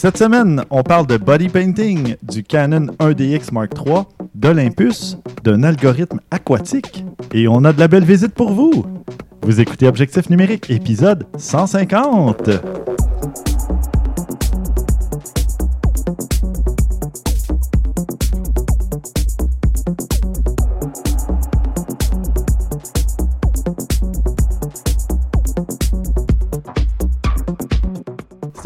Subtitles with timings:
[0.00, 6.20] Cette semaine, on parle de body painting, du Canon 1DX Mark III, d'Olympus, d'un algorithme
[6.30, 8.86] aquatique, et on a de la belle visite pour vous.
[9.42, 12.48] Vous écoutez Objectif numérique, épisode 150.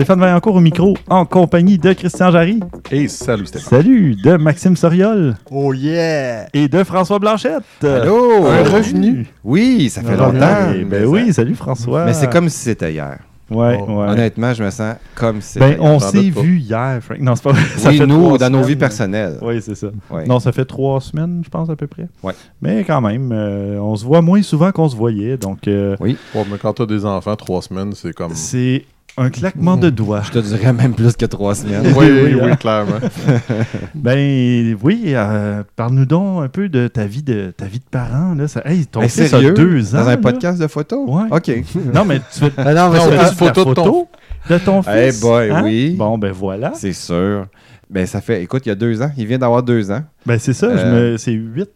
[0.03, 2.59] Stéphane Vaillancourt au micro, en compagnie de Christian Jarry.
[2.91, 3.69] Hey, salut Stéphane.
[3.83, 6.49] Salut, de Maxime Soriol Oh yeah!
[6.53, 7.63] et de François Blanchette.
[7.85, 8.45] Allô?
[8.49, 9.29] Un revenu?
[9.45, 10.67] Oui, ça fait longtemps.
[10.71, 10.85] revenu.
[10.87, 12.05] Ben oui, salut François.
[12.05, 13.19] Mais c'est comme si c'était hier.
[13.49, 14.09] Ouais, Oh, ouais.
[14.09, 17.21] Honnêtement, je me sens comme si Ben, c'était on j'en s'est vu hier, Frank.
[17.21, 17.63] Non, c'est pas vrai.
[17.77, 19.39] Ça oui, fait nous, dans nos vies personnelles.
[19.43, 19.89] Oui, c'est ça.
[20.11, 20.25] Ouais.
[20.27, 22.09] Non, ça fait trois semaines, je pense, à peu près.
[22.23, 22.33] Ouais.
[22.63, 25.37] Mais quand même, euh, on se voit moins souvent qu'on se voyait.
[25.37, 28.33] Donc, euh, Oui, mais quand t'as des enfants, trois semaines, c'est comme.
[28.35, 28.85] c'est
[29.17, 30.23] un claquement de doigts.
[30.25, 31.93] je te dirais même plus que trois semaines.
[31.97, 32.57] Oui, oui, Oui, oui, hein.
[32.57, 32.99] clairement.
[33.95, 38.35] Ben oui, euh, parle-nous donc un peu de ta vie de ta vie de parent.
[38.35, 38.49] Là.
[38.49, 39.51] Ça, hey, ton Ben, fils sérieux?
[39.51, 39.99] a deux ans.
[40.01, 40.17] Dans un là.
[40.17, 41.01] podcast de photos?
[41.09, 41.25] Ouais.
[41.31, 41.65] OK.
[41.95, 44.09] Non, mais tu fais, Ah non, mais tu Non, mais photo de ton-
[44.51, 45.19] de ton fils.
[45.19, 45.63] Eh boy, hein?
[45.65, 45.95] oui.
[45.97, 46.73] Bon, ben voilà.
[46.75, 47.47] C'est sûr.
[47.91, 49.11] Ben, ça fait, écoute, il y a deux ans.
[49.17, 50.03] Il vient d'avoir deux ans.
[50.27, 51.17] Ben c'est ça, je Euh, me...
[51.19, 51.69] c'est 8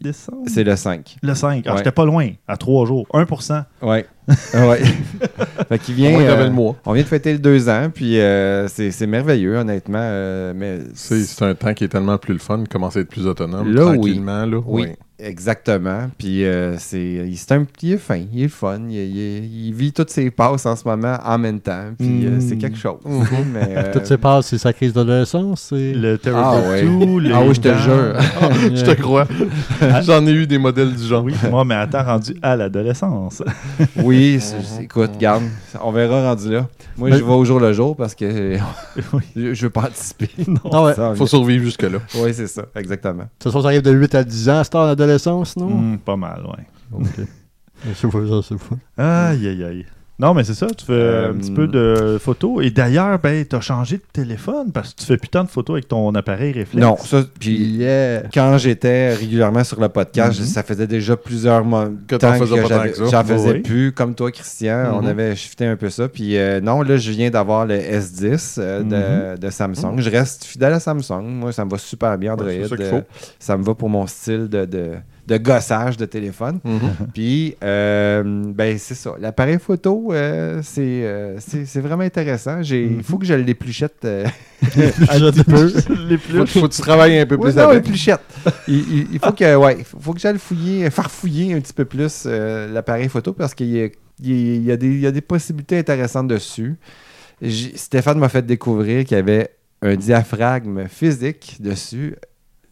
[0.00, 0.42] décembre.
[0.46, 1.16] C'est le 5.
[1.22, 1.64] Le 5.
[1.66, 1.78] Alors, Ouais.
[1.78, 3.06] j'étais pas loin, à 3 jours.
[3.12, 3.64] 1%.
[3.82, 4.06] Ouais.
[4.54, 4.80] Ouais.
[5.68, 6.10] fait qu'il vient.
[6.12, 6.76] Moins, euh, le mois.
[6.86, 9.98] on vient de fêter le deux ans, puis euh, c'est merveilleux, honnêtement.
[10.00, 13.26] euh, mais C'est un temps qui est tellement plus le fun, commencer à être plus
[13.26, 13.94] autonome, Là, oui.
[13.96, 14.46] tranquillement.
[14.46, 14.86] Là, Oui,
[15.18, 16.10] exactement.
[16.18, 19.92] Puis euh, c'est il- c'est un petit fin, il est fun, il, il- il vit
[19.92, 21.90] toutes ses passes en ce moment en même temps.
[21.98, 22.40] Puis euh, Mm.
[22.40, 22.98] c'est quelque chose.
[23.04, 23.26] Mhm.
[23.52, 25.66] Mais, euh, Toutes ces passes, c'est sa crise d'adolescence.
[25.70, 25.92] C'est...
[25.92, 26.82] Le Terrible Ah ouais.
[26.82, 28.14] 2, le Ah oui, je te jure.
[28.74, 29.26] Je te crois.
[30.02, 31.24] J'en ai eu des modèles du genre.
[31.24, 33.42] Oui, moi, mais attends, rendu à l'adolescence.
[34.02, 35.44] oui, c'est- c'est- écoute, garde,
[35.82, 36.68] on verra rendu là.
[36.96, 38.56] Moi, Mais- je vais au jour le jour parce que
[39.12, 39.22] Oui.
[39.36, 40.28] je, je veux pas anticiper.
[40.72, 40.94] Ah ouais.
[40.94, 41.98] Ça, Faut survivre jusque-là.
[42.16, 43.24] Oui, c'est ça, exactement.
[43.42, 45.68] Ça, ça arrive de 8 à 10 ans, c'est en adolescence, non?
[45.70, 46.66] Hmm, pas mal, ouais.
[46.92, 47.26] Ok.
[47.94, 48.76] C'est fou, ça, c'est fou.
[48.98, 49.86] Aïe, aïe, aïe.
[50.20, 52.62] Non, mais c'est ça, tu fais Euh, un petit peu de photos.
[52.64, 55.74] Et d'ailleurs, ben, t'as changé de téléphone parce que tu fais plus tant de photos
[55.76, 56.86] avec ton appareil réflexe.
[56.86, 58.24] Non, ça, puis Yeah!
[58.34, 60.44] quand j'étais régulièrement sur le podcast, Mhm.
[60.46, 63.06] ça faisait déjà plusieurs mois Que t'en temps faisais que.
[63.10, 63.58] J'en faisais Oui.
[63.60, 64.92] plus, comme toi, Christian.
[64.94, 65.08] On Mhm.
[65.08, 66.06] avait shifté un peu ça.
[66.08, 68.88] Puis euh, non, là, je viens d'avoir le S10 euh, Mhm.
[69.36, 69.94] de, de Samsung.
[69.98, 71.22] Je reste fidèle à Samsung.
[71.24, 72.48] Moi, ça me va super bien, Android.
[72.48, 73.02] Ouais, ça qu'il Euh, faut.
[73.38, 74.90] ça me va pour mon style de, de,
[75.26, 76.60] de gossage de téléphone.
[76.64, 76.80] Mhm.
[77.14, 78.22] Puis, euh,
[78.54, 79.14] ben, c'est ça.
[79.20, 82.62] L'appareil photo, euh, c'est euh, c'est vraiment intéressant.
[82.62, 83.02] J'ai- Il Mhm.
[83.02, 84.04] faut que je l'épluchette.
[84.62, 85.72] un petit peu.
[86.08, 87.84] Les Faut, que tu travailles un peu plus non, avec.
[87.86, 88.20] épluchette.
[88.68, 92.26] il, il- il faut que, ouais, faut- que j'aille fouiller, farfouiller un petit peu plus
[92.26, 93.88] l'appareil photo parce qu'il y a,
[94.22, 96.76] il y a- il des, il y a des possibilités intéressantes dessus.
[97.74, 99.50] Stéphane m'a fait découvrir qu'il y avait
[99.82, 102.16] un diaphragme physique dessus.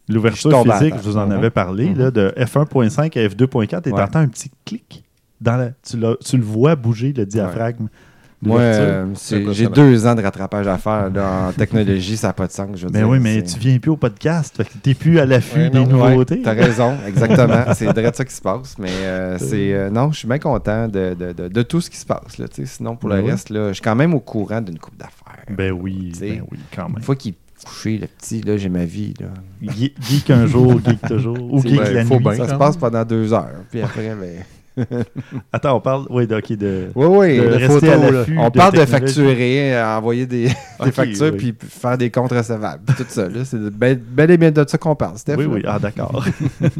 [0.09, 1.31] L'ouverture physique, je vous en Mhm.
[1.33, 1.97] avais parlé, Mhm.
[1.97, 3.99] là, de F1.5 à F2.4, et Ouais.
[3.99, 5.03] t'entends un petit clic.
[5.39, 7.87] Dans la, tu, tu le vois bouger, le diaphragme.
[8.41, 12.33] Moi, euh, c'est- j'ai deux ans de rattrapage à faire là, en technologie, ça n'a
[12.33, 12.69] pas de sens.
[12.75, 15.19] Je veux mais dire, oui, mais c'est- tu viens plus au podcast, que t'es plus
[15.19, 16.41] à l'affût Ouais, des non, Ouais, nouveautés.
[16.41, 17.65] T'as raison, exactement.
[17.75, 18.77] c'est direct ça qui se passe.
[18.79, 21.89] Mais euh, c'est euh, non, je suis bien content de, de- de- de tout ce
[21.89, 22.37] qui se passe.
[22.37, 22.65] Là, tu.
[22.65, 23.31] Sinon, pour Ben le oui.
[23.31, 25.43] reste, je suis quand même au courant d'une coupe d'affaires.
[25.49, 26.97] Ben oui, Tu ben oui, quand même.
[26.97, 27.33] Une fois qu'il
[27.65, 29.13] couché, le petit, là, j'ai ma vie.
[29.19, 29.27] Là.
[29.63, 31.37] Ge- Geek un jour, geek toujours.
[31.53, 32.23] Ou geek ben, la faut nuit.
[32.23, 32.35] bien.
[32.35, 33.49] Ça se passe pendant deux heures.
[33.71, 34.43] Puis après, ben...
[35.51, 36.41] Attends, on parle oui, de,
[36.95, 37.37] Oui, oui.
[37.37, 38.31] de de rester photos, à.
[38.41, 40.47] On parle de facturer, euh, envoyer des,
[40.83, 41.51] des factures, oui.
[41.51, 42.83] puis faire des comptes recevables.
[42.95, 43.27] Tout ça.
[43.27, 43.43] là.
[43.43, 45.35] C'est bel, bel et bien de ça qu'on parle, Steph.
[45.35, 45.49] Oui, là.
[45.53, 46.23] oui, ah d'accord.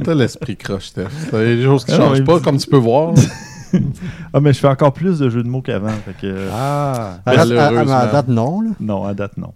[0.02, 1.08] T'as l'esprit croche, Steph.
[1.30, 3.14] T'as des choses qui Ah, changent pas, comme tu peux voir.
[4.34, 5.90] ah, mais je fais encore plus de jeux de mots qu'avant.
[6.06, 7.20] Fait que, Ah!
[7.26, 8.62] À date, à- à date, non.
[8.62, 8.70] Là.
[8.80, 9.52] Non, à date, non.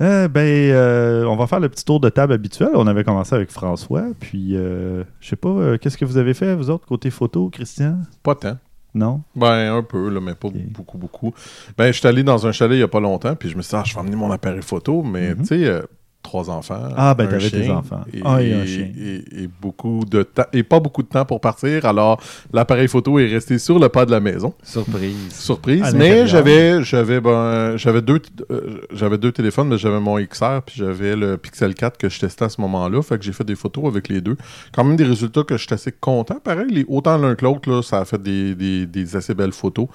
[0.00, 2.70] Euh, ben, euh, on va faire le petit tour de table habituel.
[2.74, 4.04] On avait commencé avec François.
[4.18, 7.50] Puis, euh, je sais pas, euh, qu'est-ce que vous avez fait, vous autres, côté photo,
[7.50, 7.98] Christian?
[8.22, 8.56] Pas tant.
[8.94, 9.22] Non?
[9.36, 11.32] Ben, un peu, là, mais pas beaucoup, beaucoup.
[11.78, 13.62] Ben, je suis allé dans un chalet il n'y a pas longtemps, puis je me
[13.62, 15.38] suis dit, ah, je vais amener mon appareil photo, mais Mhm.
[15.42, 15.82] tu sais, euh,
[16.22, 16.80] trois enfants.
[16.96, 18.02] Ah, ben, t'avais chien, enfants.
[18.12, 18.88] Et, Ah, et un chien.
[18.98, 22.20] et- et beaucoup de temps, et pas beaucoup de temps pour partir, alors
[22.52, 24.52] l'appareil photo est resté sur le pas de la maison.
[24.62, 25.14] Surprise.
[25.32, 25.82] Surprise.
[25.82, 28.20] À Mais j'avais, j'avais, ben, j'avais deux,
[28.50, 32.20] euh, j'avais deux téléphones, mais j'avais mon XR puis j'avais le Pixel 4 que je
[32.20, 33.00] testais à ce moment-là.
[33.02, 34.36] Fait que j'ai fait des photos avec les deux.
[34.74, 36.36] Quand même des résultats que je suis assez content.
[36.42, 39.52] Pareil, les- autant l'un que l'autre, là, ça a fait des, des- des assez belles
[39.52, 39.86] photos.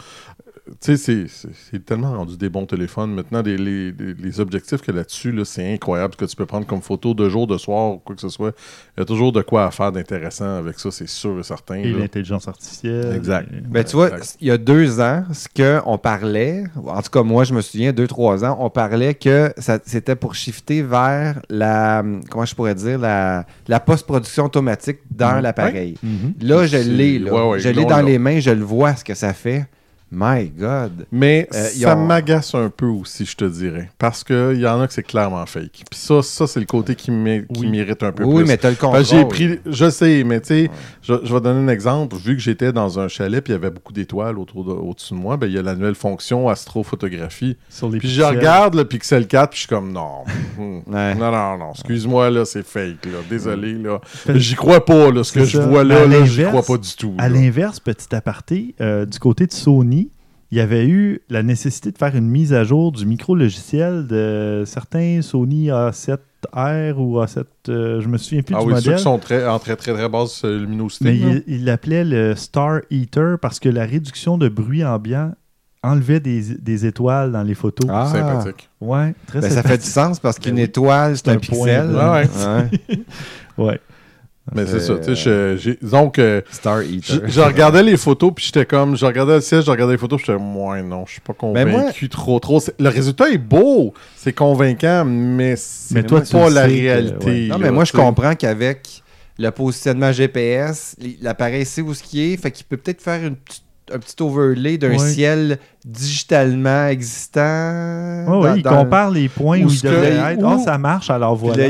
[0.81, 3.13] Tu sais, c'est- tellement rendu des bons téléphones.
[3.13, 6.65] Maintenant, les, les- les objectifs a là-dessus, là, c'est incroyable ce que tu peux prendre
[6.65, 8.55] comme photo de jour, de soir, ou quoi que ce soit.
[8.97, 11.75] Il y a toujours de quoi à faire d'intéressant avec ça, c'est sûr et certain.
[11.75, 13.13] Et l'intelligence artificielle.
[13.15, 13.47] Exact.
[13.53, 14.37] Et- Ben, tu vois, Exact.
[14.41, 17.93] il y a deux ans, ce qu'on parlait, en tout cas, moi, je me souviens,
[17.93, 19.53] deux, trois ans, on parlait que
[19.85, 25.41] c'était pour shifter vers la, comment je pourrais dire, la, la post-production automatique dans Ouais.
[25.43, 25.95] l'appareil.
[26.01, 26.33] Mhm.
[26.41, 27.31] Là, je l'ai, là.
[27.33, 29.67] ouais, ouais, je l'ai dans les mains, je le vois, ce que ça fait.
[30.17, 31.05] My God.
[31.11, 33.89] Mais Euh, ça ont- m'agace un peu aussi, je te dirais.
[33.99, 35.83] Parce qu'il y en a que c'est clairement fake.
[35.91, 37.45] Puis ça, ça c'est le côté qui Oui.
[37.67, 38.45] m'irrite un peu Oui, plus.
[38.47, 39.03] mais t'as le contrôle.
[39.03, 40.69] J'ai pris, je sais, mais tu sais,
[41.01, 42.15] je, je vais donner un exemple.
[42.15, 45.13] Vu que j'étais dans un chalet puis il y avait beaucoup d'étoiles autour de- au-dessus
[45.13, 47.57] de moi, ben, il y a la nouvelle fonction astrophotographie.
[47.69, 50.23] Sur les Puis je regarde le Pixel 4 puis je suis comme non.
[50.57, 50.79] Hmm.
[50.87, 51.13] Ouais.
[51.15, 51.71] Non, non, non.
[51.71, 53.05] Excuse-moi, là, c'est fake.
[53.07, 53.19] Là.
[53.29, 53.99] Désolé, là.
[54.35, 55.21] J'y crois pas, là.
[55.25, 57.13] Ce que je vois là, là j'y crois pas du tout.
[57.17, 60.04] À l'inverse, petit aparté, euh, du côté de Sony,
[60.55, 64.63] il y avait eu la nécessité de faire une mise à jour du micro-logiciel de
[64.65, 68.95] certains Sony A7R ou A7, euh, je me souviens plus Ah du oui, ceux modèle.
[68.95, 71.03] qui sont très, en très, très, très basse euh, luminosité.
[71.05, 75.33] Mais il l'appelait le Star Eater parce que la réduction de bruit ambiant
[75.83, 77.89] enlevait des, des étoiles dans les photos.
[77.91, 78.07] Ah.
[78.09, 78.69] Sympathique.
[78.79, 80.63] Ouais, très Ben, ça fait du sens parce qu'une Ben oui.
[80.63, 81.91] étoile, c'est un, un point pixel.
[81.91, 82.29] Ouais,
[83.57, 83.65] Ouais.
[83.65, 83.79] Ouais.
[84.53, 84.95] Mais c'est ça.
[84.97, 87.21] tu sais, je- Donc, euh, Star je, Eater.
[87.27, 90.21] je regardais les photos, puis j'étais comme, je regardais le ciel, je regardais les photos,
[90.21, 92.59] puis j'étais, moi, non, je suis pas Ben, convaincu trop, trop.
[92.59, 96.61] C'est- Le résultat est beau, c'est convaincant, mais c'est Mais toi, tu pas le la
[96.63, 97.25] sais que- réalité.
[97.25, 97.47] ouais.
[97.47, 99.01] Non, là, mais moi, je tu comprends qu'avec
[99.39, 103.35] le positionnement GPS, l'appareil sait où ce qui est, fait qu'il peut peut-être faire une
[103.35, 103.63] petite-
[103.93, 104.97] un petit overlay d'un Ouais.
[105.13, 108.25] ciel digitalement existant.
[108.25, 110.43] Dans- ouais, il dans- compare les points Où il devrait être.
[110.45, 111.65] Ah, ça marche, alors voilà.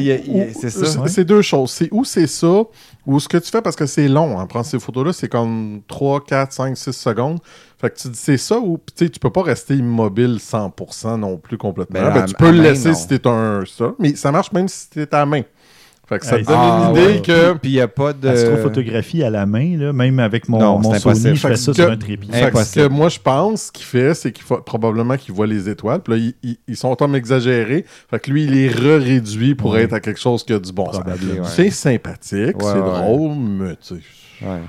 [0.53, 1.07] c'est ça.
[1.07, 1.71] C'est deux choses.
[1.71, 2.63] C'est où c'est ça,
[3.05, 4.39] ou ce que tu fais parce que c'est long.
[4.39, 7.39] Hein, prendre ces photos-là, c'est comme 3, 4, 5, 6 secondes.
[7.79, 11.17] Fait que tu dis c'est ça ou tu sais, tu peux pas rester immobile 100%
[11.17, 11.99] non plus complètement.
[12.01, 12.95] Ben, Ben, à- tu peux le laisser non.
[12.95, 15.41] si t'es un ça, mais ça marche même si t'es à main.
[16.07, 17.21] Fait que ça te donne Ah, une idée ouais.
[17.21, 17.53] que.
[17.53, 18.27] Puis il n'y a pas de.
[18.27, 21.71] Astrophotographie à la main, là, même avec mon, Non, mon Sony, je fais Fait ça
[21.71, 22.31] que- sur un trépied.
[22.31, 25.47] Fait que ce que moi je pense qu'il fait, c'est qu'il faut probablement qu'il voit
[25.47, 26.01] les étoiles.
[26.01, 27.85] Puis là, ils, sont comme exagérés.
[28.09, 29.81] Fait que lui, il les re-réduit pour Ouais.
[29.83, 31.03] être à quelque chose qui a du bon sens.
[31.05, 31.39] Ouais.
[31.45, 32.81] C'est sympathique, Ouais, c'est ouais.
[32.81, 34.45] drôle, mais tu sais.
[34.45, 34.61] Ouais.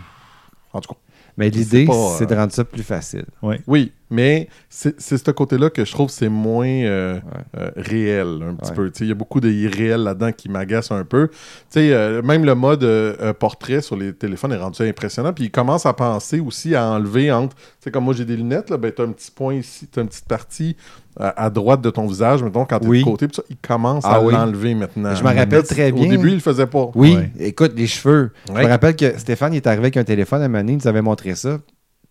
[0.73, 0.99] En tout cas.
[1.37, 1.87] Mais l'idée,
[2.19, 3.27] C'est de euh, rendre ça plus facile.
[3.67, 7.21] Oui, mais c'est c'est ce côté-là que je trouve c'est moins euh, Ouais.
[7.59, 8.77] euh, réel un petit Ouais.
[8.77, 8.91] peu.
[8.91, 11.29] Tu sais, Il y a beaucoup de irréel là-dedans qui m'agacent un peu.
[11.29, 11.37] Tu
[11.71, 12.87] sais, euh, même le mode
[13.39, 15.33] portrait sur les téléphones est rendu impressionnant.
[15.33, 17.55] Puis il commence à penser aussi à enlever entre...
[17.57, 19.89] Tu sais, comme moi j'ai des lunettes, là, ben, tu as un petit point ici,
[19.91, 20.77] tu as une petite partie
[21.21, 22.99] euh, à droite de ton visage, mettons, quand tu es Oui.
[23.01, 23.27] de côté.
[23.33, 24.33] Ça, il commence Ah à oui.
[24.35, 25.15] l'enlever maintenant.
[25.15, 26.05] Je me rappelle très bien.
[26.07, 26.91] Au début, il le faisait pas.
[26.95, 27.31] Oui, Ouais.
[27.41, 28.31] écoute, les cheveux.
[28.49, 30.87] Je me rappelle que Stéphane il est arrivé avec un téléphone à donné, il nous
[30.89, 31.59] avait montré ça.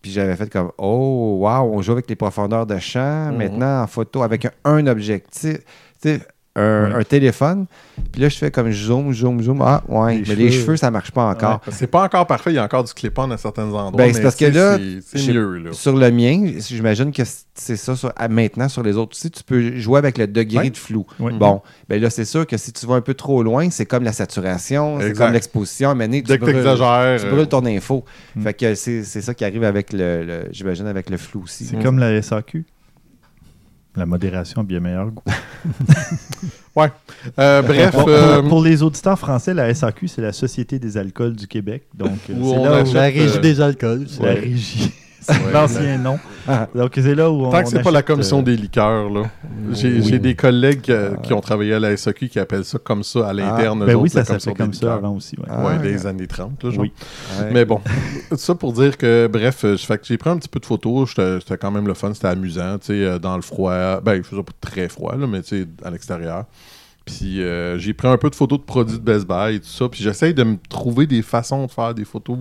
[0.02, 3.30] Puis j'avais fait comme Oh, wow, on joue avec les profondeurs de champ.
[3.32, 3.36] Mhm.
[3.36, 5.58] Maintenant, en photo, avec un, un objectif.
[6.02, 6.20] Tu sais,
[6.56, 6.94] un, Ouais.
[7.00, 7.66] un téléphone.
[8.12, 9.62] Puis là, je fais comme je zoom, zoom, zoom.
[9.62, 10.16] Ah, ouais.
[10.18, 10.62] Les mais les cheveux.
[10.62, 11.60] cheveux, ça marche pas encore.
[11.70, 13.90] C'est pas encore parfait, il y a encore du clip-on à certains endroits.
[13.92, 15.58] Ben, c'est mais parce que là, c'est- mieux.
[15.58, 15.72] Là.
[15.72, 17.22] Sur le mien, j'imagine que
[17.54, 19.30] c'est ça sur- maintenant sur les autres aussi.
[19.30, 20.70] Tu peux jouer avec le degré Ouais.
[20.70, 21.06] de flou.
[21.20, 21.32] Oui.
[21.38, 24.04] Bon, ben là, c'est sûr que si tu vas un peu trop loin, c'est comme
[24.04, 25.94] la saturation, c'est comme l'exposition.
[25.94, 28.04] Donné, tu Dès que brûles- tu euh, brûles ton info.
[28.36, 28.42] Mm.
[28.42, 31.64] Fait que c'est c'est ça qui arrive avec le, le- j'imagine avec le flou aussi.
[31.64, 31.82] C'est Mm.
[31.82, 32.64] comme la SAQ.
[33.96, 35.22] La modération a bien meilleur goût.
[37.38, 41.34] euh, bref, Pour, euh, pour les auditeurs français, la SAQ, c'est la Société des alcools
[41.34, 41.84] du Québec.
[41.94, 44.06] Donc, c'est La régie des alcools.
[44.08, 44.92] c'est- la régie.
[45.52, 46.18] L'ancien nom.
[46.48, 46.68] Ah.
[46.74, 47.50] Donc, c'est là où on.
[47.50, 49.22] Tant que c'est pas la commission euh, des liqueurs, là.
[49.72, 50.20] J'ai oui.
[50.20, 53.32] des collègues euh, qui ont travaillé à la SAQ qui appellent ça comme ça à
[53.32, 53.82] l'interne.
[53.82, 55.36] eux Ben oui, ça la s'appelait comme ça avant aussi.
[55.38, 55.46] ouais.
[55.48, 55.82] Ah, Ouais, ok.
[55.82, 56.80] des années 30, là, genre.
[56.80, 56.92] Oui.
[57.40, 57.50] Ouais.
[57.52, 57.80] Mais bon,
[58.30, 59.64] tout ça pour dire que, bref,
[60.02, 61.10] j'ai pris un petit peu de photos.
[61.16, 64.00] C'était quand même le fun, c'était amusant, tu sais, euh, dans le froid.
[64.00, 66.44] Ben, il faisait pas très froid, là, mais tu sais, à l'extérieur.
[67.04, 69.68] Puis euh, j'ai pris un peu de photos de produits de Best Buy et tout
[69.68, 69.88] ça.
[69.88, 72.38] Puis j'essaye de me trouver des façons de faire des photos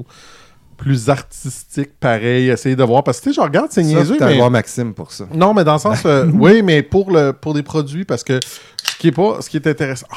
[0.75, 3.03] plus artistiques, pareil, essayer de voir.
[3.03, 4.37] Parce que, tu sais, je regarde, c'est niaiseux, mais...
[4.37, 5.25] voir Maxime pour ça.
[5.33, 8.39] Non, mais dans le sens, euh, oui, mais pour, le, pour des produits, parce que
[8.43, 10.07] ce qui est pas, ce qui est intéressant.
[10.11, 10.15] Ah,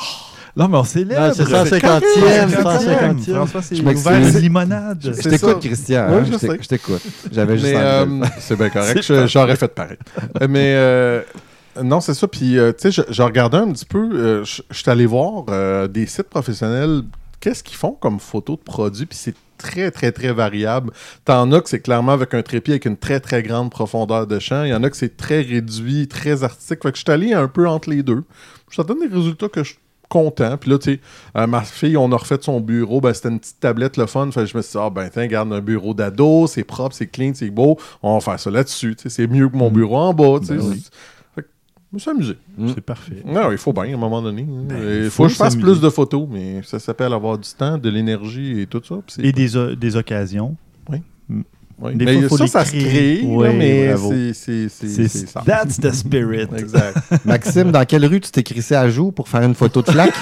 [0.56, 1.32] Non, mais on célèbre.
[1.34, 3.24] C'est C'est 150e, 150e.
[3.24, 3.34] 150e.
[3.34, 4.98] François, c'est une limonade.
[5.02, 5.60] Je t'écoute.
[5.60, 6.06] Christian.
[6.10, 7.02] Oui, hein, je t'écoute.
[7.32, 8.06] J'avais juste euh,
[8.38, 9.96] c'est bien correct, j'aurais fait pareil.
[10.40, 11.22] Euh, mais euh,
[11.82, 12.26] non, c'est ça.
[12.26, 15.06] Puis, euh, tu sais, je, je regardais un petit peu, euh, je je suis allé
[15.06, 17.02] voir euh, des sites professionnels,
[17.40, 20.92] qu'est-ce qu'ils font comme photos de produits, puis c'est très, très, très variable.
[21.24, 24.38] T'en as que c'est clairement avec un trépied avec une très, très grande profondeur de
[24.38, 24.64] champ.
[24.64, 26.82] Il y en a que c'est très réduit, très artistique.
[26.82, 28.24] Fait que je suis allé un peu entre les deux.
[28.70, 29.74] Ça donne des résultats que je
[30.08, 30.56] content.
[30.56, 31.00] Puis là, tu sais,
[31.36, 33.00] euh, ma fille, on a refait son bureau.
[33.00, 34.30] Ben, c'était une petite tablette, le fun.
[34.30, 36.46] Fait que je me suis dit, ah, ben, tiens, regarde un bureau d'ado.
[36.46, 37.78] C'est propre, c'est clean, c'est beau.
[38.02, 38.96] On va faire ça là-dessus.
[38.96, 40.38] Tu sais, c'est mieux que mon bureau en bas.
[40.40, 40.54] Tu sais.
[40.56, 40.84] Ben oui.
[42.06, 42.36] Amusé.
[42.74, 43.22] C'est parfait.
[43.24, 44.42] Non, il faut bien, à un moment donné.
[44.46, 45.70] Ben, il il faut, faut que je fasse s'amuser.
[45.72, 48.96] plus de photos, mais ça s'appelle avoir du temps, de l'énergie et tout ça.
[49.18, 50.54] Et des, o- des occasions.
[50.90, 51.00] oui.
[51.94, 53.18] des Mais fois, faut ça, les ça se créer.
[53.20, 55.42] crée, Oui, là, mais c'est- c'est c'est- C'est c'est ça.
[55.46, 56.48] That's the spirit.
[56.56, 56.96] Exact.
[57.24, 60.12] Maxime, dans quelle rue tu t'es crissé à jour pour faire une photo de flaque?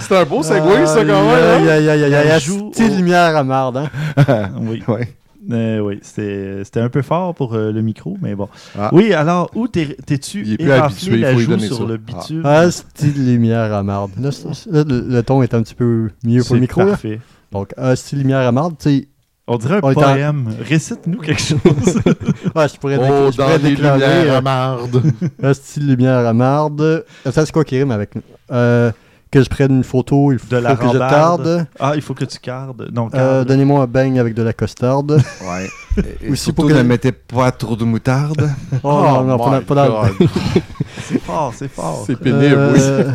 [0.00, 1.28] C'est un beau segway, ça, quand même.
[1.30, 1.68] Aïe, hein?
[1.68, 4.50] aïe, aïe, aïe, aïe, Elle aïe, joue petite au- lumière à marde, hein?
[4.60, 4.82] oui.
[4.88, 5.08] ouais.
[5.50, 8.48] Euh, oui, c'était un peu fort pour euh, le micro, mais bon.
[8.78, 8.90] Ah.
[8.92, 11.84] Oui, alors, où t'es- t'es-tu Il est plus éraflé la joue sur ça.
[11.84, 12.42] le bitume?
[12.44, 14.12] Ah, style lumière à marde.
[14.20, 16.80] Là, c'est- là, le, le ton est un petit peu mieux pour C'est le micro,
[16.82, 16.86] là.
[16.90, 17.20] parfait.
[17.50, 19.08] Donc, ah, style lumière à marde, tu sais.
[19.48, 20.48] On dirait un On est en- poème.
[20.60, 21.58] Récite-nous quelque chose.
[22.54, 25.02] Ah, je pourrais, Oh, déclarer- je dans pourrais les déclarer lumières euh, à marde.
[25.42, 27.04] un style lumière à marde.
[27.24, 28.22] Ça, c'est quoi qui rime avec nous?
[28.52, 28.92] Euh,
[29.32, 31.66] que je prenne une photo, il faut De la que je tarde.
[31.80, 32.88] ah, il faut que tu cardes.
[32.92, 33.44] Non, Euh.
[33.44, 35.20] Donnez-moi un beigne avec de la costarde.
[35.42, 35.68] Ouais.
[36.22, 38.48] Et Aussi surtout, pour que- ne mettez pas trop de moutarde.
[38.84, 40.04] Oh, non, non, pas pas
[41.08, 42.04] c'est fort, c'est fort.
[42.06, 42.80] C'est pénible, oui.
[42.80, 43.10] Euh,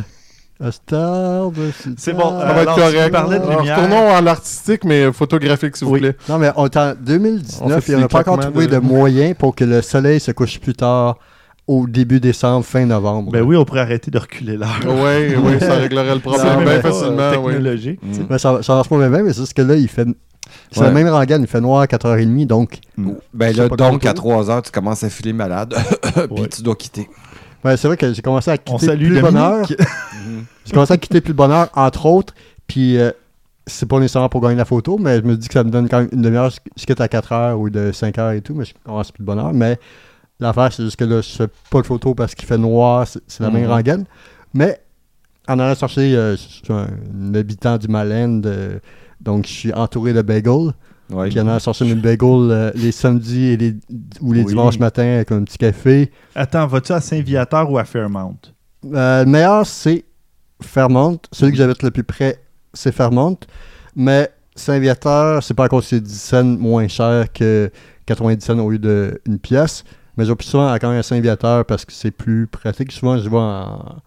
[0.60, 1.56] Costarde.
[1.98, 2.40] C'est bon.
[2.40, 3.12] Ça va être correct.
[3.12, 3.60] de Alors.
[3.62, 6.00] Retournons à l'artistique, mais photographique, s'il vous Oui.
[6.00, 6.16] plaît.
[6.28, 8.72] Non, mais on est en On 2019 fait et on n'a pas encore trouvé de-
[8.72, 11.18] de moyen pour que le soleil se couche plus tard
[11.68, 13.32] au début décembre, fin novembre.
[13.32, 14.80] Ben oui, on pourrait arrêter de reculer l'heure.
[14.86, 17.32] Oui, oui, ça réglerait le problème bien facilement.
[17.32, 18.00] technologique.
[18.30, 20.08] Mais ça, ça marche pas bien, mais c'est juste que là, il fait.
[20.72, 20.86] C'est Ouais.
[20.88, 22.80] la même rengaine, il fait noir à 4h30, donc.
[23.34, 25.74] Ben Je là, donc, à 3 heures, tu commences à filer malade.
[26.14, 26.48] Puis Ouais.
[26.48, 27.10] tu dois quitter.
[27.66, 29.68] Ouais, c'est vrai que j'ai commencé à On quitter salue plus bonne heure.
[29.68, 29.78] Dominique.
[30.66, 32.34] J'ai commencé à quitter plus de bonne heure, entre autres.
[32.66, 33.12] Puis euh,
[33.66, 35.90] c'est pas nécessairement pour gagner la photo, mais je me dis que ça me donne
[35.90, 36.50] quand même une demi-heure.
[36.78, 39.22] Je quitte à 4 heures ou de 5 heures et tout, mais je commence plus
[39.22, 39.54] de bonne heure.
[39.54, 39.78] Mais
[40.40, 43.40] l'affaire, c'est juste que là, je fais pas de photo parce qu'il fait noir, c'est
[43.44, 43.70] la même Mhm.
[43.70, 44.06] rengaine.
[44.54, 44.80] Mais
[45.48, 46.88] en allant chercher, euh, je suis un,
[47.34, 48.80] habitant du Malend, euh,
[49.22, 50.74] donc je suis entouré de bagels.
[51.10, 51.30] Ouais.
[51.30, 53.76] Puis en allant chercher mes bagels euh, les samedis et les,
[54.22, 54.48] ou les Oui.
[54.48, 56.12] dimanches matins avec un petit café.
[56.36, 58.38] Attends, vas-tu à Saint-Viateur ou à Fairmount?
[58.94, 60.04] Euh, le meilleur, c'est
[60.62, 61.18] Fairmont.
[61.32, 62.42] Celui que j'avais le plus près,
[62.74, 63.38] c'est Fairmont.
[63.96, 67.72] Mais Saint-Viateur, c'est pas à cause que c'est 10 cents moins cher que
[68.06, 68.80] 90 cents au lieu
[69.26, 69.84] d'une pièce.
[70.18, 72.92] Mais je vais plus souvent à- quand même à Saint-Viateur parce que c'est plus pratique.
[72.92, 73.98] Souvent, je vais en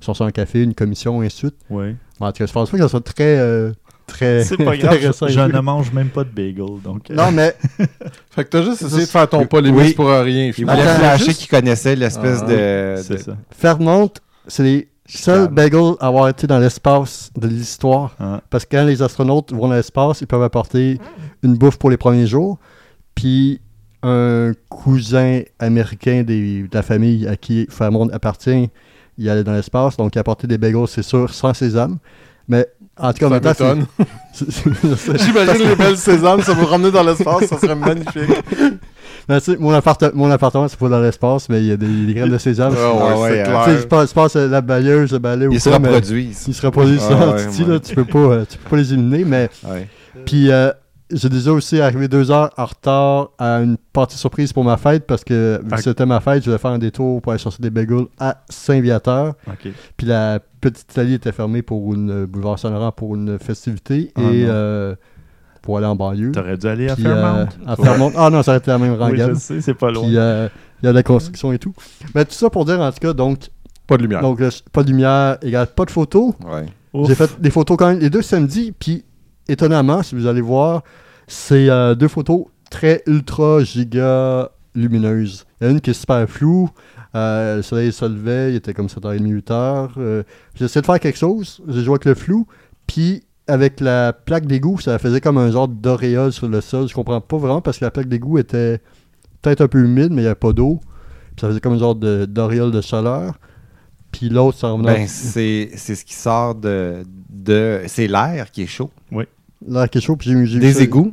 [0.00, 1.56] chercher un café, une commission, et ainsi de suite.
[1.70, 1.94] Oui.
[2.20, 3.72] En tout cas, je pense pas que ça soit très, euh,
[4.06, 5.26] très C'est pas grave, intéressant.
[5.28, 6.80] je, je ne mange même pas de bagel.
[6.82, 7.54] Donc, euh, Non, mais
[8.30, 9.92] Fait que t'as juste essayé de faire ton polémique Oui.
[9.94, 10.46] pour rien.
[10.46, 12.94] Il voulait Attends, flasher juste- qu'il connaissait l'espèce Ah, de.
[13.02, 13.36] c'est de- ça.
[13.50, 14.10] Fairmont,
[14.46, 18.14] c'est les seuls bagels à avoir été dans l'espace de l'histoire.
[18.20, 18.40] Ah.
[18.50, 20.98] Parce que quand les astronautes vont dans l'espace, ils peuvent apporter
[21.42, 22.58] une bouffe pour les premiers jours.
[23.14, 23.60] Puis
[24.02, 28.70] un cousin américain des- de la famille à qui Fairmont appartient,
[29.18, 29.96] il allait dans l'espace.
[29.96, 31.98] Donc il a apporté des bagels, c'est sûr, sans sésame.
[32.48, 33.78] Mais en tout cas, en temps,
[35.16, 38.22] J'imagine les belles sésames, ça vous ramener dans l'espace, ça serait magnifique.
[39.40, 42.14] Sais, mon, apparte- mon appartement, c'est pas dans l'espace, mais il y a des, des
[42.14, 42.72] graines de sésame.
[42.78, 43.88] Ah ouais, Ah c'est ouais, je clair.
[43.88, 46.44] pense, je pense la balayeuse, le balai ou Ils se reproduisent.
[46.48, 49.24] Ils se reproduisent Ah sans ouais, tu peux pas, euh, tu peux pas les éliminer,
[49.26, 49.50] mais.
[50.24, 50.70] Puis euh,
[51.10, 55.06] j'ai déjà aussi arrivé deux heures en retard à une partie surprise pour ma fête
[55.06, 57.62] parce que vu que c'était ma fête, je devais faire un détour pour aller chercher
[57.62, 59.34] des bagels à Saint-Viateur.
[59.46, 59.68] OK.
[59.96, 64.20] Puis la petite Italie était fermée pour une euh, boulevard Saint-Laurent pour une festivité Ah
[64.22, 64.94] et euh,
[65.62, 66.32] pour aller en banlieue.
[66.32, 67.38] T'aurais dû aller à Puis, Fairmount?
[67.40, 68.12] euh, à Fairmont.
[68.16, 69.34] Ah non, ça aurait été la même oui, rengaine.
[69.34, 70.02] je sais, c'est pas loin.
[70.04, 70.48] Puis euh,
[70.82, 71.74] il y a de la construction et tout.
[72.14, 73.48] Mais tout ça pour dire en tout cas, donc,
[73.86, 74.20] Pas de lumière.
[74.20, 74.40] donc
[74.72, 76.34] pas de lumière égale pas de photos.
[76.46, 76.66] Ouais.
[77.06, 79.04] J'ai fait des photos quand même les deux samedis, puis
[79.48, 80.82] étonnamment, si vous allez voir,
[81.26, 85.46] c'est euh, deux photos très ultra giga lumineuses.
[85.60, 86.70] Il y en a une qui est super floue,
[87.14, 89.88] euh, le soleil se levait, il était comme 7h30, 8h.
[89.96, 90.22] Euh,
[90.54, 92.46] j'ai essayé de faire quelque chose, j'ai joué avec le flou,
[92.86, 96.88] puis avec la plaque d'égout, ça faisait comme un genre d'auréole sur le sol.
[96.88, 98.80] Je comprends pas vraiment parce que la plaque d'égout était
[99.40, 100.80] peut-être un peu humide, mais il n'y avait pas d'eau.
[101.34, 103.38] Puis ça faisait comme un genre d'auréole de chaleur.
[104.12, 107.04] Puis l'autre, ça revenait Ben, c'est c'est ce qui sort de.
[107.30, 108.90] de c'est l'air qui est chaud.
[109.66, 111.12] L'air qui est chaud, puis j'ai Des égouts.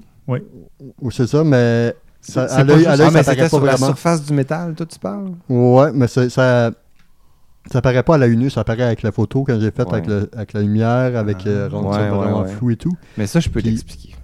[1.02, 4.34] Ou c'est ça, mais ça, à pas l'œil, Ah, ça paraît sur la surface du
[4.34, 5.32] métal, toi, tu parles?
[5.50, 6.72] Ouais, mais ça, ça,
[7.82, 9.94] paraît pas à la une, ça paraît avec la photo quand j'ai fait Ouais.
[9.94, 11.50] avec, le- avec la lumière, avec Ah.
[11.50, 12.50] euh, Ouais, ça vraiment ouais.
[12.50, 12.92] flou et tout.
[13.18, 14.16] Mais ça, je peux l'expliquer.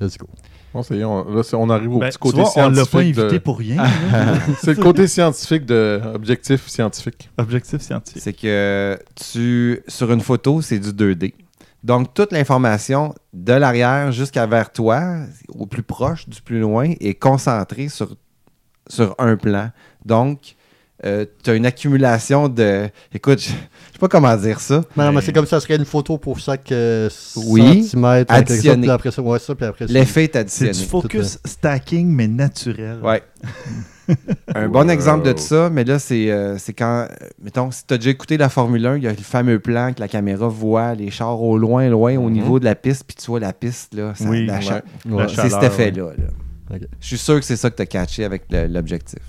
[0.00, 0.26] Let's go.
[0.72, 2.68] Bon, ça y est, on, là, on arrive au Ben, petit tu côté vois, on
[2.70, 2.92] l'a scientifique.
[2.92, 3.82] pas invité de- pour rien.
[4.62, 7.28] C'est le côté scientifique de objectif scientifique.
[7.38, 8.22] Objectif scientifique.
[8.22, 11.34] C'est que tu sur une photo, c'est du 2D.
[11.82, 17.14] Donc, toute l'information de l'arrière jusqu'à vers toi, au plus proche, du plus loin, est
[17.14, 18.16] concentrée sur,
[18.86, 19.70] sur un plan.
[20.04, 20.56] Donc,
[21.06, 22.88] euh, t'as une accumulation de.
[23.14, 24.82] Écoute, je je sais pas comment dire ça.
[24.96, 28.32] Mais non, mais Mais- c'est comme ça serait une photo pour chaque euh, Oui, centimètre.
[28.32, 28.88] additionné.
[28.90, 29.92] après ça, ouais, ça, puis après ça.
[29.92, 32.98] L'effet est C'est du focus stacking, mais naturel.
[33.02, 33.22] Ouais.
[34.56, 34.90] Un bon Wow.
[34.90, 38.10] exemple de ça, mais là, c'est euh, c'est quand, euh, mettons, si tu as déjà
[38.10, 41.10] écouté la Formule 1, il y a le fameux plan que la caméra voit les
[41.10, 42.32] chars au loin, loin, au Mhm.
[42.32, 44.60] niveau de la piste, puis tu vois la piste, là, ça, Oui, la Ouais.
[44.62, 45.22] cha- Ouais.
[45.22, 46.10] La C'est cet effet-là.
[46.18, 46.76] là.
[47.00, 49.20] Je suis sûr que c'est ça que tu as catché avec l'objectif.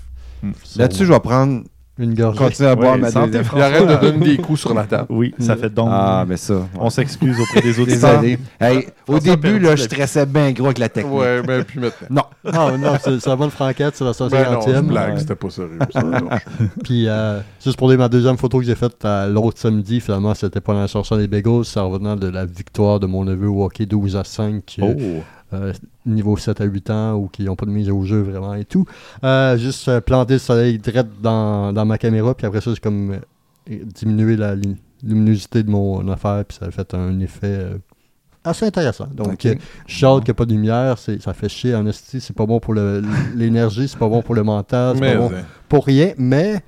[0.76, 1.62] Là-dessus, je vais prendre,
[1.98, 2.38] Une gorgée.
[2.38, 3.44] continuer à boire Ouais, ma santé, deuxième.
[3.44, 5.06] Puis arrête de donner des coups sur la table.
[5.10, 5.88] Oui, ça fait donc.
[5.90, 6.66] Ah, mais ça.
[6.78, 8.20] On s'excuse auprès des auditeurs.
[8.20, 8.38] Désolé.
[8.60, 11.14] Hey, au début, là, je la- stressais bien gros avec la technique.
[11.14, 12.06] Ouais, ben puis maintenant.
[12.10, 12.22] Non.
[12.52, 14.86] Non, non, c'est c'est la bonne franquette, c'est la Ben non, 150e.
[14.88, 15.20] blague, Ouais.
[15.20, 15.78] c'était pas sérieux.
[15.92, 16.02] ça.
[16.82, 20.34] Puis, euh, juste pour dire, ma deuxième photo que j'ai faite euh, l'autre samedi, finalement,
[20.34, 23.48] c'était pas en cherchant des bagels, c'est en revenant de la victoire de mon neveu
[23.48, 25.22] au hockey 12 à 5, euh, Oh.
[25.54, 25.72] Euh,
[26.06, 28.64] niveau 7 à 8 ans, ou qui n'ont pas de mise au jeu vraiment et
[28.64, 28.84] tout.
[29.24, 32.80] Euh, juste euh, planter le soleil direct dans, dans ma caméra, puis après ça, j'ai
[32.80, 33.16] comme
[33.66, 37.66] diminué la lumi- luminosité de mon affaire, puis ça a fait un effet
[38.44, 39.06] assez intéressant.
[39.12, 39.56] Donc, Ok.
[39.86, 42.44] je hâte qu'il n'y ait pas de lumière, ça fait chier en esti, c'est pas
[42.46, 45.30] bon pour l'énergie, c'est pas bon pour le mental, c'est pas bon
[45.68, 46.60] pour rien, mais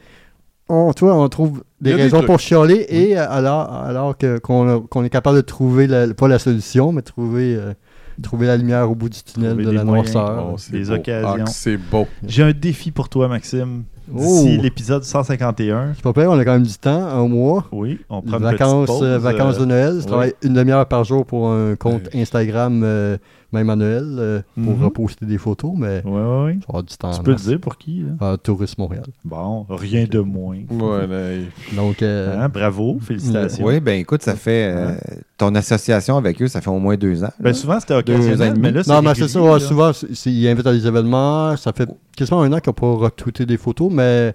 [0.68, 4.68] on, tu vois, on trouve des a raisons pour chialer et alors, alors que, qu'on,
[4.78, 7.74] a- est capable de trouver, la- pas la solution, mais trouver, euh,
[8.22, 10.12] trouver la lumière au bout du tunnel Trouver de la moyens.
[10.14, 10.50] noirceur.
[10.52, 10.92] Oh, c'est Des beau.
[10.94, 11.44] occasions.
[11.46, 12.06] Ah, c'est beau.
[12.26, 13.84] J'ai un défi pour toi, Maxime.
[14.14, 14.18] Oh.
[14.18, 15.92] D'ici l'épisode 151.
[15.94, 17.66] C'est pas pire, on a quand même du temps, un mois.
[17.72, 19.92] Oui, on prend petite vacances, pause, euh, vacances euh, de Noël.
[19.94, 20.06] Je oui.
[20.06, 22.20] travaille une demi-heure par jour pour un compte Ouais.
[22.20, 23.16] Instagram, euh,
[23.54, 24.84] même à Noël, euh, pour Mhm.
[24.84, 26.58] reposter des photos, mais Ouais, ouais, ouais.
[26.66, 27.10] ça va du temps.
[27.12, 27.46] Tu peux le masse.
[27.46, 28.04] dire pour qui?
[28.20, 28.36] là?
[28.36, 29.04] Tourisme Montréal.
[29.24, 30.58] Bon, rien de moins.
[30.70, 31.44] Ouais, là,
[31.76, 33.64] Donc, euh, Hein, bravo, félicitations.
[33.64, 34.72] Oui, ben écoute, ça fait.
[34.76, 34.92] euh,
[35.38, 37.30] ton association avec eux, ça fait au moins deux ans.
[37.40, 37.54] Ben, là.
[37.54, 39.58] souvent, c'était occasionnel, mais là, c'est non, mais c'est ça, là.
[39.60, 39.90] souvent,
[40.26, 41.56] ils invitent à des événements.
[41.56, 44.34] Ça fait quasiment un an qu'ils n'ont pas retweeté des photos, mais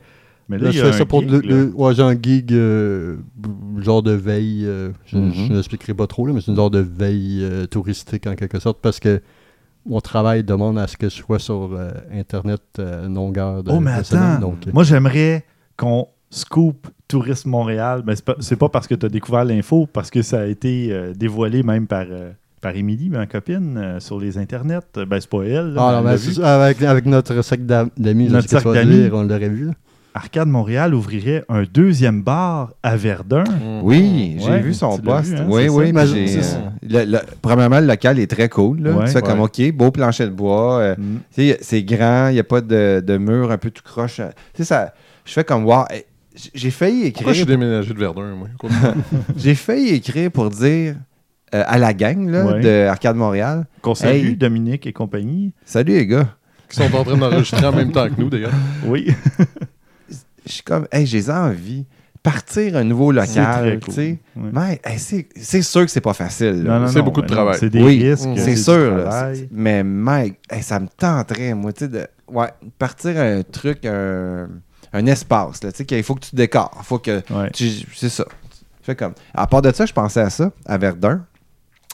[0.50, 1.48] Mais là, là, il y je fais ça pour gig, le, là.
[1.66, 3.18] le- ouais, j'ai un gig euh,
[3.80, 4.64] genre de veille.
[4.66, 5.32] euh, je Mhm.
[5.34, 8.60] je n'expliquerai pas trop, là, mais c'est une genre de veille euh, touristique en quelque
[8.60, 9.22] sorte parce que
[9.86, 11.80] mon travail demande à ce que je sois sur
[12.14, 14.40] Internet une longueur de, Oh, mais de semaine, attends.
[14.42, 15.46] donc, Moi, j'aimerais
[15.78, 18.04] qu'on scoop Tourisme Montréal.
[18.06, 20.46] Mais c'est pas, c'est pas parce que tu as découvert l'info, parce que ça a
[20.46, 22.06] été dévoilé même par,
[22.62, 24.80] par Émilie, ma copine, euh, sur les internets.
[24.96, 25.74] Ben, c'est pas elle.
[25.74, 28.96] là, ah, non, c'est avec, avec notre d'am- d'amis, je Notre vas d'amis.
[29.04, 29.70] dire, on l'aurait vu.
[30.16, 33.44] Arcade Montréal ouvrirait un deuxième bar à Verdun.
[33.84, 35.30] Oui, j'ai Ouais, vu son poste.
[35.30, 35.92] vu, hein, oui, oui.
[35.94, 36.58] ça.
[36.58, 36.60] euh,
[37.06, 38.82] le- le- premièrement, le local est très cool.
[38.82, 38.92] Là.
[38.92, 39.06] Ouais.
[39.06, 40.80] tu fais comme, OK, beau plancher de bois.
[40.80, 41.54] euh, Mm.
[41.62, 44.20] c'est grand, il n'y a pas de, de mur un peu tout croche.
[44.20, 44.94] euh, Tu ça,
[45.26, 45.84] je fais comme, wow.
[46.36, 47.60] j- J'ai failli Pourquoi je suis écrire.
[47.60, 48.48] déménagé de Verdun, moi?
[49.38, 50.96] J'ai failli écrire pour dire
[51.54, 52.60] euh, à la gang là, Ouais.
[52.62, 54.36] de Arcade Montréal Qu'on salue, Hey.
[54.36, 55.52] Dominique et compagnie.
[55.66, 56.30] Salut les gars.
[56.70, 58.52] Qui sont en train d'enregistrer en même temps que nous, d'ailleurs.
[58.86, 59.08] Oui.
[60.50, 61.86] Je suis comme, hey, j'ai envie.
[62.22, 64.20] Partir un nouveau local, tu sais.
[64.36, 64.50] Ouais.
[64.52, 66.70] Mais hey, c'est c'est sûr que c'est pas facile.
[66.92, 67.56] C'est beaucoup de travail.
[67.58, 68.28] C'est des Oui, risques.
[68.36, 68.98] C'est sûr.
[68.98, 69.32] là.
[69.52, 74.50] Mais Mike, hey, ça me tenterait, moi, tu sais, de ouais, partir un truc, un,
[74.92, 76.82] un espace, là, tu sais, qu'il faut que tu décores.
[76.84, 77.50] Faut que Ouais.
[77.52, 78.26] tu- C'est ça.
[78.82, 79.14] Fais comme.
[79.34, 81.26] À part de ça, je pensais à ça, à Verdun.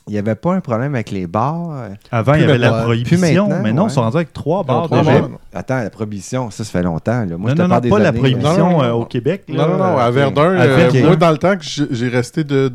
[0.08, 1.72] Il n'y avait pas un problème avec les bars.
[1.72, 3.90] euh, Avant, il y avait la prohibition, maintenant, mais non, ouais.
[3.90, 4.86] ils sont rendus avec trois bars.
[4.86, 5.20] trois déjà.
[5.22, 5.30] bars.
[5.54, 7.26] Attends, la prohibition, ça, ça fait longtemps.
[7.26, 7.38] Là.
[7.38, 8.84] Moi, je non, te non, parle non, des pas la années, prohibition Non, non, non.
[8.84, 9.46] euh, au Québec.
[9.48, 9.56] là.
[9.66, 11.06] Non, non, non, à Euh, Verdun, à euh, Verdun.
[11.08, 12.70] moi, dans le temps que j'ai resté de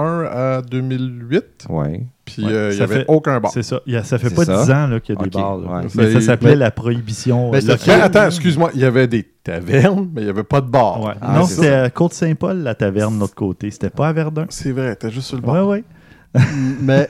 [0.00, 0.24] 2001
[0.58, 2.06] à 2008, Ouais.
[2.24, 3.50] puis Ouais, euh, il n'y ça avait fait- aucun bar.
[3.52, 3.80] C'est ça.
[3.86, 4.62] Il y a- ça fait pas ça.
[4.64, 5.58] 10 ans là, qu'il y a des bars.
[5.58, 5.86] ouais.
[5.94, 7.50] Mais ça s'appelait mais- la prohibition.
[7.50, 10.68] Mais euh, attends, excuse-moi, il y avait des tavernes, mais il n'y avait pas de
[10.70, 11.00] bar.
[11.02, 11.12] Ouais.
[11.20, 13.70] Ah, non, c'est c'était à Côte-Saint-Paul, la taverne, de l'autre côté.
[13.70, 14.46] C'était pas à Verdun.
[14.48, 15.66] C'est vrai, t'es juste sur le bar.
[15.66, 15.84] ouais.
[16.80, 17.08] mais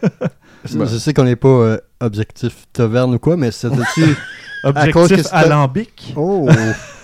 [0.64, 0.86] je, Ben.
[0.86, 4.16] je sais qu'on n'est pas euh, objectif taverne ou quoi, mais c'était dessus.
[4.64, 6.14] cause que Objectif c'était- alambic.
[6.16, 6.48] Oh!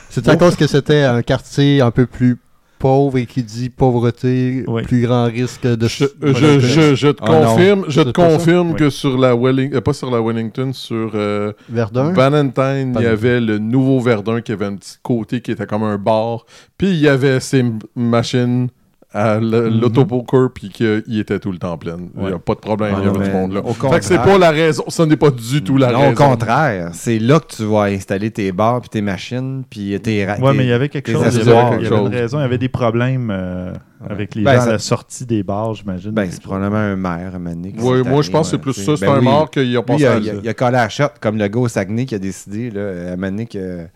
[0.08, 2.38] C'est à cause que c'était un quartier un peu plus
[2.78, 4.82] pauvre et qui dit pauvreté, Oui.
[4.82, 5.86] plus grand risque de...
[5.88, 8.76] Je, je, je, je te Ah non, confirme, je te confirme Oui.
[8.76, 12.12] que sur la Wellington, pas sur la Wellington, sur euh, Verdun?
[12.12, 15.82] Valentine, il y avait le nouveau Verdun qui avait un petit côté qui était comme
[15.84, 16.44] un bar.
[16.76, 18.68] Puis il y avait ces machines
[19.16, 19.80] à Mhm.
[19.80, 21.96] l'autopoker, puis qu'il était tout le temps plein.
[22.16, 23.60] Il n'y a pas de problème, Ah il y avait du mais monde là.
[23.64, 26.12] au Fait que c'est pas la raison, ce n'est pas du tout la non, raison.
[26.12, 26.90] au contraire.
[26.92, 30.64] C'est là que tu vas installer tes bars, puis tes machines, puis tes Ouais, mais
[30.64, 31.22] il y avait quelque chose.
[31.22, 31.74] Il y avait, accessoires.
[31.78, 32.38] il y avait une raison.
[32.38, 34.10] Il y avait des problèmes euh, Ouais.
[34.12, 36.10] avec les Ben, gens à la sortie des bars, j'imagine.
[36.10, 37.38] Ben, c'est probablement un maire, un
[37.80, 39.24] Oui, moi je pense que c'est plus ça, c'est Ben un oui.
[39.24, 41.60] mort qu'il a a, à il a- il a collé à shot, comme le gars
[41.60, 43.86] au Saguenay qui a décidé, là, à donné, que...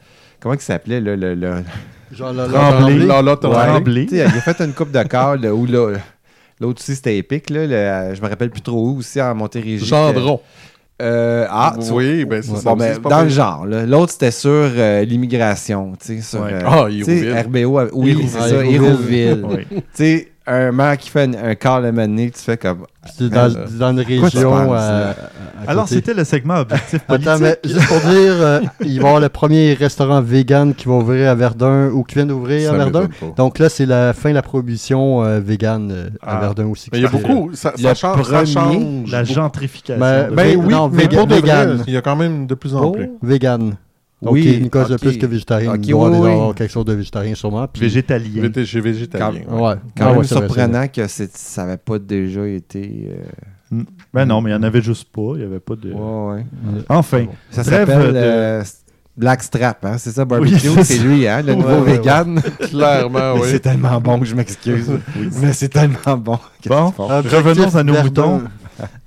[0.41, 1.35] Comment il s'appelait, là, le...
[2.13, 2.95] Genre là, Tremblay.
[2.95, 3.07] Raison.
[3.37, 4.07] Tremblay.
[4.11, 4.99] Il a fait une coupe de
[5.37, 5.93] là, où là,
[6.61, 9.85] l'autre aussi, c'était épique, là, le- je me rappelle plus trop où, aussi, en Montérégie.
[9.87, 10.41] Gendron.
[11.03, 12.59] Euh, ah, oui, ben c'est Ouais.
[12.59, 12.71] ça.
[12.71, 13.65] Bon, ben, dans le genre.
[13.65, 13.87] là.
[13.87, 15.93] L'autre, c'était sur euh, l'immigration.
[15.99, 16.53] tu sais, sur, Ouais.
[16.53, 17.43] euh, Ah.
[17.43, 17.89] RBO.
[17.95, 18.65] Oui, c'est ça, Ah.
[18.67, 19.43] Hérouville.
[19.49, 20.25] Oui.
[20.53, 22.85] Un maire qui fait un, un quart mané, tu fais comme.
[23.17, 24.51] C'est dans, Euh, dans une région.
[24.51, 25.13] penses, euh,
[25.67, 27.29] à Alors, c'était le segment objectif politique.
[27.29, 30.87] Attends, mais juste pour dire, euh, il va y avoir le premier restaurant vegan qui
[30.89, 33.09] va ouvrir à Verdun ou qui vient d'ouvrir à Verdun.
[33.37, 36.41] Donc là, c'est la fin de la prohibition euh, vegan euh, à Ah.
[36.41, 36.91] Verdun aussi.
[36.93, 37.51] Mais il y a beaucoup.
[37.55, 37.95] Ça, change.
[37.95, 40.01] ça premier, change La gentrification.
[40.01, 41.85] Ben, Ben oui, non, mais véga- pour vrai, vegan.
[41.87, 42.91] il y a quand même de plus en Oh.
[42.93, 43.09] plus.
[43.23, 43.77] Vegan.
[44.23, 45.73] Donc, Oui, une cause de plus que végétarien.
[45.73, 47.67] Ok, il doit oui, avoir quelque chose de végétarien sûrement.
[47.67, 48.43] Puis, Végétalien.
[48.43, 49.41] Vété- J'ai végétalien.
[49.49, 49.55] ouais.
[49.55, 49.61] ouais.
[49.63, 53.09] Ouais, Quand ouais, même surprenant que ça n'avait pas déjà été.
[53.73, 55.33] euh, Ben non, mais il n'y en avait juste pas.
[55.35, 55.93] Il n'y avait pas de.
[55.93, 56.45] ouais, ouais.
[56.91, 57.27] Enfin.
[57.51, 58.63] Ça s'appelle de- euh,
[59.17, 59.97] Blackstrap, hein?
[59.99, 62.41] c'est ça, barbecue, Oui, c'est lui, hein, le nouveau Ouais, ouais, vegan.
[62.61, 63.49] Clairement, Mais oui.
[63.51, 64.91] C'est tellement bon que je m'excuse.
[65.43, 66.39] Mais c'est tellement bon.
[66.67, 66.93] Bon.
[66.99, 68.43] Objectif Revenons à nos moutons.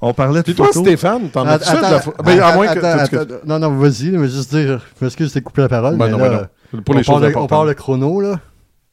[0.01, 0.83] On parlait de Puis toi, photos.
[0.83, 2.79] Stéphane, t'en as Attends, ça de la pho- attends, Ben, à attends, moins que.
[2.79, 4.81] attends, que- attends, Non, non, vas-y, je vais juste dire.
[4.99, 5.97] Je m'excuse, je t'ai coupé la parole.
[5.97, 6.81] Ben mais non, là, ben non.
[6.83, 8.39] Pour on, les choses parle, on parle le chrono, là.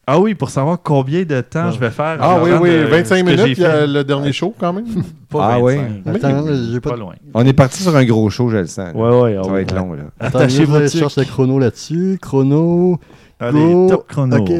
[0.06, 1.72] Ah oui, pour savoir combien de temps Ouais.
[1.72, 2.16] je vais faire.
[2.20, 4.52] Ah oui, oui, de- 25 ce que minutes, j'ai il y a le dernier show
[4.58, 4.84] quand même?
[5.30, 5.62] Pas Ah 25.
[5.62, 5.76] oui.
[6.16, 6.96] Attends, j'ai Pas pas.
[6.96, 7.14] loin.
[7.32, 8.92] On est parti sur un gros show, je le sens.
[8.92, 8.94] là.
[8.94, 9.36] Ouais, ouais.
[9.38, 9.62] ah Ça va oui.
[9.62, 10.02] être long, là.
[10.18, 12.18] Attends, Attachez je vos cherche le chrono là-dessus.
[12.20, 12.98] Chrono.
[13.38, 13.86] Allez, go.
[13.88, 14.36] top chrono.
[14.38, 14.50] Ok.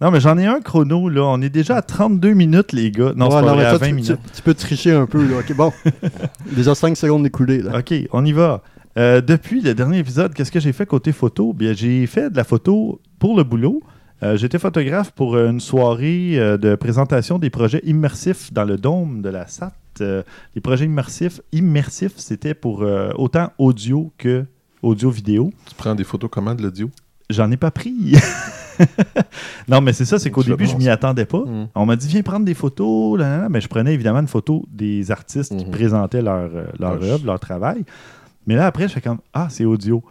[0.00, 1.22] Non, mais j'en ai un chrono, là.
[1.24, 3.12] On est déjà à 32 minutes, les gars.
[3.16, 4.18] Non, Ouais, c'est pas vrai, à toi, 20 tu, minutes.
[4.26, 5.38] tu- tu peux tricher un peu, là.
[5.40, 5.72] Ok, bon.
[6.54, 7.78] Déjà 5 secondes écoulées, là.
[7.78, 8.62] OK, on y va.
[8.96, 11.52] Euh, depuis le dernier épisode, qu'est-ce que j'ai fait côté photo?
[11.52, 13.82] Bien, j'ai fait de la photo pour le boulot.
[14.22, 19.20] Euh, J'étais photographe pour une soirée euh, de présentation des projets immersifs dans le dôme
[19.22, 19.72] de la SAT.
[20.00, 20.22] Euh,
[20.54, 24.44] les projets immersifs, immersifs c'était pour euh, autant audio que
[24.82, 25.52] audio-vidéo.
[25.68, 26.88] Tu prends des photos comment de l'audio?
[27.30, 28.14] J'en ai pas pris.
[29.68, 31.40] non, mais c'est ça, c'est qu'au début, je m'y attendais pas.
[31.44, 31.68] Mm.
[31.74, 33.18] On m'a dit, viens prendre des photos.
[33.18, 33.48] là, là, là.
[33.48, 35.70] Mais je prenais évidemment une photo des artistes qui Mhm.
[35.70, 37.84] présentaient leur, euh, leur œuvre, leur travail.
[38.46, 40.02] Mais là, après, je fais comme, ah, c'est audio.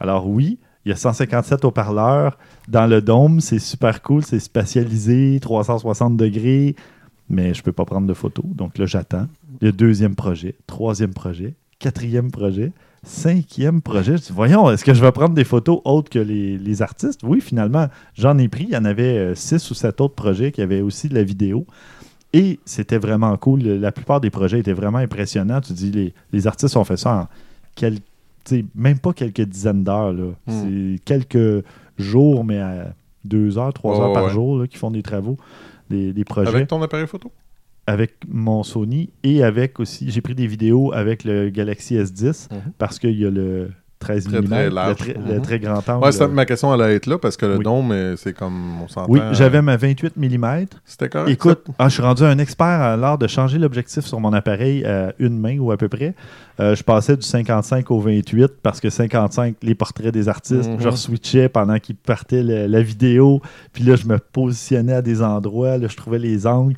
[0.00, 2.36] Alors oui, il y a 157 haut-parleurs
[2.68, 3.40] dans le dôme.
[3.40, 6.74] C'est super cool, c'est spatialisé, 360 degrés.
[7.30, 8.44] Mais je peux pas prendre de photos.
[8.46, 9.26] Donc là, j'attends.
[9.60, 12.72] Le deuxième projet, troisième projet, quatrième projet,
[13.04, 14.16] cinquième projet.
[14.16, 17.20] Je dis, voyons, est-ce que je vais prendre des photos autres que les, les artistes?
[17.22, 18.64] Oui, finalement, j'en ai pris.
[18.64, 21.22] Il y en avait euh, six ou sept autres projets qui avaient aussi de la
[21.22, 21.66] vidéo.
[22.32, 23.62] Et c'était vraiment cool.
[23.62, 25.60] La plupart des projets étaient vraiment impressionnants.
[25.60, 27.28] Tu dis, les, les artistes ont fait ça en
[27.76, 30.12] quel- tu sais, même pas quelques dizaines d'heures.
[30.12, 30.32] là.
[30.46, 30.52] Mm.
[30.96, 31.64] C'est quelques
[31.96, 32.92] jours, mais à
[33.24, 34.30] deux heures, trois heures par ouais.
[34.30, 35.36] jour qui font des travaux,
[35.88, 37.30] des, des projets Avec ton appareil photo?
[37.86, 42.58] Avec mon Sony et avec aussi, j'ai pris des vidéos avec le Galaxy S10 Mhm.
[42.78, 43.70] parce qu'il y a le
[44.00, 44.96] 13 Très, mm, très le, large.
[44.96, 45.40] très, le Mhm.
[45.42, 46.04] très grand angle.
[46.04, 47.64] Ouais, ça, ma question allait être là parce que le Oui.
[47.64, 49.10] dôme, euh, c'est comme on s'entend.
[49.10, 50.66] oui, euh, j'avais ma 28 mm.
[50.84, 51.30] C'était correct.
[51.30, 54.84] Écoute, ah, je suis rendu un expert à l'art de changer l'objectif sur mon appareil
[54.84, 56.14] à une main ou à peu près.
[56.60, 60.80] Euh, je passais du 55 au 28 parce que 55, les portraits des artistes, Mhm.
[60.80, 63.40] je switchais pendant qu'ils partaient la vidéo.
[63.72, 66.76] Puis là, je me positionnais à des endroits, là, je trouvais les angles.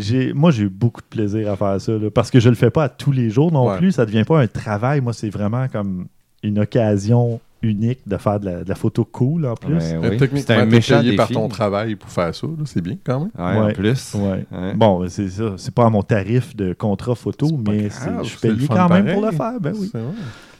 [0.00, 2.54] J'ai- Moi, j'ai eu beaucoup de plaisir à faire ça là, parce que je le
[2.54, 3.76] fais pas à tous les jours non Ouais.
[3.78, 3.92] plus.
[3.92, 5.00] Ça devient pas un travail.
[5.00, 6.06] Moi, c'est vraiment comme
[6.42, 9.74] une occasion unique de faire de la, de la photo cool en plus.
[9.74, 10.28] Ouais, Euh, oui.
[10.36, 11.34] C'est un méchant payé par défi.
[11.38, 12.46] ton travail pour faire ça.
[12.64, 13.30] C'est bien quand même.
[13.38, 13.72] Ouais, en Ouais.
[13.74, 14.14] plus.
[14.14, 14.46] Ouais.
[14.50, 14.74] Ouais.
[14.74, 15.52] Bon, c'est ça.
[15.58, 19.04] C'est pas à mon tarif de contrat photo, mais grave, je suis payé quand même
[19.04, 19.12] pareil.
[19.14, 19.60] pour le faire.
[19.60, 19.92] Ben oui.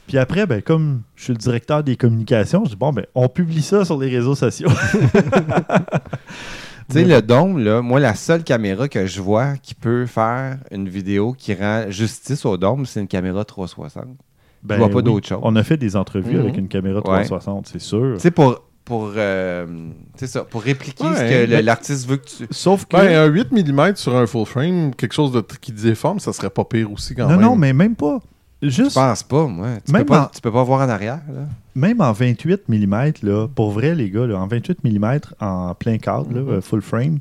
[0.05, 3.27] Puis après, ben, comme je suis le directeur des communications, je dis bon, ben, on
[3.29, 4.69] publie ça sur les réseaux sociaux.
[6.91, 10.57] Tu sais, le dôme, là, moi, la seule caméra que je vois qui peut faire
[10.71, 14.05] une vidéo qui rend justice au dôme, c'est une caméra 360.
[14.63, 15.03] Ben vois pas oui.
[15.03, 15.39] d'autre chose.
[15.41, 16.39] On a fait des entrevues Mhm.
[16.41, 18.13] avec une caméra 360, c'est sûr.
[18.15, 19.65] Tu sais, pour, pour, euh,
[20.15, 22.47] ça, pour répliquer Ouais, ce que l'artiste veut que tu...
[22.51, 22.95] Sauf que.
[22.97, 26.49] Ben, un 8 mm sur un full frame, quelque chose de, qui déforme, ça serait
[26.51, 27.41] pas pire aussi quand non, même.
[27.41, 28.19] non, mais même pas.
[28.61, 29.67] Je Juste, pense pas, moi.
[29.85, 31.41] Tu, Même peux pas, en- tu peux pas voir en arrière, là.
[31.75, 35.97] même en 28 mm, là, pour vrai, les gars, là, en 28 mm en plein
[35.97, 37.19] cadre, là, euh, full frame,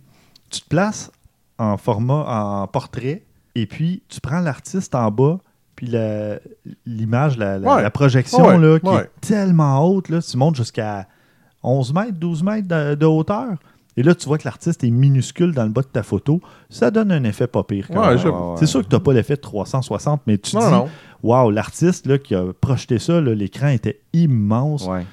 [0.51, 1.11] tu te places
[1.59, 3.23] en format, en portrait,
[3.55, 5.39] et puis tu prends l'artiste en bas,
[5.77, 5.87] puis
[6.87, 7.83] l'image, la, la- Ouais.
[7.83, 9.03] la projection, Ouais, là, qui ouais.
[9.03, 11.07] est tellement haute, là, tu montes jusqu'à
[11.63, 13.55] 11 mètres, 12 mètres de, de hauteur.
[14.01, 16.41] Et là, tu vois que l'artiste est minuscule dans le bas de ta photo.
[16.71, 17.87] Ça donne un effet pas pire.
[17.91, 18.17] Ouais.
[18.57, 20.91] C'est sûr que tu n'as pas l'effet de 360, mais tu Non, dis,
[21.23, 24.87] waouh, l'artiste là, qui a projeté ça, l'écran était immense.
[24.87, 25.05] Ouais.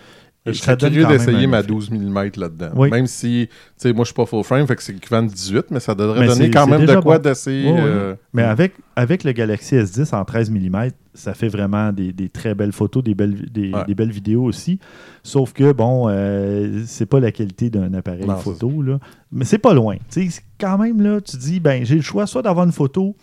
[0.48, 1.68] Et Je serais curieux d'essayer ma effet.
[1.68, 2.70] 12 mm là-dedans.
[2.76, 2.90] Oui.
[2.90, 5.32] Même si, tu sais, moi, je suis pas full frame, fait que c'est équivalent de
[5.32, 7.24] 18, mais ça devrait Mais donner quand même de quoi bon.
[7.24, 7.66] d'assez...
[7.68, 12.30] Euh, Mais avec, avec le Galaxy S10 en 13 mm, ça fait vraiment des, des
[12.30, 13.84] très belles photos, des belles, des, Ouais.
[13.86, 14.80] des belles vidéos aussi.
[15.24, 18.82] Sauf que, bon, euh, c'est pas la qualité d'un appareil Non, photo.
[18.82, 19.00] Là.
[19.32, 19.96] Mais c'est pas loin.
[20.12, 23.16] Tu sais, quand même, là, tu dis, ben, j'ai le choix soit d'avoir une photo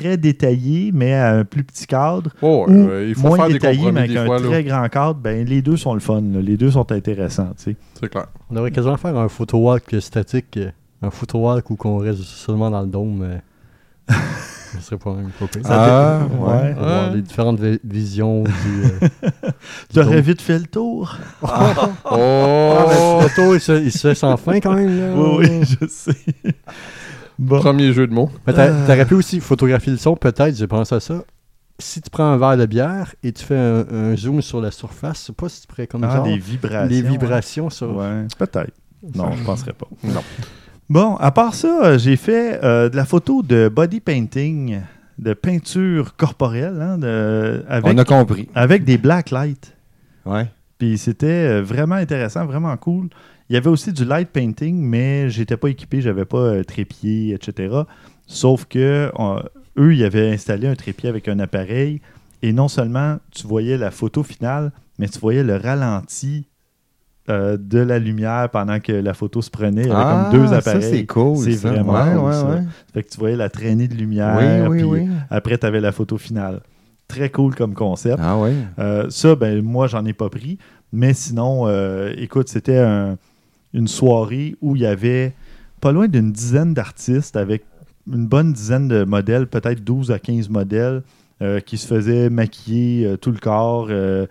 [0.00, 3.46] très détaillé, mais à un plus petit cadre, Oh, ou euh, il faut moins faire
[3.48, 4.38] des détaillé, mais avec des un fois.
[4.38, 4.48] là.
[4.48, 6.20] très grand cadre, ben, les deux sont le fun.
[6.20, 6.40] là.
[6.40, 7.50] Les deux sont intéressants.
[7.56, 7.76] tu sais.
[8.00, 8.26] C'est clair.
[8.50, 10.70] On devrait quasiment faire un photo walk statique, euh,
[11.02, 13.22] un photo walk où qu'on reste seulement dans le dôme.
[13.22, 13.38] euh.
[14.74, 15.46] Ce serait pas même pas.
[15.66, 16.74] Ah, ouais.
[16.74, 17.14] Ouais.
[17.14, 18.50] les différentes vi- visions du.
[18.50, 19.08] euh,
[19.92, 20.20] Tu aurais dôme.
[20.20, 21.16] vite fait le tour.
[21.42, 21.46] Oh!
[21.46, 24.98] Ah, mais le photo, il se, il se fait sans fin quand même.
[24.98, 25.14] Là.
[25.16, 26.16] Oui, oui, je sais.
[27.38, 27.58] Bon.
[27.58, 28.30] Premier jeu de mots.
[28.46, 28.86] Mais t'a- Ah.
[28.86, 31.24] t'aurais pu aussi photographier le son, peut-être, j'ai pensé à ça.
[31.80, 34.70] Si tu prends un verre de bière et tu fais un, un zoom sur la
[34.70, 36.88] surface, je sais pas si tu pourrais comme Ah, genre, les vibrations.
[36.88, 37.96] les vibrations sur.
[37.96, 38.70] Ouais, peut-être.
[39.14, 39.88] Non, je penserais pas.
[40.04, 40.22] Non.
[40.88, 44.80] Bon, à part ça, euh, j'ai fait euh, de la photo de body painting,
[45.18, 48.48] de peinture corporelle, hein, de- avec, On a compris.
[48.54, 49.74] avec des black lights.
[50.24, 50.46] Ouais.
[50.78, 53.08] Puis c'était euh, vraiment intéressant, vraiment cool.
[53.50, 57.34] Il y avait aussi du light painting, mais j'étais pas équipé, j'avais pas euh, trépied,
[57.34, 57.74] etc.
[58.26, 59.40] Sauf que euh,
[59.78, 62.00] eux, ils avaient installé un trépied avec un appareil,
[62.42, 66.46] et non seulement tu voyais la photo finale, mais tu voyais le ralenti
[67.30, 69.82] euh, de la lumière pendant que la photo se prenait.
[69.82, 70.82] Il y avait comme deux Ah, appareils.
[70.82, 71.36] Ça, c'est cool.
[71.38, 72.48] C'est vraiment ouais, cool, ouais, ça.
[72.50, 72.62] ouais.
[72.92, 74.36] Fait que tu voyais la traînée de lumière.
[74.38, 75.08] Oui, oui, puis oui.
[75.30, 76.60] Après, tu avais la photo finale.
[77.08, 78.18] Très cool comme concept.
[78.22, 78.52] Ah oui.
[78.78, 80.58] Euh, ça, ben, moi, j'en ai pas pris.
[80.92, 83.16] Mais sinon, euh, écoute, c'était un-
[83.74, 85.34] une soirée où il y avait
[85.80, 87.64] pas loin d'une dizaine d'artistes avec
[88.10, 91.02] une bonne dizaine de modèles, peut-être 12 à 15 modèles,
[91.42, 93.88] euh, qui se faisaient maquiller euh, tout le corps.
[93.90, 94.26] euh,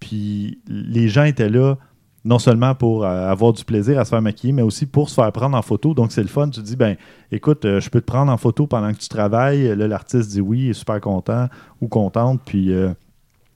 [0.00, 1.76] puis les gens étaient là
[2.24, 5.32] non seulement pour avoir du plaisir à se faire maquiller, mais aussi pour se faire
[5.32, 5.94] prendre en photo.
[5.94, 6.50] Donc, c'est le fun.
[6.50, 6.96] Tu dis, ben,
[7.32, 9.74] écoute, je peux te prendre en photo pendant que tu travailles.
[9.74, 11.48] Là, l'artiste dit oui, il est super content
[11.80, 12.40] ou contente.
[12.44, 12.70] Puis,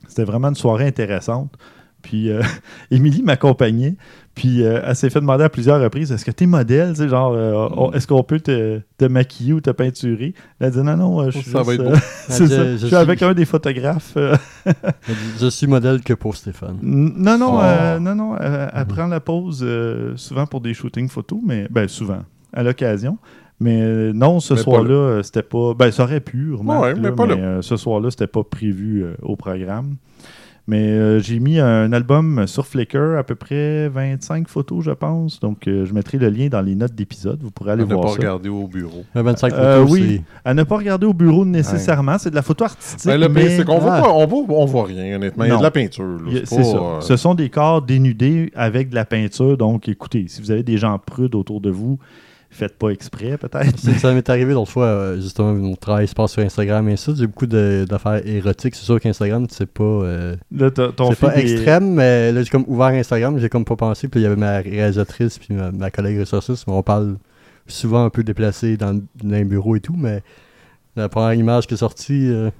[0.08, 1.52] c'était vraiment une soirée intéressante.
[2.00, 2.30] Puis,
[2.90, 3.96] Émilie m'accompagnait.
[4.34, 6.90] Puis, euh, elle s'est fait demander à plusieurs reprises est-ce que t'es modèle?
[6.94, 10.32] Tu sais, genre, euh, on- est-ce qu'on peut te, te maquiller ou te peinturer?
[10.58, 12.00] Elle a dit non, non, euh, je suis Ça va juste, être euh, beau.
[12.28, 12.64] c'est Je- ça.
[12.72, 14.14] je Je suis avec un des photographes.
[14.16, 14.34] euh,
[15.38, 16.78] Je suis modèle que pour Stéphane.
[16.82, 17.60] N- Non, non, Oh.
[17.62, 18.34] euh, non, non.
[18.40, 22.22] euh, elle prend la pause euh, souvent pour des shootings photos, mais ben souvent,
[22.54, 23.18] à l'occasion.
[23.60, 25.74] Mais non, ce soir-là, c'était pas.
[25.74, 27.34] Ben, ça aurait pu, remarque, Ouais, mais là, pas là.
[27.34, 29.96] euh, ce soir-là, c'était pas prévu euh, au programme.
[30.68, 35.40] Mais euh, j'ai mis un album sur Flickr, à peu près 25 photos, je pense.
[35.40, 37.42] Donc, euh, je mettrai le lien dans les notes d'épisode.
[37.42, 38.18] Vous pourrez aller On n'a voir pas ça.
[38.18, 39.02] regardé au bureau.
[39.14, 40.22] Un 25 Euh, photos, oui.
[40.44, 42.16] À ne pas regarder au bureau nécessairement.
[42.18, 43.04] C'est de la photo artistique.
[43.10, 44.02] Ben, le pire, mais- c'est qu'on voit Ah.
[44.02, 45.44] pas, on voit, on voit rien, honnêtement.
[45.44, 45.58] Il y a Non.
[45.58, 46.18] de la peinture.
[46.30, 46.76] C'est C'est pas, ça.
[46.76, 49.56] euh, Ce sont des corps dénudés avec de la peinture.
[49.56, 51.98] Donc, écoutez, si vous avez des gens prudes autour de vous,
[52.54, 53.78] faites pas exprès, peut-être.
[53.98, 57.12] Ça m'est arrivé l'autre fois, euh, justement, mon travail se passe sur Instagram et ça,
[57.16, 58.74] j'ai beaucoup d'affaires érotiques.
[58.74, 60.36] C'est sûr qu'Instagram, c'est pas, euh,
[61.14, 64.06] c'est pas est- extrême, mais là, j'ai comme ouvert Instagram, j'ai comme pas pensé.
[64.08, 67.16] Puis il y avait ma réalisatrice, puis ma, ma collègue ressourceuse, mais on parle
[67.66, 70.22] souvent un peu déplacé dans, dans un bureau et tout, mais
[70.94, 72.50] la première image qui est sortie, euh,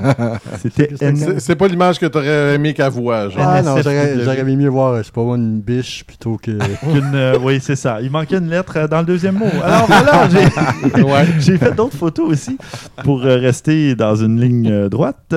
[0.62, 3.28] C'était C'est- C'est c'est pas l'image que t'aurais aimé qu'elle voit.
[3.28, 3.42] genre.
[3.46, 6.50] ah non, j'aurais aimé mieux voir, euh, je sais pas moi, une biche plutôt que.
[6.80, 8.00] qu'une, euh, oui, c'est ça.
[8.00, 9.46] Il manquait une lettre euh, dans le deuxième mot.
[9.62, 10.28] Alors voilà,
[11.38, 11.58] j'ai Ouais.
[11.58, 12.56] fait d'autres photos aussi
[13.04, 15.34] pour euh, rester dans une ligne euh, droite.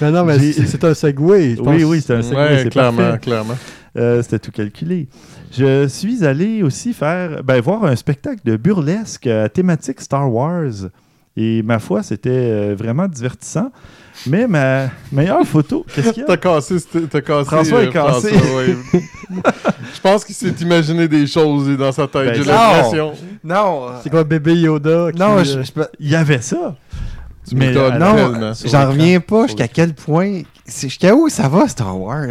[0.00, 1.56] Mais non, mais c'est c'est un segway.
[1.60, 3.18] oui, oui, c'était un segway, Ouais, c'est clairement, parfait.
[3.18, 3.54] clairement.
[3.96, 5.06] Euh, C'était tout calculé.
[5.54, 10.88] Je suis allé aussi faire, ben, voir un spectacle de burlesque à thématique Star Wars.
[11.36, 13.70] Et ma foi, c'était euh, vraiment divertissant.
[14.26, 16.26] Mais ma meilleure photo, qu'est-ce qu'il y a?
[16.26, 16.76] T'as cassé,
[17.10, 17.44] t'as cassé.
[17.46, 18.28] François est cassé.
[18.34, 18.76] François, ouais.
[19.94, 22.26] Je pense qu'il s'est imaginé des choses dans sa tête.
[22.26, 23.12] Ben, J'ai l'impression.
[23.42, 23.86] Non.
[24.02, 26.76] C'est quoi, bébé Yoda qui, Non, euh, je, je peux- Il y avait ça.
[27.48, 30.42] Tu Mais, m'étonnes euh, non, j'en reviens pas jusqu'à quel point.
[30.66, 32.26] Jusqu'à où ça va, Star Wars?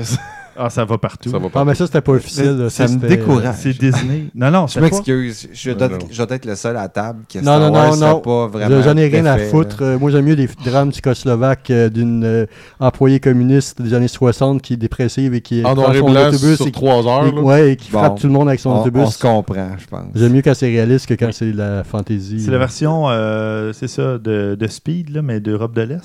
[0.57, 1.29] Ah, ça va partout.
[1.29, 1.61] Ça va pas.
[1.61, 2.57] Ah, mais ça, c'était pas officiel.
[2.57, 3.55] là, Ça me c'était, décourage.
[3.57, 4.25] C'est Disney.
[4.35, 5.47] Non, non, Je m'excuse.
[5.53, 5.97] Je, dois- non.
[6.11, 8.19] je dois être le seul à la table qui a Non, non, non, non.
[8.19, 8.81] pas vraiment.
[8.81, 9.77] J'en ai rien à foutre.
[9.81, 9.87] là.
[9.87, 12.45] Euh, moi, j'aime mieux les drames tchécoslovaques euh, d'une euh,
[12.79, 16.09] employée communiste des années 60 qui est dépressive et qui En prend noir et son
[16.11, 17.27] blanc autobus sur et, trois heures.
[17.27, 17.99] et- ouais, et qui Bon.
[17.99, 19.09] frappe tout le monde avec son On, on autobus.
[19.09, 20.05] se comprend, je pense.
[20.15, 22.41] J'aime mieux quand c'est réaliste que quand c'est la fantaisie.
[22.41, 26.03] C'est la version, euh, c'est ça, de, de Speed, là, mais d'Europe de l'Est.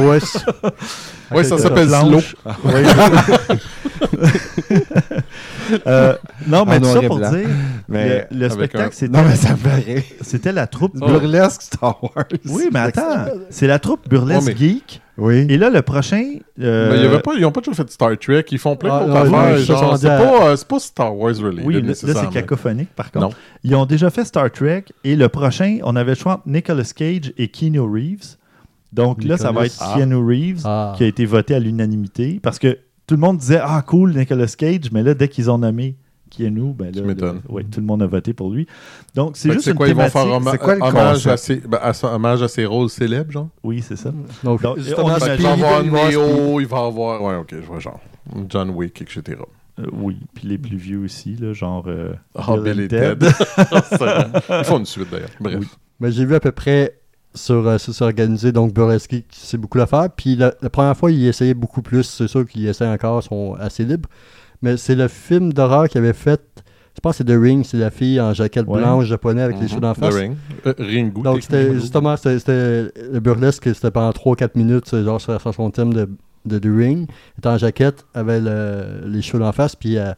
[0.00, 0.18] Ouais,
[1.34, 2.20] Ouais, ça s'appelle Slow.
[5.86, 6.14] Euh,
[6.46, 7.30] non, mais tout ça pour blanc.
[7.30, 7.48] dire,
[7.88, 8.26] Mais.
[8.30, 10.04] le, spectacle, un- c'était, Non, mais ça me paraît.
[10.20, 10.92] c'était la troupe.
[11.00, 11.06] Oh.
[11.06, 12.26] Burlesque Star Wars.
[12.46, 15.00] Oui, mais attends, c'est la troupe Burlesque mais- Geek.
[15.18, 15.46] Oui.
[15.48, 16.24] Et là, le prochain.
[16.60, 18.44] euh, Mais il y avait pas, ils n'ont pas toujours fait Star Trek.
[18.50, 19.96] Ils font plein Ah, d'autres non, affaires.
[19.98, 21.64] C'est pas, euh, c'est pas Star Wars related.
[21.64, 23.26] Oui, là, c'est cacophonique, par contre.
[23.28, 23.32] Non.
[23.64, 26.90] Ils ont déjà fait Star Trek et le prochain, on avait le choix entre Nicolas
[26.94, 28.36] Cage et Keanu Reeves.
[28.92, 30.94] Donc là, ça va être Nicolas- Keanu Reeves Ah.
[30.96, 32.78] qui a été voté à l'unanimité parce que
[33.12, 35.96] tout le monde disait Ah, cool, Nicolas Cage, mais là, dès qu'ils ont nommé
[36.30, 38.66] Keanu, ben là, ouais, tout le monde a voté pour lui.
[39.14, 40.48] Donc, c'est que juste c'est une quoi, ils vont faire thématique.
[40.52, 43.48] c'est quoi le hommage, à ses, ben, à son- hommage à ses rôles célèbres, genre?
[43.62, 44.12] Oui, c'est ça.
[44.42, 46.10] Donc, Donc, Speed, avoir il va avoir.
[46.10, 47.22] Neo, il va avoir...
[47.22, 48.00] Ouais, ok, je vois genre.
[48.48, 49.40] John Wick, etc.
[49.78, 53.26] Euh, oui, puis les plus vieux aussi, là, genre euh, Ah, Bill and et Ted.
[54.48, 55.28] Ils font une suite, d'ailleurs.
[55.38, 55.56] Bref.
[55.60, 55.66] Oui.
[56.00, 56.94] Mais j'ai vu à peu près
[57.34, 60.08] sur euh, sur s'organiser, donc Burlesque, c'est beaucoup l'affaire.
[60.14, 62.02] Puis la, la première fois, il essayait beaucoup plus.
[62.04, 64.08] C'est sûr qu'il essaie encore, ils sont assez libres.
[64.60, 66.40] Mais c'est le film d'horreur qu'il avait fait.
[66.94, 68.78] Je pense que c'est The Ring, c'est la fille en jaquette Ouais.
[68.80, 69.68] blanche japonaise avec les Mhm.
[69.68, 70.14] cheveux d'en The face.
[70.14, 70.36] Ring.
[70.66, 71.22] Euh, Ringu.
[71.22, 75.70] Donc c'était justement, c'était- le burlesque, c'était pendant 3-4 minutes, c'est genre sur, sur son
[75.70, 76.08] thème de,
[76.44, 77.08] de The Ring.
[77.08, 80.16] Elle était en jaquette, avait le- les cheveux d'en face, puis elle,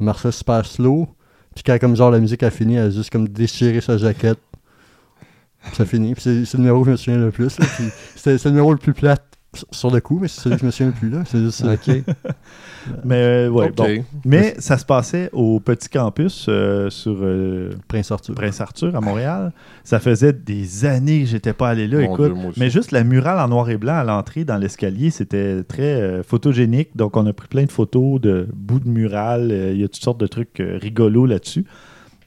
[0.00, 1.08] elle marchait super slow.
[1.54, 4.38] Puis quand comme genre la musique a fini, elle a juste comme déchiré sa jaquette.
[5.72, 6.14] Ça finit.
[6.18, 7.58] C'est c'est le numéro que je me souviens le plus.
[7.58, 7.66] là.
[7.76, 7.84] Puis
[8.16, 9.16] C'est c'est le numéro le plus plat
[9.70, 11.22] sur- le coup, mais c'est celui que je me souviens le plus là.
[11.26, 11.72] C'est juste ça.
[11.72, 12.02] OK.
[13.04, 13.14] Mais
[13.46, 13.76] euh, ouais, Ok.
[13.76, 14.04] bon.
[14.24, 18.34] Mais ça se passait au petit campus euh, sur euh, Prince Arthur.
[18.34, 19.52] Prince Arthur à Montréal.
[19.84, 21.98] Ça faisait des années que j'étais pas allé là.
[22.00, 25.10] Mon Écoute, Dieu, mais juste la murale en noir et blanc à l'entrée dans l'escalier,
[25.10, 26.96] c'était très euh, photogénique.
[26.96, 29.50] Donc on a pris plein de photos de bouts de murale.
[29.52, 31.64] Euh, Il y a toutes sortes de trucs euh, rigolos là-dessus.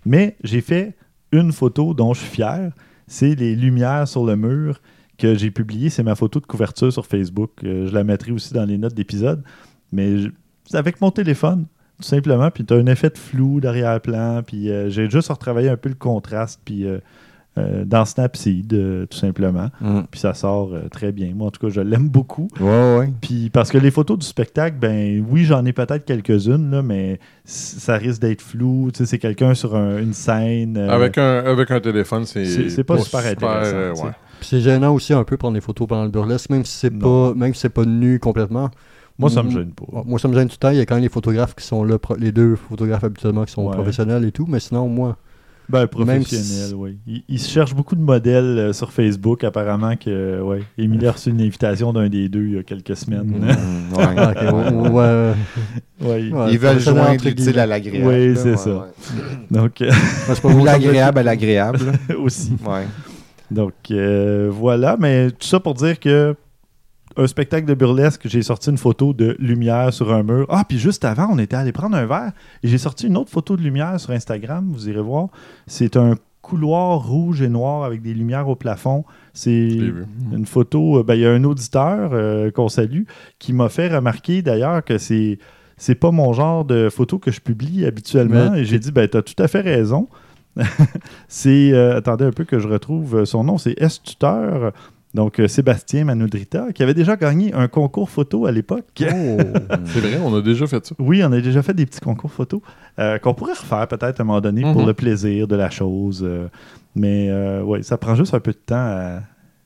[0.05, 0.95] Mais j'ai fait
[1.33, 2.71] une photo dont je suis fier.
[3.07, 4.81] C'est les lumières sur le mur
[5.17, 5.89] que j'ai publié.
[5.89, 7.51] C'est ma photo de couverture sur Facebook.
[7.63, 9.43] Euh, je la mettrai aussi dans les notes d'épisode.
[9.91, 10.15] Mais
[10.73, 11.65] avec mon téléphone,
[11.97, 12.51] tout simplement.
[12.51, 14.43] Puis tu as un effet de flou d'arrière-plan.
[14.45, 16.61] Puis euh, j'ai juste retravaillé un peu le contraste.
[16.65, 16.85] Puis
[17.57, 19.69] euh, dans Snapseed, euh, tout simplement.
[19.81, 20.01] Mm.
[20.11, 21.31] Puis ça sort euh, très bien.
[21.35, 22.47] Moi, en tout cas, je l'aime beaucoup.
[22.59, 23.09] Ouais, ouais.
[23.21, 27.19] Puis parce que les photos du spectacle, ben oui, j'en ai peut-être quelques-unes, là, mais
[27.45, 28.89] ça risque d'être flou.
[28.93, 30.77] Tu sais, c'est quelqu'un sur un- une scène.
[30.77, 34.11] euh, Avec un, avec un téléphone, c'est C'est- c'est pas super intéressant, euh, ouais.
[34.39, 36.91] Puis c'est gênant aussi un peu prendre des photos pendant le burlesque, même si c'est
[36.91, 38.69] pas, même si c'est pas nu complètement.
[39.19, 39.51] Moi, ça me Mm.
[39.51, 39.85] gêne pas.
[39.91, 40.69] Ouais, Moi, ça me gêne tout le temps.
[40.69, 43.51] Il y a quand même les photographes qui sont là, les deux photographes habituellement qui
[43.53, 43.73] sont Ouais.
[43.73, 44.45] professionnels et tout.
[44.47, 45.17] Mais sinon, moi,
[45.69, 46.97] Ben, professionnel, si- oui.
[47.07, 50.61] Il, il se cherche beaucoup de modèles euh, sur Facebook, apparemment, que, ouais.
[50.77, 53.25] Émilie a reçu une invitation d'un des deux il y a quelques semaines.
[53.25, 54.05] Mm, ouais.
[54.05, 55.33] ok, ouais, ouais,
[55.99, 56.31] Ouais.
[56.31, 58.07] Ouais, Ils veulent joindre entre l'utile à l'agréable.
[58.07, 58.69] Oui, c'est ouais, ça.
[58.69, 58.85] ouais.
[59.51, 59.91] Donc, euh,
[60.27, 61.79] c'est pas l'agréable à l'agréable.
[62.19, 62.51] aussi.
[62.65, 62.85] Ouais.
[63.51, 64.95] Donc, euh, voilà.
[64.99, 66.35] Mais tout ça pour dire que
[67.17, 70.45] un spectacle de burlesque, j'ai sorti une photo de lumière sur un mur.
[70.49, 72.31] Ah, puis juste avant, on était allé prendre un verre
[72.63, 74.69] et j'ai sorti une autre photo de lumière sur Instagram.
[74.71, 75.29] Vous irez voir.
[75.65, 79.03] C'est un couloir rouge et noir avec des lumières au plafond.
[79.33, 79.67] C'est
[80.31, 80.99] une photo.
[80.99, 83.03] euh, ben, Il y a un auditeur euh, qu'on salue
[83.39, 85.39] qui m'a fait remarquer d'ailleurs que c'est
[85.79, 88.51] c'est pas mon genre de photo que je publie habituellement.
[88.51, 90.07] Mais et j'ai dit, ben, t'as tout à fait raison.
[91.27, 94.73] c'est, euh, attendez un peu que je retrouve son nom, c'est S Tuteur,
[95.13, 98.85] donc euh, Sébastien Manoudrita, qui avait déjà gagné un concours photo à l'époque.
[99.01, 99.03] Oh.
[99.85, 100.95] C'est vrai, on a déjà fait ça.
[100.99, 102.61] Oui, on a déjà fait des petits concours photo
[102.99, 104.87] euh, qu'on pourrait refaire peut-être à un moment donné pour Mhm.
[104.87, 106.21] le plaisir de la chose.
[106.23, 106.47] euh,
[106.95, 109.21] mais euh, ouais, ça prend juste un peu de temps à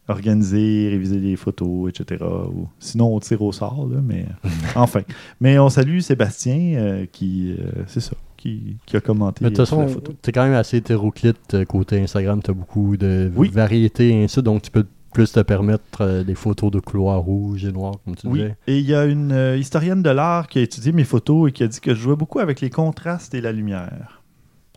[0.08, 2.24] organiser, réviser les photos, etc.
[2.24, 4.26] Ou- sinon, on tire au sort, là, mais
[4.76, 5.02] enfin.
[5.40, 9.56] Mais on salue Sébastien euh, qui, euh, c'est ça, qui, qui a commenté Mais de
[9.56, 10.14] toute façon, photo.
[10.22, 12.42] t'es quand même assez hétéroclite côté Instagram.
[12.42, 13.50] T'as beaucoup de Oui.
[13.50, 17.66] variétés et ainsi, donc tu peux plus te permettre euh, des photos de couloirs rouges
[17.66, 18.56] et noirs, comme tu Oui, disais.
[18.68, 21.52] et il y a une euh, historienne de l'art qui a étudié mes photos et
[21.52, 24.18] qui a dit que je jouais beaucoup avec les contrastes et la lumière.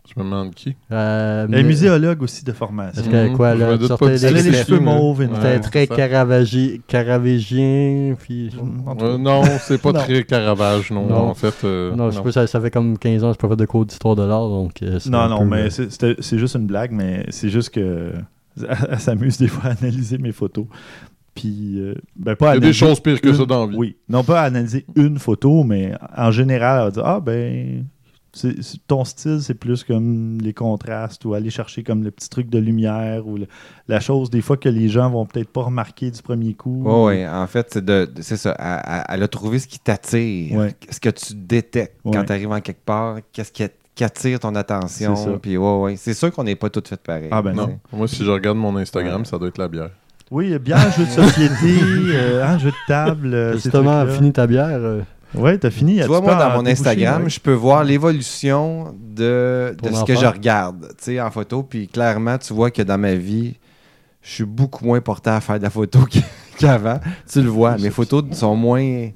[0.07, 0.75] Je me demande qui.
[0.91, 3.01] Euh, Elle est muséologue aussi de formation.
[3.01, 5.27] Est-ce que quoi, là, pas des- a les cheveux mauves Ouais.
[5.33, 5.95] C'était très ça.
[5.95, 8.15] caravagi- caravagien.
[8.19, 8.51] Puis...
[9.01, 9.99] Euh, non, c'est pas Non.
[9.99, 11.15] très Caravage, non, Non.
[11.29, 11.55] en fait.
[11.63, 13.57] euh, non, je sais pas, ça, ça fait comme 15 ans que je peux faire
[13.57, 14.81] de cours d'histoire de l'art, donc...
[14.83, 18.13] euh, Non, non, peu, mais c'est juste une blague, mais c'est juste que
[18.89, 20.65] elle, s'amuse des fois à analyser mes photos.
[21.33, 23.77] Puis, euh, ben pas Il y a des choses pires que ça dans la vie.
[23.77, 27.85] Oui, non pas analyser une photo, mais en général, elle va dire Ah, ben,
[28.87, 32.57] ton style, c'est plus comme les contrastes ou aller chercher comme le petit truc de
[32.59, 33.47] lumière ou le-
[33.87, 36.83] la chose, des fois, que les gens vont peut-être pas remarquer du premier coup.
[36.83, 37.27] Ouais, ouais.
[37.27, 38.55] En fait, c'est de, de- c'est ça.
[38.59, 40.75] Elle, elle- a trouvé ce qui t'attire, Ouais.
[40.89, 42.11] ce que tu détectes Ouais.
[42.13, 43.63] quand tu arrives en quelque part, qu'est-ce qui,
[43.95, 45.15] qui attire ton attention.
[45.15, 45.37] C'est.
[45.39, 45.95] Puis ouais, ouais.
[45.95, 47.29] C'est sûr qu'on n'est pas toutes faites pareil.
[47.31, 47.79] Ah, ben non.
[47.93, 49.25] Moi, si je regarde mon Instagram, Ouais.
[49.25, 49.89] ça doit être la bière.
[50.31, 51.79] Oui, bien, jeu de société,
[52.13, 53.33] euh, hein, jeu de table.
[53.33, 54.67] euh, Justement, fini ta bière.
[54.71, 55.01] euh,
[55.35, 55.99] Ouais, t'as fini.
[55.99, 57.29] Tu vois, moi, dans mon Instagram, ouais.
[57.29, 61.61] je peux voir l'évolution de, de ce que je regarde tu sais, en photo.
[61.63, 63.55] Puis clairement, tu vois que dans ma vie,
[64.21, 66.19] je suis beaucoup moins porté à faire de la photo qu'-
[66.57, 66.99] qu'avant.
[67.31, 67.77] tu le vois.
[67.77, 69.09] Mes photos sont moins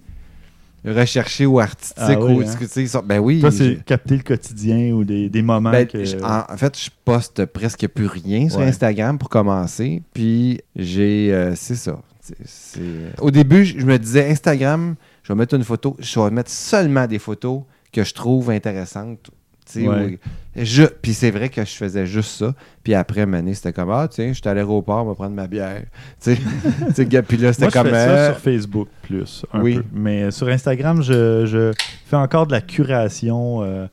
[0.85, 1.97] recherchées ou artistiques.
[1.99, 2.55] Ah oui, ou, hein?
[2.57, 3.39] tu sais, ben oui.
[3.41, 6.23] Toi, c'est capter le quotidien ou des, des moments Ben, que...
[6.23, 8.59] en, en fait, je poste presque plus rien sur.
[8.61, 10.01] Instagram pour commencer.
[10.13, 11.34] Puis j'ai.
[11.34, 11.99] euh, c'est ça.
[12.45, 12.80] C'est-
[13.19, 17.07] Au début, je me disais Instagram, je vais mettre une photo, je vais mettre seulement
[17.07, 17.61] des photos
[17.91, 19.32] que je trouve intéressantes.
[19.78, 20.20] Ouais.
[20.55, 22.53] je- Puis c'est vrai que je faisais juste ça.
[22.84, 25.47] Puis après, Mané, c'était comme, ah, tiens, je suis à l'aéroport, on va prendre ma
[25.47, 25.84] bière.
[26.22, 26.41] Tu sais,
[26.88, 27.88] tu sais, gars, puis là, c'était Moi, je comme.
[27.88, 29.76] fais ça euh, sur Facebook plus, un oui.
[29.76, 29.84] peu.
[29.93, 31.72] Mais sur Instagram, je, je
[32.05, 33.63] fais encore de la curation.
[33.63, 33.88] euh,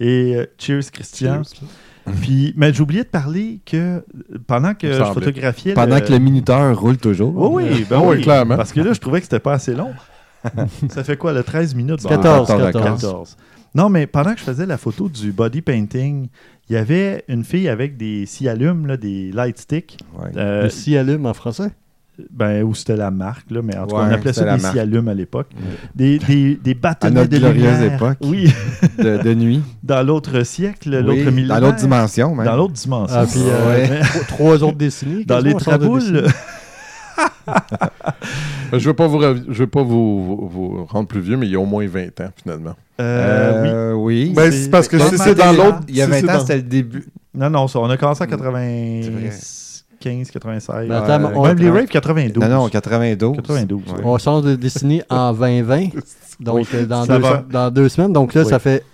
[0.00, 1.42] et euh, cheers, Christian.
[2.20, 4.00] Puis, mais j'ai oublié de parler que euh,
[4.48, 5.74] pendant que me je photographiais.
[5.74, 7.32] pendant le- que le minuteur roule toujours.
[7.52, 8.56] Oui, oui, ben Ah oui, oui, clairement.
[8.56, 9.92] Parce que là, je trouvais que c'était pas assez long.
[10.90, 12.02] Ça fait quoi, le 13 minutes?
[12.02, 13.00] Bon, 14, 14, 14.
[13.02, 13.36] 14.
[13.74, 16.28] Non, mais pendant que je faisais la photo du body painting,
[16.68, 19.98] il y avait une fille avec des sciallumes, là, des light sticks.
[20.18, 20.30] Ouais.
[20.36, 21.70] Euh, Le si allume en français?
[22.30, 24.74] ben, ou c'était la marque, là, mais en tout cas, on appelait ça des marque.
[24.74, 25.48] sciallumes à l'époque.
[25.94, 27.94] Des, des, des bâtonnets notre de glorieuse lumière.
[27.94, 28.18] époque.
[28.20, 28.52] Oui,
[28.98, 29.62] De, de nuit.
[29.82, 31.58] dans l'autre siècle, Oui, l'autre millénaire.
[31.60, 32.44] Dans l'autre dimension, même.
[32.44, 33.16] Dans l'autre dimension.
[33.18, 34.00] Ah, puis euh, Ouais.
[34.02, 35.24] trois- trois autres décennies.
[35.24, 36.26] dans les de traboules.
[38.72, 38.82] décennies.
[38.82, 41.46] Je veux pas vous, rav- je veux pas vous, vous- vous rendre plus vieux, mais
[41.46, 42.74] il y a au moins 20 ans, finalement.
[43.00, 43.68] Euh, oui.
[43.68, 44.32] Euh, oui.
[44.36, 45.80] Ben, c'est- parce que c'est si c'est dans l'autre.
[45.88, 47.04] Il y a si 20 c'est ans, dans- c'était le début.
[47.34, 49.84] Non, non, ça, on a commencé en C'est 95,
[50.30, 50.88] 96.
[50.88, 51.32] Mais attends, Ouais.
[51.34, 52.42] on, Même les raves 92.
[52.42, 53.36] Non, non, 92.
[53.36, 53.82] 92.
[53.92, 54.00] Ouais.
[54.04, 55.88] on sort de décennie en 2020.
[56.40, 57.44] Donc, euh, dans, deux, va.
[57.50, 58.12] dans deux semaines.
[58.12, 58.48] Donc là, Oui.
[58.48, 58.84] ça fait.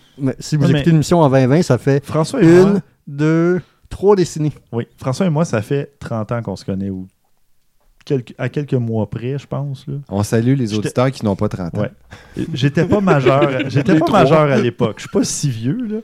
[0.41, 4.53] Si vous écoutez l'émission en 2020, ça fait François et moi, une, deux, trois décennies.
[4.73, 7.07] oui, François et moi, ça fait 30 ans qu'on se connaît, ou
[8.09, 9.87] quelques- à quelques mois près, je pense.
[9.87, 9.95] Là.
[10.09, 11.83] On salue les J'étais- auditeurs qui n'ont pas 30 ans.
[11.83, 11.93] Ouais.
[12.55, 13.43] J'étais pas majeur.
[13.69, 14.23] J'étais pas trois.
[14.23, 14.95] majeur à l'époque.
[14.97, 15.99] Je suis pas si vieux, là.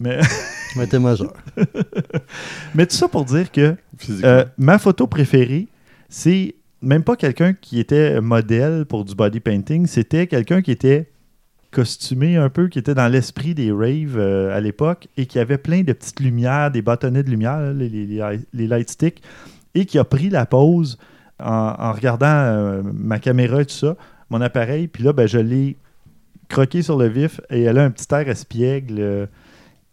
[0.00, 0.18] Mais,
[0.76, 1.32] Mais t'es majeur.
[2.74, 3.76] mais tout ça pour dire que
[4.24, 5.68] euh, ma photo préférée,
[6.08, 11.10] c'est même pas quelqu'un qui était modèle pour du body painting, c'était quelqu'un qui était
[11.70, 15.58] costumé un peu, qui était dans l'esprit des raves euh, à l'époque et qui avait
[15.58, 19.22] plein de petites lumières, des bâtonnets de lumière, là, les, les- les light sticks,
[19.74, 20.96] et qui a pris la pause
[21.42, 23.96] en, en regardant euh, ma caméra et tout ça,
[24.30, 25.76] mon appareil, puis là, ben, je l'ai
[26.48, 28.96] croqué sur le vif et elle a un petit air espiègle.
[28.98, 29.26] euh,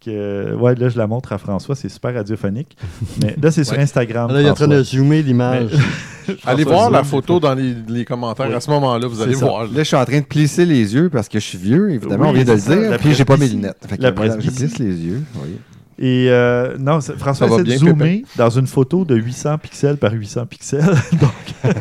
[0.04, 2.76] que, ouais, là, je la montre à François, c'est super radiophonique.
[3.22, 3.82] Mais là, c'est sur Ouais.
[3.82, 4.30] Instagram.
[4.30, 5.70] Là, il est en train de zoomer l'image.
[6.44, 9.46] Allez voir la photo dans les, les commentaires à ce moment-là, vous allez ça.
[9.46, 9.62] voir.
[9.64, 12.24] Là, je suis en train de plisser les yeux parce que je suis vieux, évidemment,
[12.24, 12.98] Oui, on vient de le dire.
[12.98, 13.78] Puis j'ai pas mes lunettes.
[13.88, 15.22] Fait que La voilà, je plisse les yeux.
[15.36, 15.56] Oui.
[15.98, 20.46] Et euh, non, François essaie de zoomer dans une photo de 800 pixels par 800
[20.46, 20.80] pixels.
[21.20, 21.74] Donc,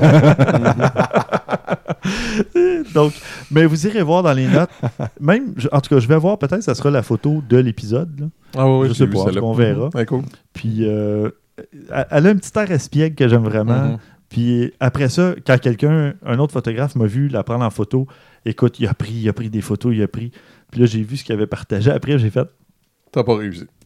[2.93, 3.13] donc,
[3.51, 4.69] mais vous irez voir dans les notes.
[5.19, 8.19] Même, je- en tout cas, je vais voir, peut-être ça sera la photo de l'épisode.
[8.19, 8.25] là.
[8.55, 9.89] Ah oui, Je sais pas, on verra.
[9.93, 10.23] Ouais, cool.
[10.53, 11.29] Puis, euh,
[12.09, 13.89] elle a un petit air espiègle que j'aime vraiment.
[13.91, 13.97] Mhm.
[14.29, 18.07] Puis après ça, quand quelqu'un, un autre photographe m'a vu la prendre en photo,
[18.45, 20.31] écoute, il a pris, il a pris des photos, il a pris.
[20.71, 21.91] Puis là, j'ai vu ce qu'il avait partagé.
[21.91, 22.47] Après, j'ai fait,
[23.13, 23.65] T'as pas réussi.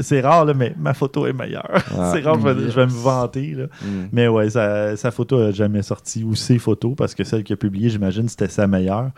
[0.00, 1.68] C'est rare, là, mais ma photo est meilleure.
[1.96, 2.10] Ah.
[2.14, 3.54] c'est rare, je vais, je vais me vanter.
[3.54, 3.64] là.
[3.82, 3.86] Mm.
[4.12, 7.54] Mais ouais, sa, sa photo n'a jamais sorti, ou ses photos, parce que celle qu'il
[7.54, 9.10] a publiée, j'imagine, c'était sa meilleure.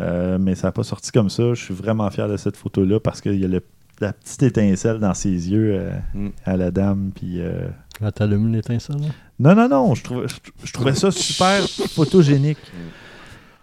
[0.00, 1.54] Euh, mais ça n'a pas sorti comme ça.
[1.54, 3.62] Je suis vraiment fier de cette photo-là parce qu'il y a le-
[4.00, 6.28] la petite étincelle dans ses yeux euh, Mm.
[6.44, 7.10] à la dame.
[7.14, 7.68] Puis, euh,
[8.00, 8.96] Là, t'allumes l'étincelle.
[8.96, 9.06] là?
[9.38, 10.34] Non, non, non, je trouvais, je,
[10.64, 11.62] je trouvais ça super
[11.94, 12.58] photogénique.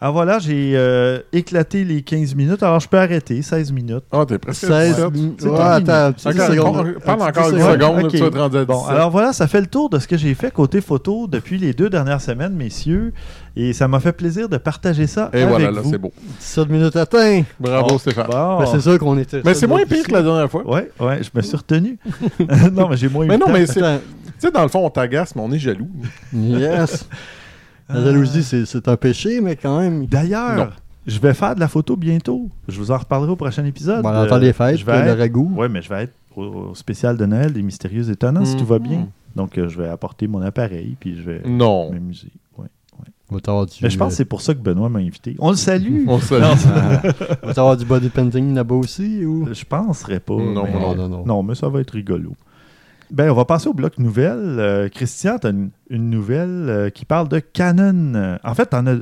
[0.04, 2.64] Alors voilà, j'ai euh, éclaté les 15 minutes.
[2.64, 4.04] Alors je peux arrêter, 16 minutes.
[4.12, 5.14] Ah, t'es presque 16 17.
[5.14, 5.40] minutes.
[5.44, 6.12] C'est Ouais, attends,
[7.06, 8.08] Parle encore une seconde.
[8.10, 8.90] tu vas te rendre à Bon, 17.
[8.96, 11.74] alors voilà, ça fait le tour de ce que j'ai fait côté photo depuis les
[11.74, 13.14] deux dernières semaines, messieurs.
[13.56, 15.92] Et ça m'a fait plaisir de partager ça Et avec voilà, là, vous.
[15.92, 16.12] c'est beau.
[16.40, 17.44] 17 minutes atteint.
[17.60, 17.98] Bravo, Bon.
[18.00, 18.26] Stéphane.
[18.28, 18.58] Bon.
[18.60, 19.42] Ben, c'est sûr qu'on était.
[19.46, 20.66] Mais c'est moins pire que la dernière fois.
[20.68, 22.00] Ouais, ouais, je me suis retenu.
[22.74, 23.82] non, mais j'ai moins eu Mais non, mais c'est.
[23.82, 25.90] Tu sais, dans le fond, on t'agace, mais on est jaloux.
[26.34, 27.08] Yes.
[27.94, 30.06] La jalousie, c'est- c'est un péché, mais quand même.
[30.06, 30.76] D'ailleurs,
[31.08, 32.50] je vais faire de la photo bientôt.
[32.68, 34.04] Je vous en reparlerai au prochain épisode.
[34.04, 35.52] Bon, on entend Euh, les fêtes, je vais le être- ragoût.
[35.56, 38.66] Ouais, mais je vais être au, au spécial de Noël des Mystérieux Étonnants, si tout
[38.66, 39.08] va bien.
[39.36, 41.92] Donc, euh, je vais apporter mon appareil, puis je vais Non.
[41.92, 42.28] m'amuser.
[42.58, 42.68] Ouais.
[43.30, 45.36] On va t'avoir du, Mais je pense que c'est pour ça que Benoît m'a invité.
[45.40, 46.04] On le salue.
[46.08, 46.48] On se Non,
[47.44, 49.48] on va t'avoir du body painting là-bas aussi ou?
[49.54, 50.36] Je penserais pas.
[50.36, 51.26] Non, mais- non, non, non.
[51.26, 52.34] Non, mais ça va être rigolo.
[53.12, 54.58] Ben, on va passer au bloc nouvelles.
[54.60, 58.38] Euh, Christian, tu as une, une nouvelle euh, qui parle de Canon.
[58.44, 58.96] En fait, t'en as.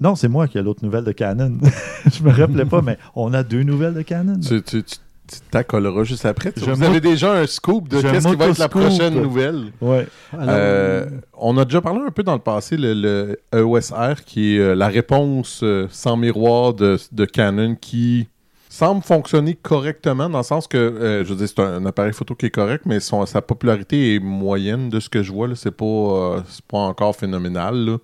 [0.00, 1.58] Non, c'est moi qui ai l'autre nouvelle de Canon.
[2.12, 4.38] je me rappelais pas, mais on a deux nouvelles de Canon.
[4.38, 4.96] Tu, tu, tu,
[5.26, 6.52] tu t'accoleras juste après.
[6.52, 9.64] tu- Je Vous avez déjà un scoop de qu'est-ce qui va être la prochaine nouvelle.
[9.80, 10.06] Ouais.
[10.32, 11.06] Alors, Euh,
[11.38, 14.74] on a déjà parlé un peu dans le passé, le, le EOS-R, qui est euh,
[14.76, 18.28] la réponse euh, sans miroir de, de Canon qui
[18.76, 22.34] semble fonctionner correctement, dans le sens que, euh, je veux dire, c'est un, appareil photo
[22.34, 25.48] qui est correct, mais son- sa popularité est moyenne de ce que je vois.
[25.48, 25.54] là.
[25.56, 27.98] C'est pas, euh, pas encore phénoménal.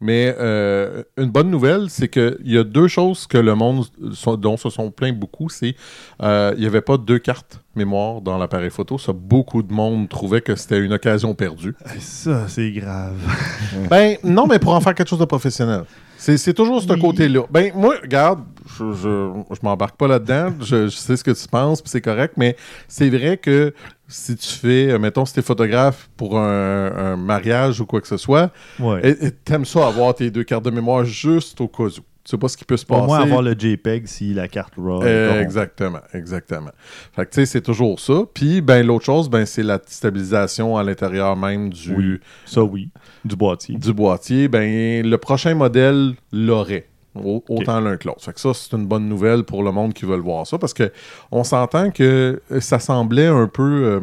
[0.00, 4.36] Mais euh, une bonne nouvelle, c'est qu'il y a deux choses que le monde so-
[4.36, 5.48] dont se sont plaints beaucoup.
[5.48, 5.76] C'est
[6.22, 8.98] euh, il n'y avait pas deux cartes mémoire dans l'appareil photo.
[8.98, 11.74] Ça, beaucoup de monde trouvait que c'était une occasion perdue.
[11.98, 13.14] Ça, c'est grave.
[13.90, 15.82] Ben non, mais pour en faire quelque chose de professionnel.
[16.16, 16.98] C'est c'est toujours ce Oui.
[17.00, 17.42] côté-là.
[17.50, 18.40] Ben moi, regarde,
[18.78, 20.52] je, je, je m'embarque pas là-dedans.
[20.60, 22.56] Je, je sais ce que tu penses, puis c'est correct, mais
[22.88, 23.74] c'est vrai que
[24.08, 28.06] si tu fais, euh, mettons, si t'es photographe pour un, un mariage ou quoi que
[28.08, 29.00] ce soit, Ouais.
[29.02, 31.90] et- et t'aimes ça avoir tes deux cartes de mémoire juste au cas où.
[32.26, 33.02] Tu sais pas ce qui peut se passer.
[33.02, 35.02] Au moins avoir le JPEG si la carte RAW.
[35.04, 36.70] Euh, exactement, exactement.
[37.14, 38.22] Fait que tu sais, c'est toujours ça.
[38.32, 42.20] Puis, ben, l'autre chose, ben, c'est la stabilisation à l'intérieur même du, Oui.
[42.46, 42.88] Ça, oui.
[43.26, 43.76] Du boîtier.
[43.76, 44.48] du boîtier.
[44.48, 46.86] Ben, le prochain modèle l'aurait.
[47.14, 48.22] Au- Autant l'un que l'autre.
[48.24, 50.58] Fait que ça, c'est une bonne nouvelle pour le monde qui veut voir ça.
[50.58, 50.90] Parce que
[51.30, 53.62] on s'entend que euh, ça semblait un peu.
[53.62, 54.00] euh,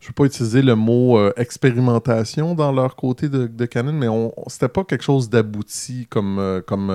[0.00, 3.92] je ne veux pas utiliser le mot euh, expérimentation dans leur côté de, de Canon,
[3.94, 6.38] mais on, c'était pas quelque chose d'abouti comme.
[6.38, 6.90] euh, comme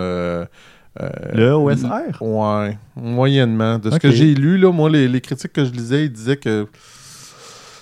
[1.33, 2.21] Le OSR?
[2.21, 3.79] Ouais, moyennement.
[3.79, 6.37] De ce que j'ai lu, là, moi, les, les critiques que je lisais, ils disaient
[6.37, 6.67] que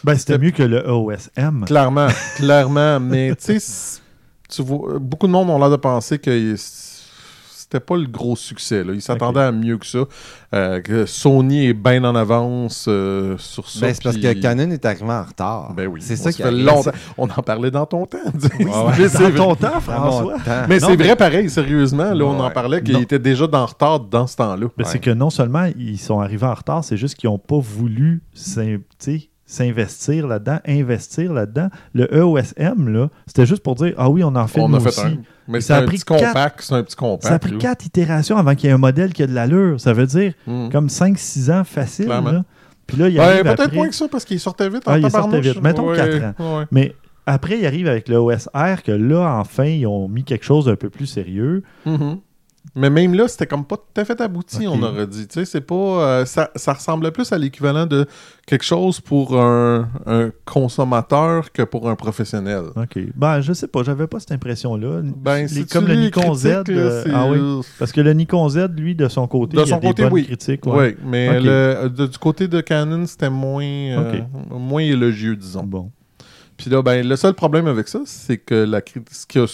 [0.04, 1.66] Ben, c'était mieux que le OSM.
[1.66, 2.08] clairement,
[2.38, 4.02] clairement, mais tu sais,
[5.00, 6.56] beaucoup de monde ont l'air de penser que
[7.70, 8.82] c'était pas le gros succès.
[8.84, 8.94] Là.
[8.94, 10.00] Ils s'attendaient à mieux que ça.
[10.56, 13.82] Euh, que Sony est bien en avance euh, sur ça.
[13.88, 15.74] Ben, c'est parce que Canon est arrivé en retard.
[15.74, 16.00] Ben oui.
[16.02, 16.92] C'est ça qui fait longtemps.
[17.18, 18.18] On en parlait dans ton temps.
[18.34, 20.36] Dans ton temps, François.
[20.70, 22.14] Mais c'est mais- vrai pareil, sérieusement.
[22.14, 23.02] Là, on en parlait qu'il Non.
[23.02, 24.68] était déjà dans le retard dans ce temps-là.
[24.78, 24.90] Ben, Ouais.
[24.90, 28.22] C'est que non seulement ils sont arrivés en retard, c'est juste qu'ils n'ont pas voulu
[29.46, 31.70] s'investir là-dedans, investir là-dedans.
[31.94, 34.78] Le E EOSM, là, c'était juste pour dire Ah oui, on en fait On nous
[34.78, 35.02] a fait aussi.
[35.02, 35.18] un.
[35.48, 36.62] Mais Ça c'est a un pris petit compact.
[36.62, 37.24] C'est un petit compact.
[37.28, 37.58] Ça a pris là.
[37.58, 39.80] quatre itérations avant qu'il y ait un modèle qui a de l'allure.
[39.80, 40.70] Ça veut dire Hmm.
[40.70, 42.08] comme 5-6 ans facile.
[42.08, 42.44] Là.
[42.86, 44.88] Puis là, il Ouais, arrive peut-être après- moins que ça parce qu'il sortait vite.
[44.88, 45.62] en Ah, il sortait vite.
[45.62, 46.60] Mettons Ouais, quatre ans.
[46.60, 46.66] ouais.
[46.72, 46.96] Mais
[47.26, 50.76] après, il arrive avec le OSR que là, enfin, ils ont mis quelque chose d'un
[50.78, 51.64] peu plus sérieux.
[51.86, 52.20] Mhm.
[52.78, 55.28] Mais même là, c'était comme pas tout à fait abouti, on aurait dit.
[55.28, 55.76] Tu sais, c'est pas.
[55.76, 58.06] euh, ça, ça ressemblait plus à l'équivalent de
[58.46, 62.66] quelque chose pour un, un consommateur que pour un professionnel.
[62.76, 63.00] OK.
[63.16, 65.02] Ben, je sais pas, j'avais pas cette impression-là.
[65.04, 66.46] Ben, Les- si comme le Nikon Z.
[66.70, 67.40] euh, c'est- ah oui.
[67.80, 70.04] Parce que le Nikon Z, lui, de son côté, De il a son des côté,
[70.04, 70.26] bonnes oui.
[70.26, 70.62] critiques.
[70.66, 74.22] Oui, mais le- de- du côté de Canon, c'était moins, euh,
[74.52, 75.64] moins élogieux, disons.
[75.64, 75.92] Bon.
[76.58, 79.46] Puis là, ben, le seul problème avec ça, c'est que la, ce y a-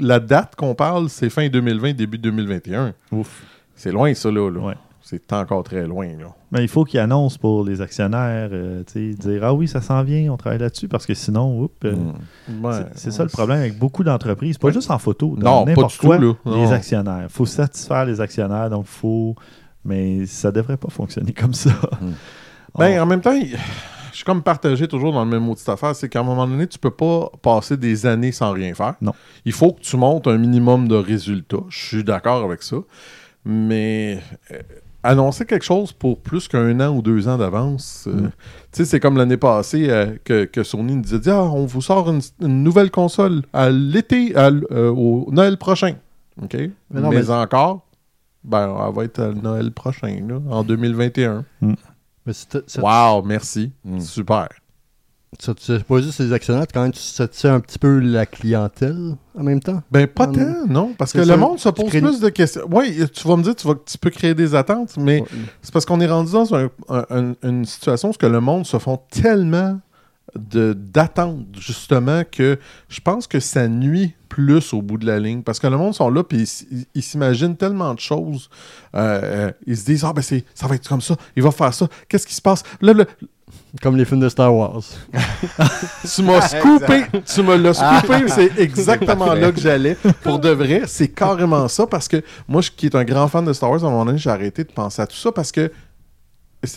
[0.00, 2.92] la date qu'on parle, c'est fin 2020, début 2021.
[3.12, 3.42] Ouf.
[3.74, 4.50] C'est loin, ça, là.
[4.50, 4.60] là.
[4.60, 4.74] Ouais.
[5.02, 6.26] C'est encore très loin, là.
[6.52, 10.30] Mais il faut qu'il annonce pour les actionnaires, euh, dire Ah oui, ça s'en vient,
[10.32, 11.94] on travaille là-dessus, parce que sinon, oups, euh,
[12.48, 12.64] Mm.
[12.64, 12.72] Ouais.
[12.94, 14.56] c'est- ça le problème avec beaucoup d'entreprises.
[14.58, 16.34] Pas juste en photo, dans n'importe tout, quoi, là.
[16.46, 17.24] les actionnaires.
[17.24, 19.34] Il faut satisfaire les actionnaires, donc faut.
[19.84, 21.70] Mais ça devrait pas fonctionner comme ça.
[22.78, 23.02] Ben, Oh.
[23.02, 23.56] en même temps, il-
[24.20, 26.46] suis comme partagé toujours dans le même mot de cette affaire, c'est qu'à un moment
[26.46, 28.94] donné, tu peux pas passer des années sans rien faire.
[29.00, 29.12] Non.
[29.44, 31.64] Il faut que tu montes un minimum de résultats.
[31.68, 32.76] Je suis d'accord avec ça.
[33.44, 34.18] Mais
[34.52, 34.58] euh,
[35.02, 38.30] annoncer quelque chose pour plus qu'un an ou deux ans d'avance, euh, Mm.
[38.30, 38.32] tu
[38.72, 42.10] sais, c'est comme l'année passée euh, que, que Sony nous disait Ah, on vous sort
[42.10, 44.34] une, une nouvelle console à l'été,
[44.74, 45.94] au Noël prochain.
[46.42, 46.52] OK?
[46.54, 47.86] Mais, Mais non, mais- encore,
[48.44, 51.44] ben, elle va être à Noël prochain, là, en 2021.
[52.26, 52.32] Mais
[52.78, 53.72] Wow, merci.
[53.84, 54.00] Mm.
[54.00, 54.48] Super.
[55.38, 59.14] ça- c'est pas juste les actionnaires, quand même, tu satisfais un petit peu la clientèle
[59.38, 59.80] en même temps?
[59.90, 60.32] Ben, pas Mm.
[60.36, 60.92] tant, non.
[60.98, 62.62] Parce que le monde se Tu pose crées- plus de questions.
[62.70, 65.22] Oui, tu vas me dire, tu, vas, tu peux créer des attentes, mais
[65.62, 68.40] c'est parce qu'on est rendu dans un- un- un- une situation où ce que le
[68.40, 69.78] monde se font tellement
[70.38, 72.58] de- d'attentes, justement, que
[72.88, 75.42] je pense que ça nuit plus au bout de la ligne.
[75.42, 76.48] Parce que le monde sont là, puis
[76.94, 78.48] ils s'imaginent tellement de choses.
[78.94, 81.50] Euh, euh, ils se disent, ah, ben, c'est, ça va être comme ça, il va
[81.50, 82.62] faire ça, qu'est-ce qui se passe?
[82.80, 83.04] Là, là,
[83.82, 84.82] Comme les films de Star Wars.
[86.14, 87.06] Tu m'as scoopé.
[87.26, 88.28] Tu me l'as scoopé.
[88.28, 89.96] C'est exactement là que j'allais.
[90.22, 91.86] Pour de vrai, c'est carrément ça.
[91.86, 94.04] Parce que moi, je, qui est un grand fan de Star Wars, à un moment
[94.06, 95.70] donné, j'ai arrêté de penser à tout ça parce que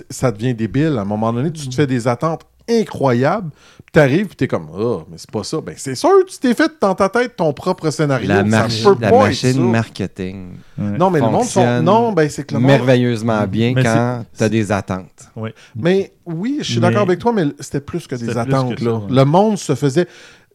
[0.10, 0.98] ça devient débile.
[0.98, 3.50] À un moment donné, tu te fais des attentes incroyables.
[3.52, 5.60] Puis t'arrives, puis t'es comme, oh, mais c'est pas ça.
[5.62, 8.28] Ben, c'est sûr, tu t'es fait dans ta tête ton propre scénario.
[8.28, 9.60] La, Ça marche- peut la pas être machine ça.
[9.60, 10.98] marketing Ouais.
[10.98, 11.82] Non, mais le monde sont...
[11.82, 12.72] Non, ben, c'est que le monde...
[12.72, 15.30] merveilleusement bien Mais quand tu as des attentes.
[15.76, 18.76] Mais oui, je suis Mais- d'accord avec toi, mais c'était plus que des attentes.
[18.76, 18.96] que ça, là.
[18.98, 19.04] ouais.
[19.10, 20.08] Le monde se faisait.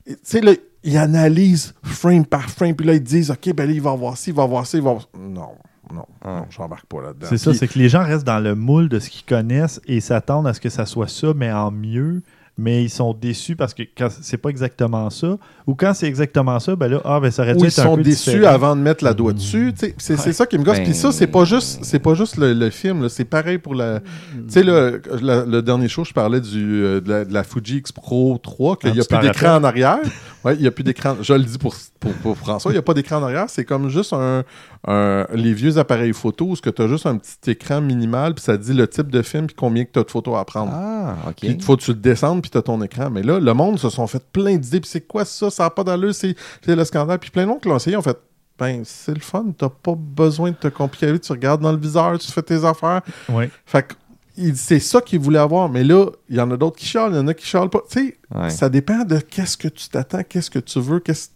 [0.07, 0.53] Tu sais, là,
[0.83, 4.17] ils analysent frame par frame, puis là, ils disent OK, ben là, il va avoir
[4.17, 5.09] ci, il va avoir ça, il va avoir.
[5.19, 5.51] Non,
[5.93, 6.41] non, Ah.
[6.41, 7.27] non, j'embarque pas là-dedans.
[7.29, 10.01] C'est ça, c'est que les gens restent dans le moule de ce qu'ils connaissent et
[10.01, 12.23] s'attendent à ce que ça soit ça, mais en mieux.
[12.61, 16.59] Mais ils sont déçus parce que quand c'est pas exactement ça, ou quand c'est exactement
[16.59, 18.53] ça, ben là, ah, ben ça aurait dû ils être un sont peu déçus différent.
[18.53, 19.73] avant de mettre la doigt dessus.
[19.77, 19.95] C'est
[20.27, 20.33] Ouais.
[20.33, 20.79] ça qui me gosse.
[20.79, 23.09] Ben- Puis ça, c'est pas juste, c'est pas juste le, le film.
[23.09, 24.01] C'est pareil pour la.
[24.01, 24.07] Tu
[24.49, 27.77] sais, le, le, le dernier show, je parlais du, euh, de, la, de la Fuji
[27.77, 30.01] X Pro 3, qu'il n'y a plus d'écran en arrière.
[30.49, 31.17] Ouais, il n'y a plus d'écran.
[31.21, 33.47] Je le dis pour, pour, pour François, il n'y a pas d'écran en arrière.
[33.49, 34.45] C'est comme juste un,
[34.87, 38.57] un- les vieux appareils photo où tu as juste un petit écran minimal, puis ça
[38.57, 40.73] dit le type de film, puis combien que tu as de photos à prendre.
[40.75, 41.35] Ah, OK.
[41.37, 43.11] Puis il faut que tu le descendes, puis tu as ton écran.
[43.11, 44.81] Mais là, le monde se sont fait plein d'idées.
[44.81, 45.51] Puis c'est quoi ça?
[45.51, 46.15] Ça n'a pas d'allure.
[46.15, 46.35] C'est
[46.65, 47.19] c'est le scandale.
[47.19, 47.97] Puis plein de monde qui l'ont essayé.
[47.97, 48.19] En fait,
[48.59, 49.47] ben c'est le fun.
[49.57, 51.21] T'as pas besoin de te compliquer la vie.
[51.21, 53.03] Tu regardes dans le viseur, tu fais tes affaires.
[53.29, 53.51] Ouais.
[53.67, 53.95] Fait que
[54.39, 55.69] il- c'est ça qu'il voulait avoir.
[55.69, 57.69] Mais là, il y en a d'autres qui chialent, il y en a qui chialent
[57.71, 57.83] pas.
[57.91, 58.51] Tu sais, Ouais.
[58.51, 61.29] ça dépend de qu'est-ce que tu t'attends, qu'est-ce que tu veux, qu'est-ce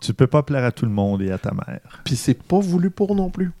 [0.00, 2.00] Tu peux pas plaire à tout le monde et à ta mère.
[2.04, 3.52] Puis c'est pas voulu pour non plus.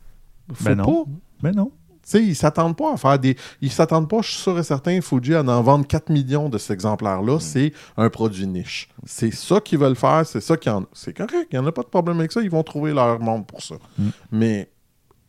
[0.52, 1.04] Faut Ben non.
[1.04, 1.10] pas.
[1.42, 1.70] Mais non.
[2.02, 3.34] Tu sais, ils s'attendent pas à faire des.
[3.62, 6.58] Ils s'attendent pas, je suis sûr et certain, Fuji à en vendre 4 millions de
[6.58, 7.38] cet exemplaire-là.
[7.40, 8.90] C'est un produit niche.
[9.06, 10.84] C'est ça qu'ils veulent faire, c'est ça qu'ils en.
[10.92, 12.42] C'est correct, il n'y en a pas de problème avec ça.
[12.42, 13.76] Ils vont trouver leur monde pour ça.
[13.98, 14.08] Mm.
[14.32, 14.68] Mais.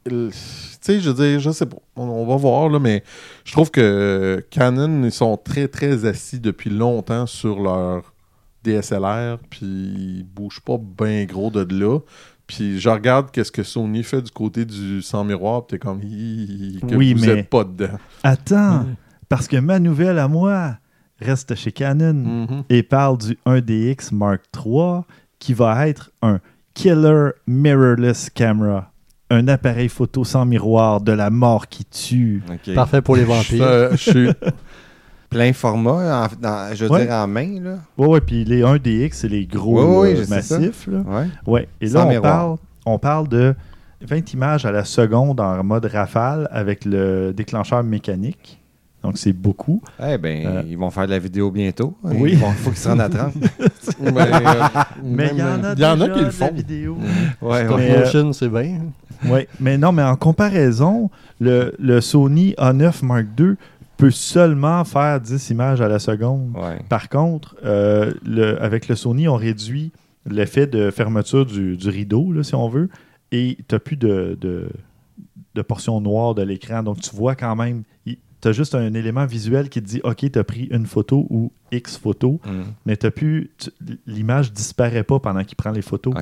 [0.07, 1.77] Tu sais, je veux dire, je sais pas.
[1.95, 3.03] On, on va voir, là, mais
[3.43, 8.13] je trouve que Canon, ils sont très, très assis depuis longtemps sur leur
[8.63, 11.99] DSLR, puis ils bougent pas bien gros de là.
[12.45, 16.01] Puis je regarde qu'est-ce que Sony fait du côté du sans miroir, puis t'es comme,
[16.03, 17.97] Hi, que Oui, vous mais- êtes pas dedans.
[18.21, 18.95] Attends, Mhm.
[19.27, 20.77] parce que ma nouvelle à moi
[21.19, 22.63] reste chez Canon Mhm.
[22.69, 25.01] et parle du 1DX Mark III
[25.39, 26.39] qui va être un
[26.75, 28.91] killer mirrorless camera.
[29.31, 32.43] Un appareil photo sans miroir de la mort qui tue.
[32.75, 33.63] Parfait pour les vampires.
[33.63, 34.29] Euh, je suis-
[35.29, 37.05] Plein format, en- dans- je veux Ouais.
[37.05, 37.77] dire en main, là.
[37.97, 40.87] Ouais, ouais, puis les 1DX, c'est les gros Ouais, ouais, là, massifs.
[40.87, 40.99] Là.
[40.99, 41.27] Ouais.
[41.47, 41.67] Ouais.
[41.81, 42.31] Et Sans là, on miroir.
[42.31, 43.55] parle, on parle de
[44.01, 48.61] 20 images à la seconde en mode rafale avec le déclencheur mécanique.
[49.03, 49.81] Donc, c'est beaucoup.
[50.03, 50.63] Eh ben, Euh.
[50.67, 51.95] ils vont faire de la vidéo bientôt.
[52.03, 52.31] Oui.
[52.33, 53.33] Il faut qu'ils se rendent à 30.
[54.01, 54.63] mais, euh,
[55.03, 56.51] Mais il y en a, il y en a déjà qui le de la font.
[56.53, 56.97] vidéo.
[57.41, 57.83] ouais, Stop ouais.
[57.87, 58.79] Mais, euh, motion, c'est bien.
[59.29, 61.09] Oui, mais non, mais en comparaison,
[61.39, 63.53] le, le Sony A9 Mark II
[63.97, 66.51] peut seulement faire 10 images à la seconde.
[66.55, 66.79] Ouais.
[66.89, 69.91] Par contre, euh, le- avec le Sony, on réduit
[70.29, 72.89] l'effet de fermeture du, du rideau, là, si on veut,
[73.31, 74.69] et tu n'as plus de, de,
[75.55, 76.83] de portion noire de l'écran.
[76.83, 77.83] Donc, tu vois quand même,
[78.45, 81.25] tu as juste un élément visuel qui te dit, OK, tu as pris une photo
[81.31, 82.49] ou X photos, Mm.
[82.85, 83.49] mais t'as plus,
[84.05, 86.13] l'image disparaît pas pendant qu'il prend les photos.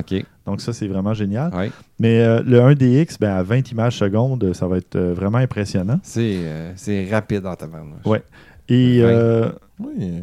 [0.46, 1.50] Donc, ça, c'est vraiment génial.
[1.98, 6.00] Mais euh, le 1DX, ben, à 20 images secondes, ça va être euh, vraiment impressionnant.
[6.02, 8.04] C'est euh, c'est rapide en tabarnouche.
[8.06, 8.22] Ouais.
[8.68, 10.22] Et, euh, Oui.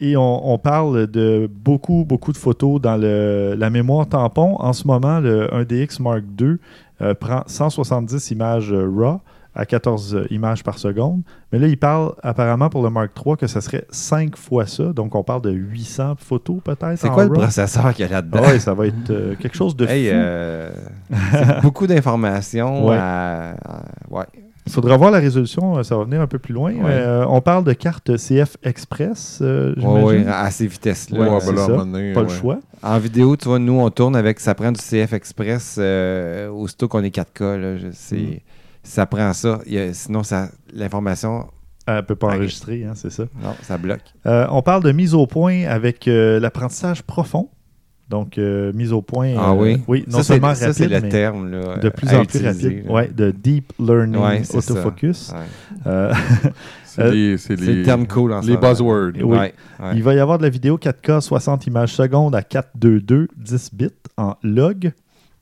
[0.00, 4.56] et on, on parle de beaucoup, beaucoup de photos dans le- la mémoire tampon.
[4.58, 6.56] En ce moment, le 1DX Mark II
[7.00, 9.20] euh, prend 170 images euh, RAW
[9.54, 11.22] à 14 images par seconde.
[11.52, 14.92] Mais là, il parle apparemment pour le Mark III que ça serait 5 fois ça.
[14.92, 16.96] Donc, on parle de 800 photos peut-être.
[16.98, 18.40] C'est quoi le processeur qu'il y a là-dedans?
[18.42, 20.14] Ah ouais, ça va être euh, quelque chose de Hey, fou.
[20.14, 20.70] euh,
[21.62, 22.88] beaucoup d'informations.
[22.88, 22.96] Ouais.
[22.98, 24.24] à- à- ouais.
[24.66, 26.72] Il faudra voir la résolution, euh, ça va venir un peu plus loin.
[26.72, 26.80] Ouais.
[26.86, 30.04] Euh, on parle de carte CF Express, euh, j'imagine.
[30.06, 31.20] ouais, à ces vitesses-là.
[31.20, 31.76] Ouais, Ouais, c'est ben ça.
[31.76, 32.58] donné, Pas le choix.
[32.82, 36.88] En vidéo, tu vois, nous, on tourne avec, ça prend du CF Express euh, aussitôt
[36.88, 37.42] qu'on est 4K.
[37.58, 38.38] Là, je- c'est- Mm.
[38.84, 39.60] Ça prend ça.
[39.66, 41.46] A- sinon, ça, l'information,
[41.86, 42.34] Elle ne peut pas Ok.
[42.36, 43.24] enregistrer, hein, c'est ça.
[43.42, 44.00] non, ça bloque.
[44.26, 47.50] Euh, on parle de mise au point avec euh, l'apprentissage profond.
[48.08, 49.34] Donc, euh, mise au point.
[49.38, 49.82] Ah euh, oui?
[49.88, 51.50] Oui, non ça, c'est- seulement ça, rapide, c'est le mais terme.
[51.50, 52.84] Là, de plus à en plus rapide.
[52.88, 54.72] Ouais, de deep learning Ouais, c'est ça.
[54.72, 55.32] autofocus.
[55.32, 55.38] Ouais.
[55.86, 56.12] Euh,
[56.84, 59.12] C'est les, c'est C'est le les, terme cool en ce les buzzwords.
[59.16, 59.22] Oui.
[59.24, 59.38] Ouais,
[59.80, 59.92] ouais.
[59.94, 63.88] Il va y avoir de la vidéo 4K 60 images secondes à 422 10 bits
[64.16, 64.92] en log.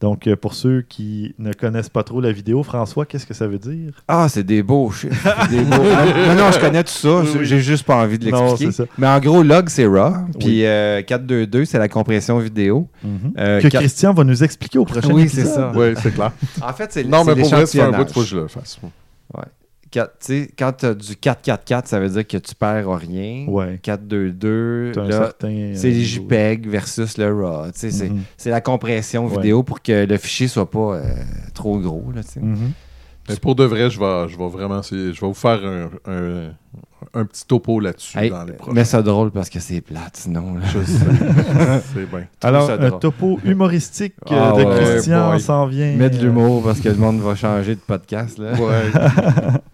[0.02, 3.46] Donc, euh, pour ceux qui ne connaissent pas trop la vidéo, François, qu'est-ce que ça
[3.46, 3.92] veut dire?
[4.08, 4.92] Ah, c'est des beaux
[5.24, 7.22] ah, non, non, je connais tout ça.
[7.42, 8.84] J'ai juste pas envie de l'expliquer.
[8.98, 10.12] Mais en gros, log, c'est raw.
[10.40, 12.88] Puis euh, 422, c'est la compression vidéo.
[13.04, 13.34] Mhm.
[13.38, 15.22] Euh, que Christian va nous expliquer au prochain oui.
[15.22, 15.70] Oui, c'est ça.
[15.72, 16.32] Oui, c'est clair.
[16.60, 18.48] en fait, c'est Non, mais pour vrai, c'est un bout, il faut que je le
[18.48, 18.80] fasse.
[19.32, 19.44] Ouais
[19.92, 23.46] quand tu as du 4-4-4, ça veut dire que tu perds rien.
[23.46, 23.80] Ouais.
[23.82, 27.66] 4-2-2, euh, c'est les JPEG versus le RAW.
[27.66, 28.22] Mhm.
[28.36, 31.02] C'est la compression vidéo pour que le fichier soit pas euh,
[31.54, 32.12] trop gros.
[32.14, 32.22] Là.
[32.40, 32.72] Mhm.
[33.28, 35.60] Mais pour de vrai, je vais, je vais vraiment je vais vous faire
[36.06, 36.50] un,
[37.14, 38.72] un, petit topo là-dessus dans les prochains.
[38.72, 40.56] Mais c'est drôle parce que c'est plate, sinon.
[41.94, 42.26] C'est bien.
[42.42, 45.94] Alors, un topo humoristique ah euh, de Christian s'en vient.
[45.94, 48.38] Mets de l'humour parce que le monde va changer de podcast.
[48.38, 48.52] Là.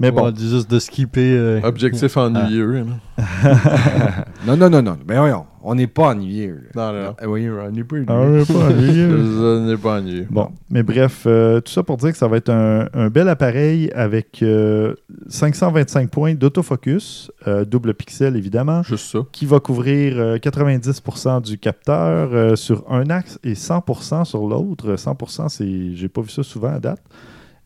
[0.00, 1.36] Mais bon, On dit juste de skipper.
[1.36, 2.78] euh, Objectif ennuyeux.
[2.78, 3.22] hein.
[4.46, 4.96] non, non, non, non.
[5.06, 6.48] Ben voyons, on n'est pas ennuyé.
[6.48, 6.54] là.
[6.74, 7.14] Non, non, non.
[7.20, 8.38] Ah oui, on n'est pas Ah, ennuyé.
[8.46, 10.24] ouais, pas ennuyeux.
[10.24, 10.30] Pas.
[10.30, 13.28] Bon, mais bref, euh, tout ça pour dire que ça va être un, un bel
[13.28, 14.94] appareil avec euh,
[15.28, 19.18] 525 points d'autofocus, euh, double pixel évidemment, Juste ça.
[19.32, 24.94] qui va couvrir euh, 90% du capteur euh, sur un axe et 100% sur l'autre.
[24.94, 27.02] 100%, c'est, j'ai pas vu ça souvent à date.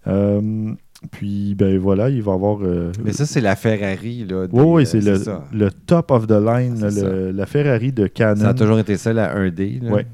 [0.06, 0.72] Euh,
[1.10, 2.58] puis ben voilà, il va avoir.
[2.62, 4.24] euh, Mais ça, c'est la Ferrari.
[4.28, 5.44] Là, des- oui, oui, euh, c'est le, ça.
[5.52, 8.40] le top of the line, le- la Ferrari de Canon.
[8.40, 9.80] Ça a toujours été ça, la 1D.
[9.82, 9.92] Là.
[9.92, 10.06] Ouais.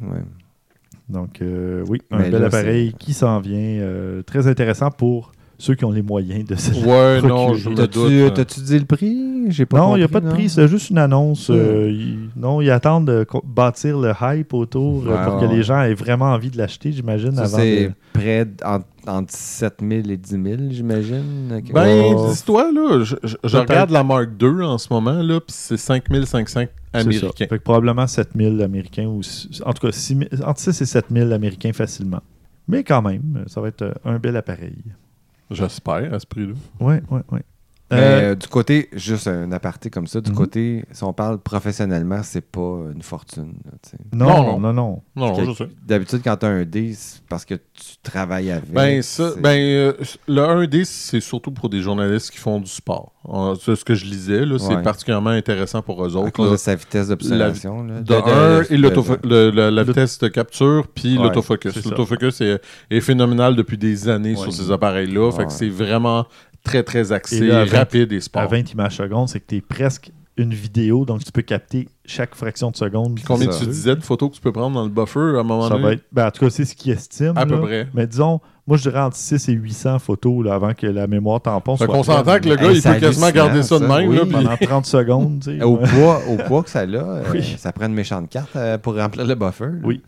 [1.08, 3.58] Donc, euh, oui, un Mais bel là, appareil qui s'en vient.
[3.58, 7.74] euh, très intéressant pour ceux qui ont les moyens de se Ouais, non, je me
[7.74, 9.44] T'as-tu euh, t'as-tu dit le prix?
[9.48, 10.32] J'ai pas Non, il n'y a pas de non?
[10.32, 11.50] prix, c'est juste une annonce.
[11.50, 15.62] Euh, ils- non, ils attendent de bâtir le hype autour euh, pour ouais, que les
[15.62, 17.92] gens aient vraiment envie de l'acheter, j'imagine, Ça, avant c'est de...
[18.14, 21.60] près entre, entre 7 000 et 10 000, j'imagine.
[21.72, 22.28] Ben, Oh.
[22.32, 25.76] dis-toi, là, je, je- je regarde la Mark II en ce moment, là, puis c'est
[25.76, 26.98] 5500 C'est ça.
[27.00, 27.46] américains.
[27.48, 29.20] Fait que probablement 7000 américains, ou
[29.64, 32.20] en tout cas 6 000 entre 6 et 7000 américains facilement.
[32.68, 34.76] Mais quand même, ça va être un bel appareil.
[35.50, 36.54] J'espère, à ce prix-là.
[36.78, 37.42] Ouais, ouais, ouais.
[37.90, 40.36] Mais Euh, euh, du côté, juste un aparté comme ça, du Mhm.
[40.36, 43.54] côté, si on parle professionnellement, c'est pas une fortune.
[43.64, 43.72] là,
[44.12, 45.02] non, non, non, non.
[45.16, 45.68] non, Non, Que- je sais.
[45.86, 48.70] D'habitude, quand tu as un D, c'est parce que tu travailles avec.
[48.72, 49.92] Ben, ça, ben, euh,
[50.28, 53.12] le 1D, c'est surtout pour des journalistes qui font du sport.
[53.60, 54.82] C'est ce que je lisais, là, c'est Ouais.
[54.82, 56.32] particulièrement intéressant pour eux à autres.
[56.32, 56.52] cause là.
[56.52, 57.82] de sa vitesse d'observation.
[57.84, 58.00] là.
[58.00, 61.24] De De- de- un, et de- l'autofo- le- le- la vitesse de capture, puis Ouais,
[61.24, 61.84] l'autofocus.
[61.84, 62.60] L'autofocus est,
[62.90, 64.42] est phénoménal depuis des années Ouais.
[64.42, 65.30] sur ces appareils-là.
[65.32, 66.26] Fait que c'est vraiment
[66.64, 68.48] très, très axé, Et là, à vingt- rapide et À sport.
[68.48, 72.34] 20 images secondes, c'est que tu es presque une vidéo, donc tu peux capter chaque
[72.34, 73.14] fraction de seconde.
[73.16, 73.58] Puis combien ça.
[73.58, 75.70] tu disais de photos que tu peux prendre dans le buffer à un moment Ça
[75.70, 75.82] donné?
[75.82, 77.34] va être, ben, en tout cas, c'est ce qu'ils estiment.
[77.34, 77.88] À peu près.
[77.92, 81.42] Mais disons, moi, je dirais entre 6 et 800 photos là, avant que la mémoire
[81.42, 83.84] tampon Fait soit qu'on s'entend que le gars, Hey, il peut quasiment garder ça de
[83.86, 84.08] même.
[84.08, 84.16] Oui.
[84.16, 85.40] là, puis- pendant 30 secondes.
[85.42, 85.62] tu sais.
[85.62, 87.56] Au poids, au poids que ça a, euh, Oui.
[87.58, 89.64] ça prend une méchante carte euh, pour remplir le buffer.
[89.66, 89.72] là.
[89.82, 90.00] Oui.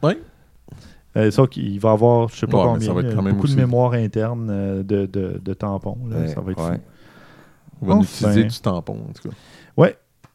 [1.14, 1.22] Ouais.
[1.22, 3.22] Euh, ça qu'il va avoir, je sais pas Ouais, combien, ça va être euh, quand
[3.22, 3.60] même beaucoup de aussi.
[3.60, 5.98] mémoire interne euh, de, de, de tampons.
[6.08, 6.18] là.
[6.20, 6.80] Ouais, ça va être ouais.
[7.82, 8.28] On va Enfin.
[8.30, 9.34] utiliser du tampon, en tout cas.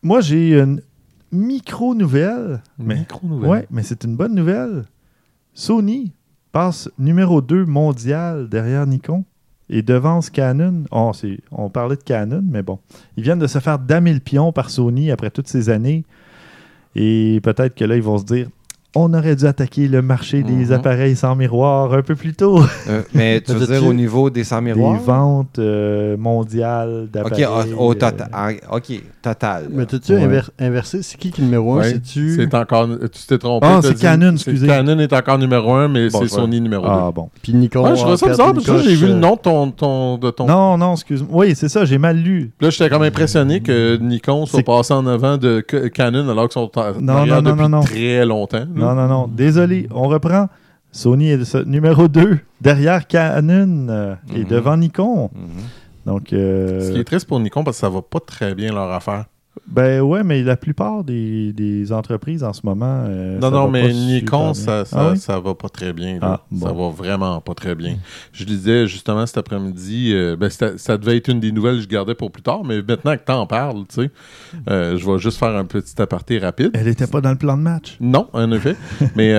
[0.03, 0.81] Moi, j'ai une
[1.31, 2.61] micro-nouvelle.
[2.77, 3.49] Micro-nouvelle.
[3.49, 4.85] ouais, mais c'est une bonne nouvelle.
[5.53, 6.13] Sony
[6.51, 9.25] passe numéro 2 mondial derrière Nikon
[9.69, 10.83] et devance Canon.
[10.91, 12.79] Oh, c'est- on parlait de Canon, mais bon.
[13.17, 16.05] Ils viennent de se faire damer le pion par Sony après toutes ces années.
[16.95, 18.47] Et peut-être que là, ils vont se dire
[18.95, 20.71] on aurait dû attaquer le marché des Mhm.
[20.73, 22.61] appareils sans miroir un peu plus tôt.
[22.89, 24.97] Euh, mais tu veux dire tu- au niveau des 100 miroirs?
[24.97, 27.73] Des ventes euh, mondiales Ok, d'appareils.
[27.73, 28.29] au, au euh, total.
[28.71, 29.67] ok, total.
[29.71, 30.25] Mais t'as-tu Ouais.
[30.25, 31.01] inver- inversé?
[31.03, 32.35] C'est qui qui est numéro 1 Ouais, C'est-tu.
[32.37, 32.87] C'est encore.
[33.11, 33.67] Tu t'es trompé.
[33.69, 34.67] Ah, c'est dit- Canon, c'est- excusez.
[34.67, 36.37] Canon est encore numéro 1, mais Bon, c'est vois.
[36.39, 36.89] Sony numéro 2.
[36.91, 37.29] Ah bon.
[37.41, 37.83] Puis Nikon.
[37.83, 40.31] Ouais, je trouvais ça bizarre parce que j'ai vu le nom de ton, ton- de
[40.31, 40.47] ton.
[40.47, 41.29] Non, non, excuse-moi.
[41.45, 42.51] Oui, c'est ça, j'ai mal lu.
[42.61, 46.53] Là, j'étais comme impressionné que Nikon soit passé en avant de Ca- Canon alors qu'ils
[46.53, 47.83] sont en Non, arrière non, non, depuis non, non.
[47.83, 48.65] très longtemps.
[48.77, 48.85] Là.
[48.85, 49.27] Non, non, non.
[49.27, 50.47] Désolé, on reprend.
[50.91, 54.45] Sony est numéro 2 derrière Canon euh, et Mhm.
[54.47, 55.29] devant Nikon.
[55.35, 55.41] Mhm.
[56.05, 58.71] Donc, euh, Ce qui est triste pour Nikon parce que ça va pas très bien
[58.73, 59.25] leur affaire.
[59.67, 63.03] Ben ouais, mais la plupart des, des entreprises en ce moment.
[63.07, 65.17] euh, non, non, mais Nikon, ça, ça, Ah oui?
[65.17, 66.19] ça va pas très bien.
[66.21, 66.65] Ah, bon.
[66.67, 67.97] Ça va vraiment pas très bien.
[68.31, 71.87] Je lisais justement cet après-midi, euh, ben, ça devait être une des nouvelles que je
[71.87, 74.11] gardais pour plus tard, mais maintenant que tu en parles, tu sais,
[74.69, 76.71] euh, je vais juste faire un petit aparté rapide.
[76.73, 77.97] Elle n'était pas dans le plan de match.
[77.99, 78.75] Non, en effet.
[79.15, 79.33] mais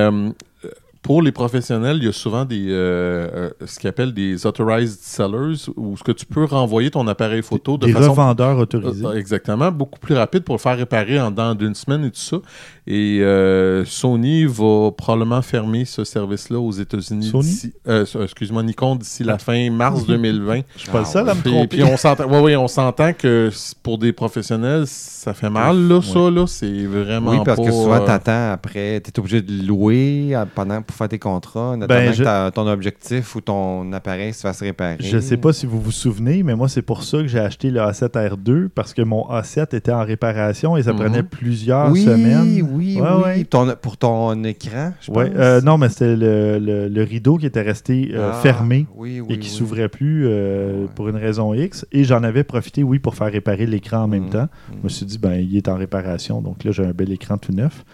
[1.02, 4.98] pour les professionnels, il y a souvent des euh, euh, ce qu'ils appellent des authorized
[5.00, 9.06] sellers, où ce que tu peux renvoyer ton appareil photo de des façon revendeurs autorisés.
[9.06, 12.18] euh, Exactement, beaucoup plus rapide pour le faire réparer en dans d'une semaine et tout
[12.20, 12.38] ça.
[12.86, 17.28] Et euh, Sony va probablement fermer ce service-là aux États-Unis.
[17.30, 17.44] Sony?
[17.44, 20.60] d'ici- euh, Excuse-moi, Nikon d'ici la fin mars 2020.
[20.74, 21.68] Je suis pas le Ah, seul à me Puis, tromper.
[21.68, 23.50] puis on s'entend, ouais, ouais, on s'entend que
[23.82, 27.70] pour des professionnels, ça fait mal là, ça là, c'est vraiment Oui, parce pas, que
[27.72, 31.86] souvent, euh, t'attends après, t'es obligé de louer pendant, pour faire tes contrats, en attendant
[31.86, 34.96] Ben, je- que ton objectif ou ton appareil se fasse réparer.
[35.00, 37.70] Je sais pas si vous vous souvenez, mais moi, c'est pour ça que j'ai acheté
[37.70, 40.98] le A7R2 parce que mon A7 était en réparation et ça Mhm.
[40.98, 42.62] prenait plusieurs oui, semaines.
[42.72, 43.44] Oui, Ouais, oui, ouais.
[43.44, 45.38] Ton- pour ton écran, je Ouais, pense.
[45.38, 49.20] euh, non, mais c'était le, le- le rideau qui était resté euh, Ah, fermé oui,
[49.20, 50.88] oui, et qui s'ouvrait plus euh, Ouais.
[50.94, 51.86] pour une raison X.
[51.92, 54.30] Et j'en avais profité, oui, pour faire réparer l'écran en même Mhm.
[54.30, 54.48] temps.
[54.72, 57.38] Je me suis dit, ben, il est en réparation, donc là, j'ai un bel écran
[57.38, 57.84] tout neuf.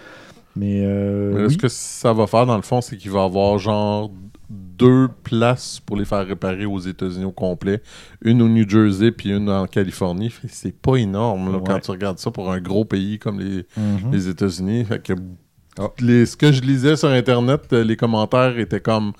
[0.57, 1.53] Mais, euh, oui.
[1.53, 4.11] ce que ça va faire, dans le fond, c'est qu'il va avoir genre
[4.51, 7.81] deux places pour les faire réparer aux États-Unis au complet.
[8.23, 10.33] Une au New Jersey puis une en Californie.
[10.49, 11.65] C'est pas énorme là, Ouais.
[11.67, 14.13] quand tu regardes ça pour un gros pays comme les, Mhm.
[14.13, 14.85] les États-Unis.
[14.85, 15.13] Fait que
[15.79, 15.89] Ah.
[16.01, 19.13] les- ce que je lisais sur Internet, euh, les commentaires étaient comme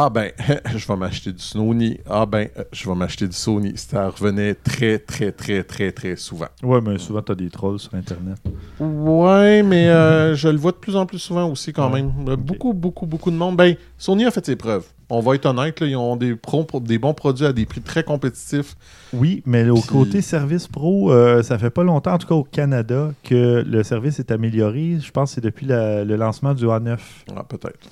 [0.00, 0.30] Ah ben,
[0.76, 1.98] je vais m'acheter du Sony.
[2.08, 3.72] Ah ben, je vais m'acheter du Sony.
[3.74, 6.46] Ça revenait très, très, très, très, très souvent.
[6.62, 8.38] Ouais, mais souvent, tu as des trolls sur Internet.
[8.78, 12.00] Ouais, mais euh, je le vois de plus en plus souvent aussi quand Ouais.
[12.02, 12.12] même.
[12.28, 13.56] Euh, Beaucoup, beaucoup, beaucoup de monde.
[13.56, 14.84] Ben, Sony a fait ses preuves.
[15.10, 17.80] On va être honnête, là, ils ont des, pro- des bons produits à des prix
[17.80, 18.76] très compétitifs.
[19.12, 22.34] Oui, mais au Puis- côté service pro, euh, ça fait pas longtemps, en tout cas
[22.36, 24.98] au Canada, que le service est amélioré.
[25.00, 26.98] Je pense que c'est depuis la- le lancement du A9.
[27.34, 27.88] Ah, peut-être.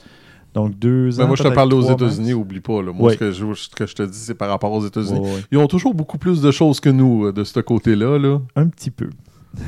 [0.56, 1.24] Donc deux ans.
[1.24, 2.80] Mais moi, je te parle aux États-Unis, oublie pas.
[2.80, 2.90] Là.
[2.90, 5.20] Moi, ce, que je, ce que je te dis, c'est par rapport aux États-Unis.
[5.52, 8.18] Ils ont toujours beaucoup plus de choses que nous euh, de ce côté-là.
[8.18, 8.40] Là.
[8.56, 9.10] Un petit peu.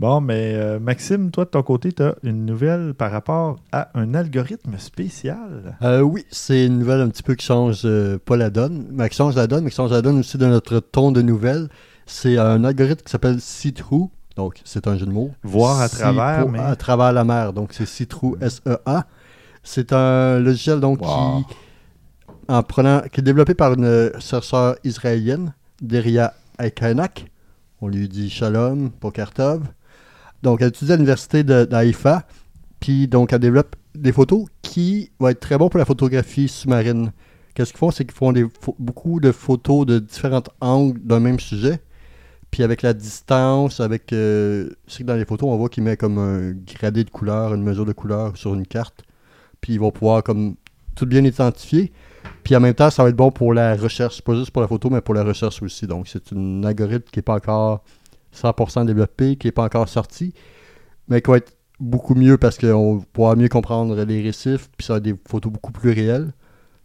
[0.00, 3.88] Bon, mais euh, Maxime, toi, de ton côté, tu as une nouvelle par rapport à
[3.94, 5.76] un algorithme spécial?
[5.82, 9.08] Euh, oui, c'est une nouvelle un petit peu qui change euh, pas la donne, mais
[9.08, 11.68] qui change la donne, mais qui change la donne aussi de notre ton de nouvelle.
[12.04, 14.10] C'est un algorithme qui s'appelle See-Through.
[14.34, 15.30] Donc, c'est un jeu de mots.
[15.44, 17.52] Voir à See travers, mais- À travers la mer.
[17.52, 19.06] Donc, c'est See-Through, S-E-A.
[19.62, 21.44] C'est un logiciel donc Wow.
[21.44, 21.54] qui,
[22.48, 27.26] en prenant, qui est développé par une chercheure israélienne, Deria Aikanak.
[27.80, 29.62] On lui dit Shalom pour Kartov.
[30.42, 32.26] Donc, elle étudie à l'université d'Haïfa.
[32.80, 37.12] Puis, donc, elle développe des photos qui vont être très bons pour la photographie sous-marine.
[37.54, 37.90] Qu'est-ce qu'ils font?
[37.90, 38.46] C'est qu'ils font des
[38.78, 41.80] beaucoup de photos de différents angles d'un même sujet.
[42.50, 44.12] Puis avec la distance, avec...
[44.12, 47.54] Euh, c'est que dans les photos, on voit qu'il met comme un gradé de couleur,
[47.54, 49.02] une mesure de couleur sur une carte.
[49.62, 50.56] Puis ils vont pouvoir comme
[50.94, 51.90] tout bien identifier.
[52.44, 54.68] Puis en même temps, ça va être bon pour la recherche, pas juste pour la
[54.68, 55.86] photo, mais pour la recherche aussi.
[55.86, 57.82] Donc c'est un algorithme qui n'est pas encore
[58.34, 60.34] 100% développé, qui n'est pas encore sorti,
[61.08, 64.98] mais qui va être beaucoup mieux parce qu'on pouvoir mieux comprendre les récifs, puis ça
[64.98, 66.32] être des photos beaucoup plus réelles.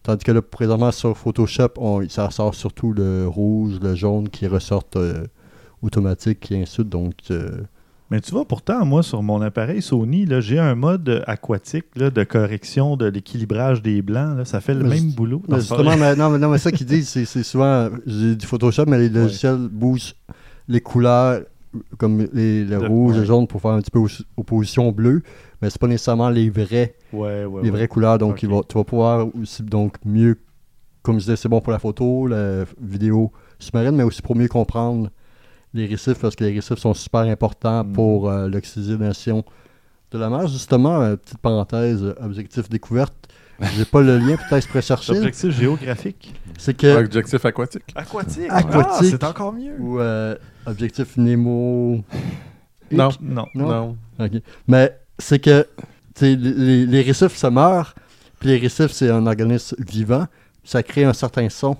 [0.03, 1.73] Tandis que là, présentement, sur Photoshop,
[2.07, 5.25] ça ressort surtout le rouge, le jaune qui ressortent euh,
[5.81, 6.89] automatique et ainsi de suite.
[6.89, 7.63] Donc, euh,
[8.09, 12.23] Mais tu vois, pourtant, moi, sur mon appareil Sony, j'ai un mode aquatique là, de
[12.23, 14.37] correction de l'équilibrage des blancs.
[14.37, 14.45] là.
[14.45, 15.41] ça fait le Mais même boulot.
[15.49, 18.85] mais justement, mais, non, mais, non, mais ça qu'ils disent, c'est, souvent, j'ai du Photoshop,
[18.87, 20.15] mais les logiciels bougent
[20.69, 21.41] les couleurs,
[21.97, 23.19] comme les, le De- rouge, ouais.
[23.19, 25.21] le jaune, pour faire un petit peu os- opposition bleue,
[25.61, 28.17] mais c'est pas nécessairement les vrais, Ouais, les vraies couleurs.
[28.17, 28.43] Donc, Ok.
[28.43, 30.37] il va- tu vas pouvoir aussi, donc, mieux,
[31.03, 34.47] comme je disais, c'est bon pour la photo, la vidéo sous-marine, mais aussi pour mieux
[34.47, 35.09] comprendre
[35.77, 37.93] les récifs, parce que les récifs sont super importants Mhm.
[37.93, 39.43] pour euh, l'oxygénation
[40.11, 40.47] de la mer.
[40.47, 43.13] Justement, euh, petite parenthèse, euh, objectif découverte.
[43.75, 45.17] J'ai pas le lien, peut-être je pourrais chercher.
[45.17, 46.33] Objectif géographique.
[46.59, 47.03] C'est que.
[47.05, 47.83] Objectif aquatique.
[47.95, 48.45] Aquatique.
[48.49, 48.91] Aquatique.
[48.91, 49.75] Ah, c'est encore mieux.
[49.79, 50.35] Ou euh,
[50.67, 52.03] objectif Nemo.
[52.91, 53.09] Non.
[53.19, 53.45] Non.
[53.55, 53.67] Non?
[53.67, 53.97] Non.
[54.19, 54.33] Ok.
[54.67, 55.65] Mais c'est que
[56.21, 57.95] les récifs se meurent,
[58.39, 60.27] puis les récifs, c'est un organisme vivant,
[60.63, 61.75] ça crée un certain son.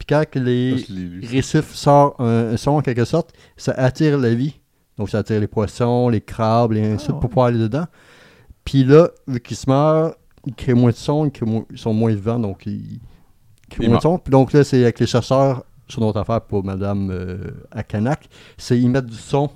[0.00, 1.20] Puis quand que les lu.
[1.30, 4.58] récifs sortent un, son en quelque sorte, ça attire la vie.
[4.96, 7.58] Donc ça attire les poissons, les crabes, et ainsi de suite, Ah, pour pouvoir aller
[7.58, 7.84] dedans.
[8.64, 10.14] Puis là, vu qu'ils se meurent,
[10.46, 12.98] ils créent moins de son, ils, créent moins- ils sont moins vivants, donc ils
[13.68, 14.18] créent moins de son.
[14.18, 18.78] Puis donc là, c'est avec les chercheurs, sur notre affaire pour Madame euh, Akanak, c'est
[18.80, 19.50] ils mettent du son.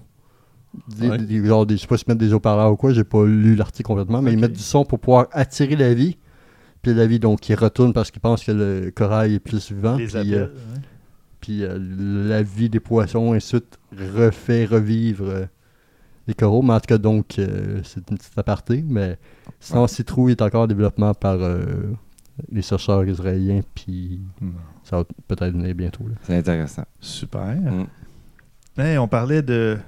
[0.89, 1.19] Des, Ouais.
[1.19, 3.55] des- genre des- je sais pas s'ils mettent des haut-parleurs ou quoi, j'ai pas lu
[3.55, 6.19] l'article complètement, mais ils mettent du son pour pouvoir attirer la vie.
[6.85, 9.97] Puis la vie, donc, qui retourne parce qu'ils pensent que le corail est plus vivant.
[9.97, 10.35] Les puis, appels.
[10.35, 10.81] euh, ouais.
[11.41, 11.79] puis euh,
[12.29, 13.79] la vie des poissons, et ainsi de suite,
[14.17, 15.45] refait revivre euh,
[16.27, 16.63] les coraux.
[16.63, 18.85] Mais en tout cas, donc, euh, c'est une petite aparté.
[18.87, 19.19] Mais
[19.61, 21.65] sinon, Citrou est encore en développement par euh,
[22.51, 23.61] les chercheurs israéliens.
[23.75, 24.51] Puis Hmm.
[24.85, 26.07] ça va peut-être venir bientôt.
[26.09, 26.15] là.
[26.23, 26.85] C'est intéressant.
[27.01, 27.57] Super.
[27.57, 27.87] Mm.
[28.77, 29.79] Hey, on parlait de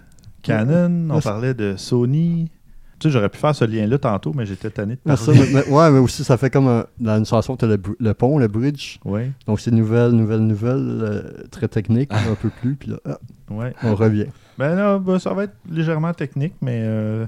[0.42, 2.50] Canon, on Ouais, parlait de Sony.
[2.98, 5.40] Tu sais, j'aurais pu faire ce lien-là tantôt, mais j'étais tanné de Ah, ça, parler.
[5.52, 8.14] mais- mais- ouais, mais aussi, ça fait comme un- dans une chanson, tu as le,
[8.14, 8.98] pont, le bridge.
[9.04, 12.74] Ouais, Donc, c'est nouvelle, nouvelle, nouvelle, euh, très technique, un peu plus.
[12.74, 13.18] Puis là, ah,
[13.50, 13.74] ouais.
[13.82, 14.26] on revient.
[14.58, 17.26] Ben là, ben, ça va être légèrement technique, mais euh,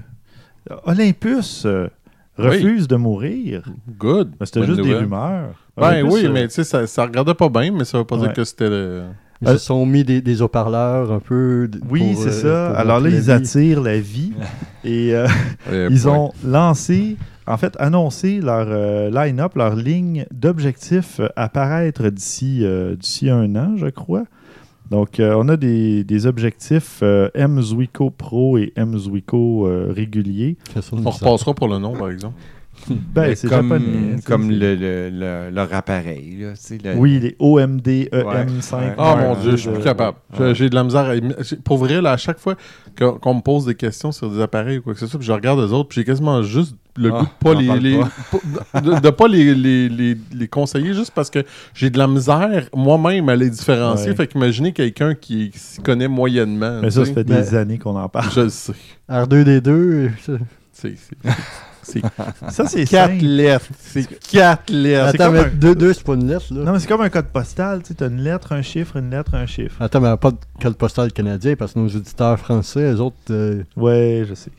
[0.85, 1.87] Olympus euh,
[2.37, 3.63] refuse de mourir.
[3.97, 4.31] Good.
[4.39, 5.51] Ben, C'était juste des rumeurs.
[5.77, 8.05] Ben Olympus, oui, euh, mais tu sais, ça, ça regardait pas bien, mais ça veut
[8.05, 8.23] pas Ouais.
[8.27, 9.03] dire que c'était le.
[9.41, 11.69] Ils Euh, se sont mis des, des haut-parleurs un peu.
[11.89, 12.69] Oui, c'est euh, ça.
[12.71, 13.31] pour Alors là, ils vie.
[13.31, 14.33] attirent la vie.
[14.83, 15.27] et euh,
[15.89, 17.15] ils ont lancé,
[17.47, 23.29] en fait, annoncé leur euh, line-up, leur ligne d'objectifs euh, à paraître d'ici euh, d'ici
[23.29, 24.25] un an, je crois.
[24.91, 27.61] Donc, euh, on a des, des objectifs euh, M
[28.17, 28.97] Pro et M
[29.67, 30.57] euh, réguliers.
[30.91, 32.33] On repassera pour le nom, par exemple.
[33.13, 34.55] Ben, Mais c'est comme, japonais.
[34.59, 36.37] le, le- le- leur appareil.
[36.39, 38.75] Là, le- Oui, les OMD EM5.
[38.77, 38.93] Ouais.
[38.97, 40.17] Ah Mark mon dieu, je suis plus capable.
[40.37, 40.55] J'ai- Ouais.
[40.55, 41.13] J'ai de la misère à.
[41.63, 42.55] Pour vrai, là, à chaque fois
[42.97, 45.31] qu'on me pose des questions sur des appareils ou quoi que ce soit, puis je
[45.31, 47.99] regarde les autres, puis j'ai quasiment juste le Ah, goût de pas j'en les, les-
[48.01, 52.07] pas- de, de pas les, les, les, les conseiller juste parce que j'ai de la
[52.07, 54.09] misère moi-même à les différencier.
[54.09, 54.15] Ouais.
[54.15, 56.79] Fait qu'imaginez quelqu'un qui, qui s'y connaît moyennement.
[56.81, 58.31] Mais ça, ça fait des années qu'on en parle.
[58.35, 58.73] Je le sais.
[59.09, 60.09] R2D2.
[60.21, 60.33] ça-
[60.73, 61.29] C'est- c'est- C'est
[62.49, 63.25] Ça, c'est quatre simple.
[63.25, 63.65] lettres.
[63.79, 65.05] C'est quatre lettres.
[65.07, 66.63] Attends, comme mais un- 2-2, c'est pas une lettre, là.
[66.63, 67.81] Non, mais c'est comme un code postal.
[67.83, 69.81] Tu as une lettre, un chiffre, une lettre, un chiffre.
[69.81, 73.15] Attends, mais pas de code postal canadien parce que nos auditeurs français, les autres.
[73.31, 74.51] euh, Ouais, je sais.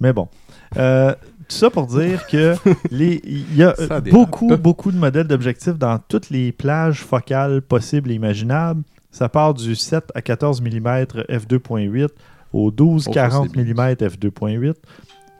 [0.00, 0.28] Mais bon.
[0.76, 1.12] Euh,
[1.48, 2.54] tout ça pour dire que
[2.90, 4.08] les il y a Ça euh, dérape.
[4.10, 8.82] beaucoup, beaucoup de modèles d'objectifs dans toutes les plages focales possibles et imaginables.
[9.12, 12.08] Ça part du 7 à 14 mm f2.8
[12.52, 13.74] au 12 Oh, ça, 40 c'est bien.
[13.74, 14.74] mm f2.8,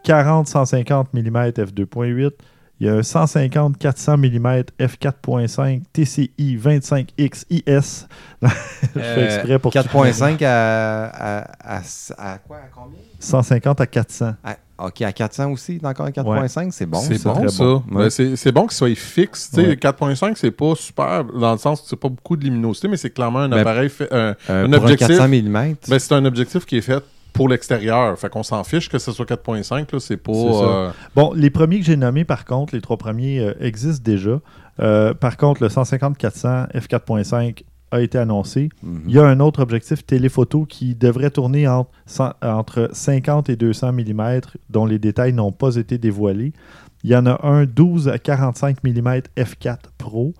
[0.06, 2.30] 40 150 mm f2.8,
[2.78, 8.06] Il y a un 150 400 mm f4.5 TCI 25X IS.
[8.42, 11.80] Je fais exprès pour 4.5 à, à, à,
[12.18, 12.98] à quoi À combien?
[13.18, 14.34] 150 à 400.
[14.44, 16.98] À- Ok, à 400 aussi, encore à 4.5, c'est bon.
[17.00, 17.64] c'est bon, ça.
[17.64, 17.82] bon.
[17.90, 18.10] Ben, Ouais.
[18.10, 19.48] c'est c'est bon qu'il soit fixe.
[19.48, 19.74] Tu sais, Ouais.
[19.76, 23.08] 4.5, c'est pas super, dans le sens que c'est pas beaucoup de luminosité, mais c'est
[23.08, 23.88] clairement un Ben, appareil.
[23.88, 25.06] fait- un- Euh, Un pour objectif.
[25.06, 25.76] un 400 mm.
[25.88, 27.02] ben, c'est un objectif qui est fait
[27.36, 28.18] pour l'extérieur.
[28.18, 29.92] Fait qu'on s'en fiche que ce soit 4.5.
[29.92, 30.16] là, C'est
[30.58, 30.64] ça.
[30.64, 34.40] euh, Bon, les premiers que j'ai nommés, par contre, les trois premiers euh, existent déjà.
[34.80, 37.62] Euh, par contre, le 150-400 f4.5
[37.92, 38.68] a été annoncé.
[38.82, 39.02] Mhm.
[39.06, 41.90] Il y a un autre objectif téléphoto qui devrait tourner entre,
[42.42, 46.52] entre 50 et 200 mm, dont les détails n'ont pas été dévoilés.
[47.04, 50.34] Il y en a un 12 à 45 mm f4 Pro.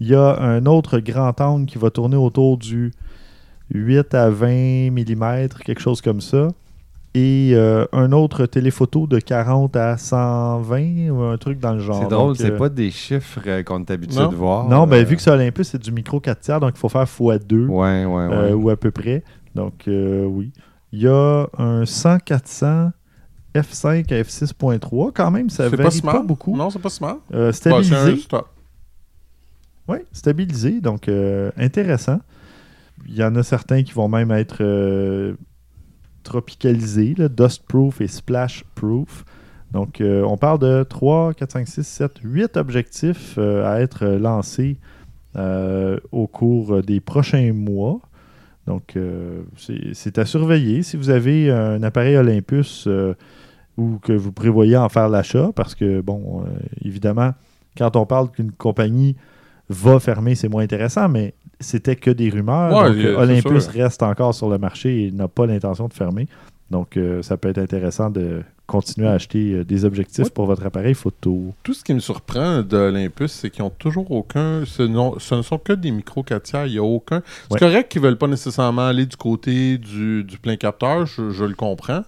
[0.00, 2.92] Il y a un autre grand angle qui va tourner autour du
[3.72, 6.48] 8 à 20 mm, quelque chose comme ça.
[7.12, 12.00] Et euh, un autre téléphoto de 40 à 120 ou un truc dans le genre.
[12.02, 14.28] C'est drôle, c'est euh, pas des chiffres euh, qu'on est habitué Non.
[14.30, 14.68] de voir.
[14.68, 16.88] Non, ben, euh, vu que c'est Olympus, c'est du micro 4 tiers, donc il faut
[16.88, 18.34] faire x2 Ouais, ouais, ouais.
[18.34, 19.24] euh, ou à peu près.
[19.56, 20.52] Donc, euh, oui.
[20.92, 22.92] Il y a un 100-400
[23.56, 25.10] F5 à F6.3.
[25.12, 26.22] Quand même, ça c'est varie pas pas, smart.
[26.24, 26.56] beaucoup.
[26.56, 27.18] Non, c'est pas smart.
[27.50, 28.24] Stabilisé.
[29.88, 30.80] Oui, stabilisé.
[30.80, 32.20] Donc, euh, intéressant.
[33.06, 35.34] Il y en a certains qui vont même être euh,
[36.22, 39.24] tropicalisés, là, dust-proof et splash-proof.
[39.72, 44.06] Donc, euh, on parle de 3, 4, 5, 6, 7, 8 objectifs euh, à être
[44.06, 44.78] lancés
[46.10, 48.00] au cours des prochains mois.
[48.66, 48.98] Donc,
[49.56, 50.82] c'est à surveiller.
[50.82, 52.88] Si vous avez un appareil Olympus
[53.76, 56.44] ou que vous prévoyez en faire l'achat, parce que, bon,
[56.84, 57.30] évidemment,
[57.78, 59.14] quand on parle qu'une compagnie
[59.68, 62.72] va fermer, c'est moins intéressant, mais c'était que des rumeurs.
[62.76, 63.72] Ouais, donc, c'est Olympus sûr.
[63.82, 66.26] reste encore sur le marché et n'a pas l'intention de fermer.
[66.70, 70.64] Donc, euh, ça peut être intéressant de continuer à acheter euh, des objectifs pour votre
[70.64, 71.52] appareil photo.
[71.64, 74.62] Tout ce qui me surprend de l'Olympus, c'est qu'ils ont toujours aucun.
[74.64, 76.66] Ce, non- ce ne sont que des micro 4 tiers.
[76.66, 77.22] Il y a aucun.
[77.50, 81.06] C'est correct qu'ils veulent pas nécessairement aller du côté du, du plein capteur.
[81.06, 82.02] Je, je le comprends.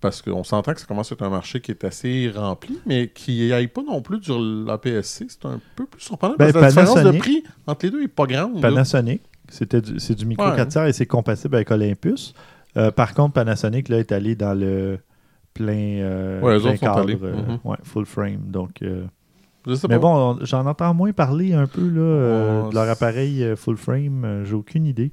[0.00, 3.08] Parce qu'on s'entend que ça commence à être un marché qui est assez rempli, mais
[3.08, 5.26] qui n'y aille pas non plus sur l'APS-C.
[5.28, 6.34] C'est un peu plus surprenant.
[6.38, 8.60] Ben, parce que la différence de prix entre les deux n'est pas grande.
[8.60, 10.54] Panasonic, c'était du- c'est du micro Ouais.
[10.56, 12.34] 4 tiers et c'est compatible avec Olympus.
[12.76, 14.98] Euh, par contre, Panasonic là, est allé dans le
[15.54, 17.18] plein, euh, Ouais, plein cadre, allés.
[17.22, 18.40] euh, ouais, full frame.
[18.48, 19.98] Donc, mais pas.
[19.98, 24.42] bon, on- j'en entends moins parler un peu là, de leur appareil full frame.
[24.44, 25.10] J'ai aucune idée.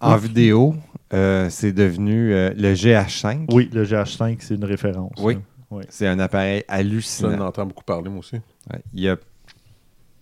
[0.00, 0.20] En oui.
[0.28, 0.74] vidéo,
[1.12, 3.46] euh, c'est devenu euh, le GH5.
[3.52, 5.12] Oui, le GH5, c'est une référence.
[5.18, 5.34] Oui.
[5.70, 5.80] là.
[5.88, 7.32] C'est un appareil Ça, hallucinant.
[7.38, 8.36] on entend beaucoup parler, moi aussi.
[8.36, 8.80] Ouais.
[8.94, 9.16] Il y a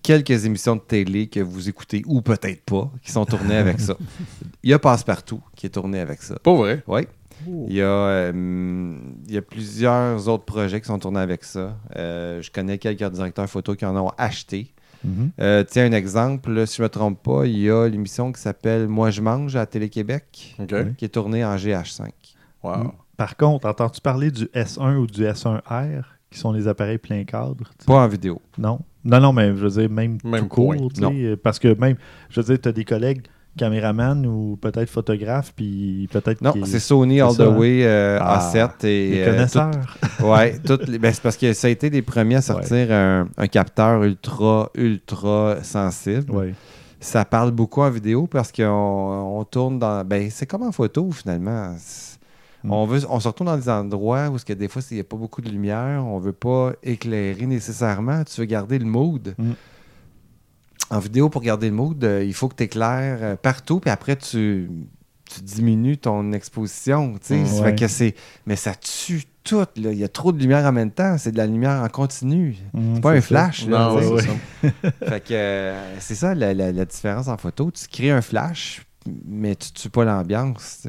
[0.02, 3.96] quelques émissions de télé que vous écoutez ou peut-être pas qui sont tournées avec ça.
[4.62, 6.36] Il y a Passepartout qui est tourné avec ça.
[6.42, 6.82] Pas vrai?
[6.86, 7.02] Oui.
[7.46, 8.94] Il y, a, euh,
[9.26, 11.76] il y a plusieurs autres projets qui sont tournés avec ça.
[11.96, 14.72] Euh, je connais quelques directeurs photo qui en ont acheté.
[15.04, 15.30] Mhm.
[15.40, 18.32] Euh, tiens, un exemple, là, si je ne me trompe pas, il y a l'émission
[18.32, 20.56] qui s'appelle Moi je mange à Télé-Québec
[20.96, 22.08] qui est tournée en GH5.
[22.62, 22.76] Wow.
[22.76, 22.92] Mm.
[23.16, 27.70] Par contre, entends-tu parler du S1 ou du S1R, qui sont les appareils plein cadre?
[27.86, 28.40] Pas en vidéo.
[28.58, 28.80] Non.
[29.04, 31.12] Non, non, mais je veux dire, même, Même tout court, Non.
[31.42, 31.96] parce que même,
[32.30, 33.22] je veux dire, tu as des collègues
[33.56, 37.56] caméramans ou peut-être photographes, puis peut-être Non, c'est Sony All the hein?
[37.56, 39.70] Way euh, Ah, A7 et les euh, connaisseurs.
[40.18, 40.58] tout- ouais,
[41.00, 44.70] ben, c'est parce que ça a été les premiers à sortir un, un capteur ultra
[44.74, 46.30] ultra sensible.
[46.32, 46.54] Ouais.
[47.00, 51.10] Ça parle beaucoup en vidéo parce qu'on on tourne dans ben c'est comme en photo
[51.10, 51.74] finalement.
[51.78, 52.12] C'est-
[52.64, 52.70] Mm.
[52.70, 55.02] On veut on se retrouve dans des endroits où que des fois il n'y a
[55.02, 59.34] pas beaucoup de lumière, on veut pas éclairer nécessairement, tu veux garder le mood.
[59.36, 59.50] Mm.
[60.92, 64.16] En vidéo pour garder le mood, euh, il faut que tu éclaires partout puis après
[64.16, 64.70] tu
[65.34, 67.70] tu diminues ton exposition, tu sais, Ça ouais.
[67.70, 68.14] fait que c'est
[68.44, 71.32] mais ça tue tout là, il y a trop de lumière en même temps, c'est
[71.32, 72.56] de la lumière en continu.
[72.74, 73.22] Mhm, C'est pas un ça.
[73.22, 74.70] flash là, Non, ouais, ouais.
[75.08, 77.70] Fait que euh, c'est ça la, la- la différence en photo.
[77.70, 78.86] Tu crées un flash,
[79.26, 80.86] mais tu tues pas l'ambiance.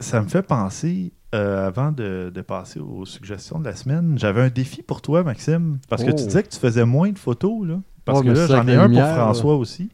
[0.00, 4.42] Ça me fait penser, euh, avant de, de passer aux suggestions de la semaine, j'avais
[4.42, 6.14] un défi pour toi, Maxime, parce que Oh.
[6.16, 7.80] tu disais que tu faisais moins de photos, là.
[8.04, 9.90] Parce Ouais, que là, j'en ai un lumière, pour François aussi.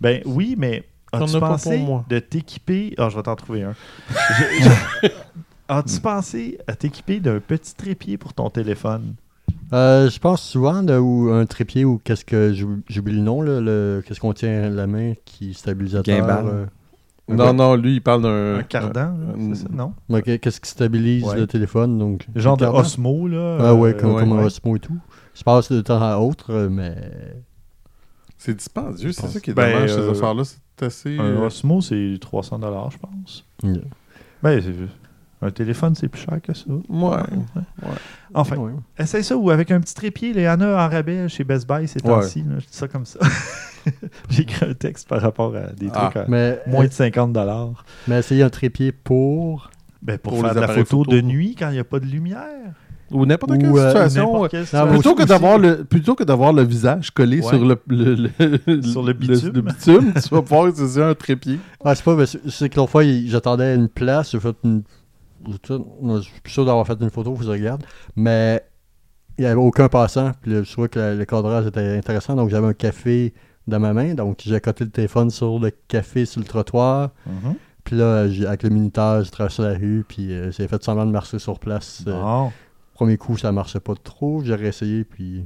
[0.00, 2.04] Ben oui, mais as-tu as pas pour pensé moi.
[2.08, 2.94] de t'équiper...
[2.98, 3.74] Ah, je vais t'en trouver un.
[5.68, 9.14] As-tu pensé à t'équiper d'un petit trépied pour ton téléphone?
[9.72, 13.40] Euh, je pense souvent de, ou un trépied ou qu'est-ce que j'oub- j'oublie le nom
[13.40, 16.46] là, le qu'est-ce qu'on tient à la main qui est stabilisateur.
[16.46, 16.66] Euh,
[17.28, 18.56] Non, non, lui, il parle d'un.
[18.58, 19.64] Un cardan, euh, ça?
[19.72, 19.94] Non?
[20.10, 21.36] ouais, qu'est-ce qui stabilise Ouais.
[21.40, 22.66] le téléphone donc Genre de.
[22.66, 23.56] Osmo, là.
[23.60, 24.44] Ah ouais, euh, comme, comme un ouais.
[24.44, 24.98] Osmo et tout.
[25.34, 26.94] Je passe de temps à autre, euh, mais
[28.38, 30.42] C'est dispendieux, c'est ça qui est Ben, dommage, ces euh, affaires-là.
[30.44, 31.18] C'est assez.
[31.18, 32.60] Un euh, Osmo, c'est 300
[32.90, 33.44] je pense.
[33.62, 33.74] Yeah.
[34.42, 36.64] Ben, c'est- Un téléphone, c'est plus cher que ça.
[36.88, 37.16] Ouais.
[38.32, 38.72] Enfin, Ouais.
[38.98, 40.30] essaye ça ou avec un petit trépied.
[40.34, 42.40] Il y en a en rabais chez Best Buy ces temps-ci.
[42.42, 42.54] là.
[42.60, 43.18] Je dis ça comme ça.
[44.30, 46.04] J'ai écrit un texte par rapport à des Ah.
[46.10, 47.84] trucs à Mais, moins de 50 dollars.
[48.08, 49.70] mais essayer un trépied pour.
[50.02, 51.10] Ben, pour, Pour faire de la photo, photo.
[51.10, 52.72] de nuit quand il n'y a pas de lumière.
[53.14, 54.44] Ou n'importe quelle euh, situation.
[54.44, 54.88] Euh, quelle situation.
[54.92, 57.48] Plutôt aussi- que, d'avoir le, plutôt que d'avoir le visage collé Ouais.
[57.48, 58.28] sur le, le,
[58.66, 59.52] le- Sur le bitume.
[59.54, 61.58] le bitume, tu vas pouvoir utiliser un trépied.
[61.84, 64.54] Ah, c'est pas, mais c'est c'est que l'autre fois, j'attendais à une place, j'ai fait
[64.64, 64.82] une.
[65.46, 67.82] Je suis plus sûr d'avoir fait une photo, vous regarde.
[68.16, 68.62] Mais
[69.38, 70.32] il n'y avait aucun passant.
[70.40, 72.34] Puis je trouvais que le, le cadrage était intéressant.
[72.34, 73.34] Donc j'avais un café
[73.66, 74.14] dans ma main.
[74.14, 77.10] Donc j'ai accoté le téléphone sur le café sur le trottoir.
[77.26, 77.54] Mhm.
[77.84, 80.04] Puis là, j'ai- avec le minutage, j'ai traversé la rue.
[80.08, 82.02] Puis euh, j'ai fait semblant de marcher sur place.
[82.08, 82.44] Euh.
[82.94, 84.42] Premier coup, ça marchait pas trop.
[84.44, 85.04] J'ai réessayé.
[85.04, 85.44] Puis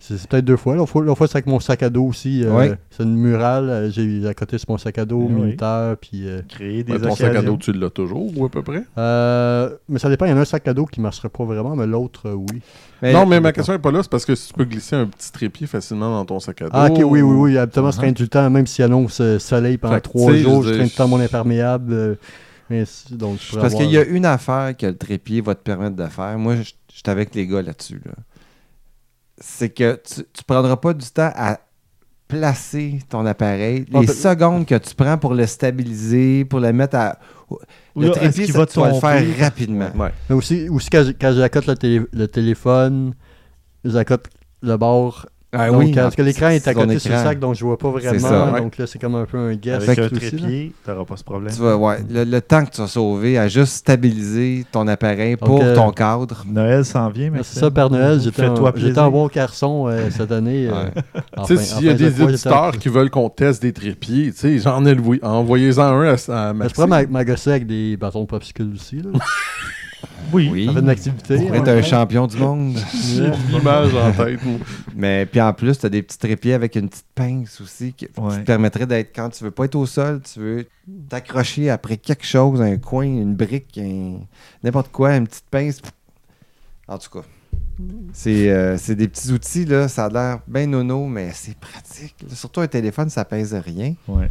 [0.00, 0.74] c'est c'est peut-être deux fois.
[0.76, 2.44] L'autre fois, c'est avec mon sac à dos aussi.
[2.44, 2.74] euh, Ouais.
[2.90, 3.90] C'est une murale.
[3.90, 5.40] J'ai accoté sur mon sac à dos, Eh oui.
[5.40, 5.96] minuteur.
[5.96, 6.28] Puis.
[6.28, 8.82] euh, Créer des Ouais, ton sac à dos, tu l'as toujours, ou à peu près?
[8.98, 11.28] Euh, mais ça dépend, il y en a un sac à dos qui ne marcherait
[11.30, 12.60] pas vraiment, mais l'autre, euh, oui.
[13.12, 15.06] non, mais ma question n'est pas là, c'est parce que si tu peux glisser un
[15.06, 16.70] petit trépied facilement dans ton sac à dos.
[16.74, 17.58] Ah, ok, oui, oui, oui.
[17.58, 20.90] Habituellement, je traîne du temps, même s'il annonce soleil pendant trois jours, je traîne le
[20.90, 22.18] temps mon imperméable.
[22.70, 25.40] Mais c'est- donc, je pourrais Parce avoir- qu'il y a une affaire que le trépied
[25.40, 26.38] va te permettre de faire.
[26.38, 28.00] Moi, je- j'étais avec les gars là-dessus.
[28.04, 28.12] Là.
[29.38, 31.58] C'est que tu ne prendras pas du temps à
[32.28, 33.84] placer ton appareil.
[33.92, 37.18] Ah, Les ben- secondes que tu prends pour le stabiliser, pour le mettre à.
[37.94, 39.90] Le Là, trépied, ça, va tu vas le faire rapidement.
[39.94, 40.10] Ouais.
[40.28, 43.14] Mais aussi, aussi quand, j'accote le, télé- le téléphone,
[43.84, 44.26] j'accote
[44.62, 45.26] le bord.
[45.56, 47.78] Ah donc, oui, parce que l'écran est à côté sur le sac, donc je vois
[47.78, 48.18] pas vraiment.
[48.18, 48.60] ça, ouais.
[48.60, 49.82] Donc là, c'est comme un peu un guess.
[49.82, 51.52] Avec un trépied, tu n'auras pas ce problème.
[51.54, 55.36] Tu vas, ouais, le, le temps que tu vas sauver à juste stabiliser ton appareil
[55.36, 56.44] pour Donc, euh, ton cadre.
[56.46, 58.20] Noël s'en vient, mais C'est ça, Père Noël.
[58.20, 58.42] J'étais
[58.98, 60.68] un, bon garçon euh, cette année.
[60.70, 60.88] euh,
[61.46, 64.58] Tu sais, s'il y a des éditeurs qui veulent qu'on teste des trépieds, tu sais,
[64.58, 65.20] j'en ai loué.
[65.22, 66.74] Envoyez-en un à, à Mais je Maxime.
[66.74, 68.96] pourrais m'a- m'agosser avec des bâtons de popsicle aussi.
[68.96, 69.10] Là.
[70.32, 70.48] Oui.
[70.52, 70.70] Oui.
[70.72, 71.46] Fait une activité.
[71.46, 72.76] Pour être un champion du monde.
[72.94, 74.40] J'ai l'image en tête.
[74.94, 78.06] Mais puis en plus, tu as des petits trépieds avec une petite pince aussi qui,
[78.06, 80.66] te permettrait d'être quand tu veux pas être au sol, tu veux
[81.08, 84.20] t'accrocher après quelque chose, un coin, une brique, un-
[84.62, 85.80] n'importe quoi, une petite pince.
[86.86, 87.24] En tout cas,
[88.12, 92.14] c'est euh, c'est des petits outils, là, ça a l'air bien nono, mais c'est pratique.
[92.32, 93.94] Surtout un téléphone, ça pèse rien.
[94.06, 94.28] Ouais.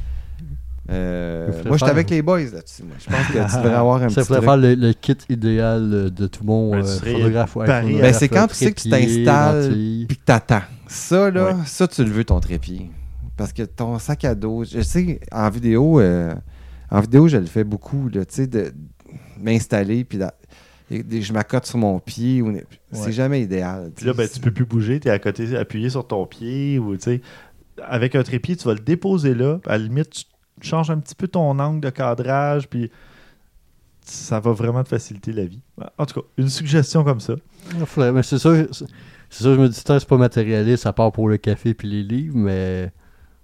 [0.89, 2.83] Euh, moi, j'étais avec les boys là-dessus.
[2.83, 2.95] moi.
[2.99, 4.49] Je pense que tu devrais avoir un Ça petit pourrait truc.
[4.49, 7.55] faire le, le kit idéal euh, de tout Ben, euh, photographe.
[7.55, 10.61] ouais, photographe, Ben, c'est quand tu sais que tu t'installes, puis que t'attends.
[10.87, 11.53] Ça, là, Ouais.
[11.65, 12.89] ça, tu le veux, ton trépied.
[13.37, 16.35] Parce que ton sac à dos, je sais, en vidéo, euh,
[16.91, 18.73] en vidéo, je le fais beaucoup, là, tu sais, de
[19.41, 20.19] m'installer, puis
[20.91, 22.41] je m'accote sur mon pied.
[22.41, 22.55] ou-
[22.91, 23.11] C'est Ouais.
[23.11, 23.91] jamais idéal.
[23.95, 26.77] Puis là, ben, tu peux plus bouger, tu es à côté, appuyé sur ton pied.
[26.77, 27.21] ou tu sais,
[27.87, 29.59] Avec un trépied, tu vas le déposer là.
[29.65, 30.23] À la limite, tu
[30.61, 32.89] changes un petit peu ton angle de cadrage, puis
[34.05, 35.61] ça va vraiment te faciliter la vie.
[35.97, 37.35] En tout cas, une suggestion comme ça.
[38.23, 38.49] C'est ça,
[39.29, 42.03] c'est ça, je me dis, c'est pas matérialiste à part pour le café puis les
[42.03, 42.91] livres, mais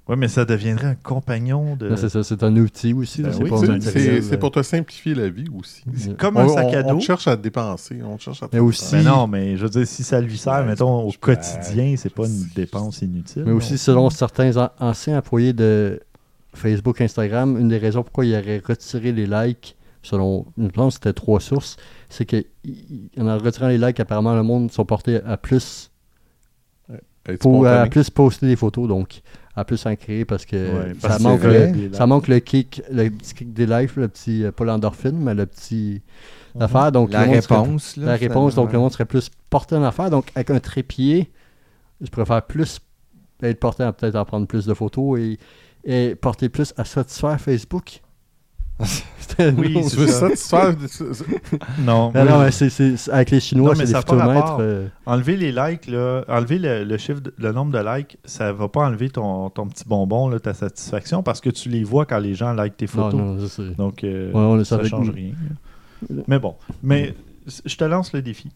[0.08, 1.96] Oui, mais ça deviendrait un compagnon de.
[1.96, 3.22] c'est ça, c'est un outil aussi.
[3.24, 5.84] Ben c'est oui, c'est pour te simplifier la vie aussi.
[5.96, 7.00] C'est comme On, un sac à on- on dos.
[7.00, 8.02] te cherche à te dépenser.
[8.04, 10.38] On cherche à te Mais aussi- Mais non, mais je veux dire, si ça lui
[10.38, 13.44] sert, Ouais, mettons, au quotidien, c'est pas une dépense inutile.
[13.46, 16.02] Mais aussi, selon certains an- anciens employés de
[16.54, 21.14] Facebook, Instagram, une des raisons pourquoi ils auraient retiré les likes, selon, je pense c'était
[21.14, 21.78] trois sources,
[22.10, 25.92] c'est qu'en retirant les likes, apparemment, le monde sont portés à plus,
[27.28, 29.22] être pour, à plus poster des photos, donc
[29.56, 32.82] à plus en créer parce que Ouais, ça, parce manque le, ça manque le kick,
[32.92, 36.02] le petit kick des likes, le petit, euh, pas l'endorphine, mais le petit
[36.56, 36.62] Mhm.
[36.64, 36.92] affaire.
[36.92, 37.98] Donc, La le monde serait- réponse.
[37.98, 40.10] là, la réponse, donc le monde serait plus porté en affaire.
[40.10, 41.30] Donc, avec un trépied,
[42.02, 42.80] je préfère plus
[43.44, 45.38] être porté à peut-être en prendre plus de photos et,
[45.84, 48.02] et porter plus à satisfaire Facebook.
[49.40, 50.20] Oui, non, Tu c'est veux ça.
[50.36, 50.76] satisfaire.
[51.80, 54.58] Non, Non, non, mais c'est, c'est- c'est- avec les Chinois, c'est des photomètres.
[54.60, 58.52] euh, Enlever les likes, là, enlever le, le chiffre, de- le nombre de likes, ça
[58.52, 62.06] va pas enlever ton, ton petit bonbon, là, ta satisfaction, parce que tu les vois
[62.06, 63.14] quand les gens likent tes photos.
[63.20, 63.38] non,
[63.78, 65.32] Donc, euh, Ouais, on le ça savait change rien.
[66.28, 67.14] Mais bon, mais
[67.66, 68.50] je te lance le défi.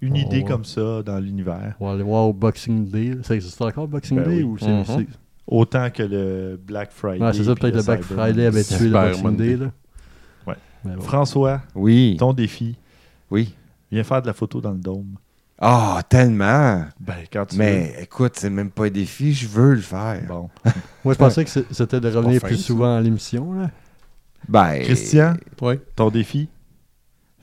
[0.00, 3.18] Une On idée va- comme ça dans l'univers, On va aller voir au Boxing Day.
[3.22, 4.42] Ça existe encore, Boxing Ben Day oui.
[4.44, 5.06] ou c'est, c'est-
[5.48, 7.24] autant que le Black Friday.
[7.24, 9.46] Ouais, c'est ça, peut-être le Black Cyber Friday avait tué le Boxing Monday.
[9.48, 9.56] Day.
[9.56, 9.70] Là.
[10.46, 10.54] Ouais.
[10.84, 11.02] Mais bon.
[11.02, 12.16] François, Oui.
[12.18, 12.76] ton défi,
[13.30, 13.54] Oui.
[13.90, 15.16] viens faire de la photo dans le dôme.
[15.60, 16.84] Ah, tellement.
[17.00, 20.20] Ben, quand tu Mais écoute, c'est même pas un défi, je veux le faire.
[20.28, 20.48] Bon.
[21.04, 22.62] Moi, je pensais que c'était de revenir fin, plus ça.
[22.62, 23.52] souvent à l'émission.
[23.54, 23.70] Là.
[24.48, 24.80] Ben.
[24.82, 25.80] Christian, Ouais.
[25.96, 26.48] ton défi,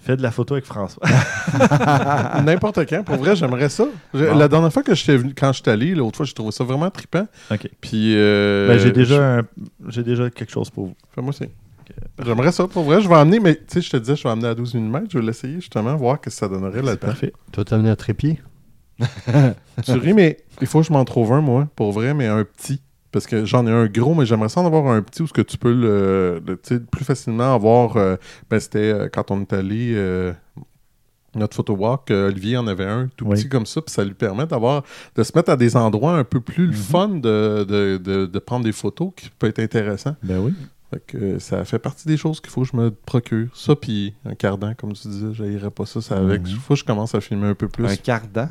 [0.06, 1.04] fais de la photo avec François.
[2.44, 3.04] N'importe quand.
[3.04, 3.86] Pour vrai, j'aimerais ça.
[4.14, 4.38] Bon.
[4.38, 6.64] La dernière fois que j'étais venu, quand je suis allé, l'autre fois, j'ai trouvé ça
[6.64, 7.28] vraiment trippant.
[7.52, 7.70] OK.
[7.82, 8.14] Puis.
[8.16, 9.42] euh, Ben, j'ai déjà,
[9.88, 10.96] j'ai déjà quelque chose pour vous.
[11.14, 11.50] Fais-moi signe.
[12.24, 13.02] J'aimerais ça, pour vrai.
[13.02, 15.06] Je vais amener, mais tu sais, je te disais, je vais amener à 12 mm.
[15.12, 17.08] Je vais l'essayer justement, voir ce que ça donnerait là-dedans.
[17.08, 17.34] parfait.
[17.52, 18.42] Toi, t'as amené un trépied?
[19.84, 22.44] Tu ris, mais il faut que je m'en trouve un, moi, pour vrai, mais un
[22.46, 22.82] petit.
[23.16, 25.32] Parce que j'en ai un gros, mais j'aimerais ça en avoir un petit où ce
[25.32, 26.42] que tu peux le,
[26.92, 27.96] plus facilement avoir.
[27.96, 28.18] euh,
[28.50, 29.94] ben, c'était euh, quand on est allé.
[29.96, 30.34] euh,
[31.34, 33.36] notre photo walk, euh, Olivier en avait un tout Oui.
[33.36, 34.84] petit comme ça, puis ça lui permet d'avoir
[35.16, 36.78] de se mettre à des endroits un peu plus le Mhm.
[36.78, 40.16] fun de, de, de- de prendre des photos qui peut être intéressant.
[40.24, 40.54] Ben oui.
[40.94, 43.48] Fait que ça fait partie des choses qu'il faut que je me procure.
[43.54, 46.42] Ça, puis un cardan, comme tu disais, j'aillerais pas ça, ça avec.
[46.42, 46.48] Mhm.
[46.50, 47.86] Il faut que je commence à filmer un peu plus.
[47.86, 48.50] Un cardan?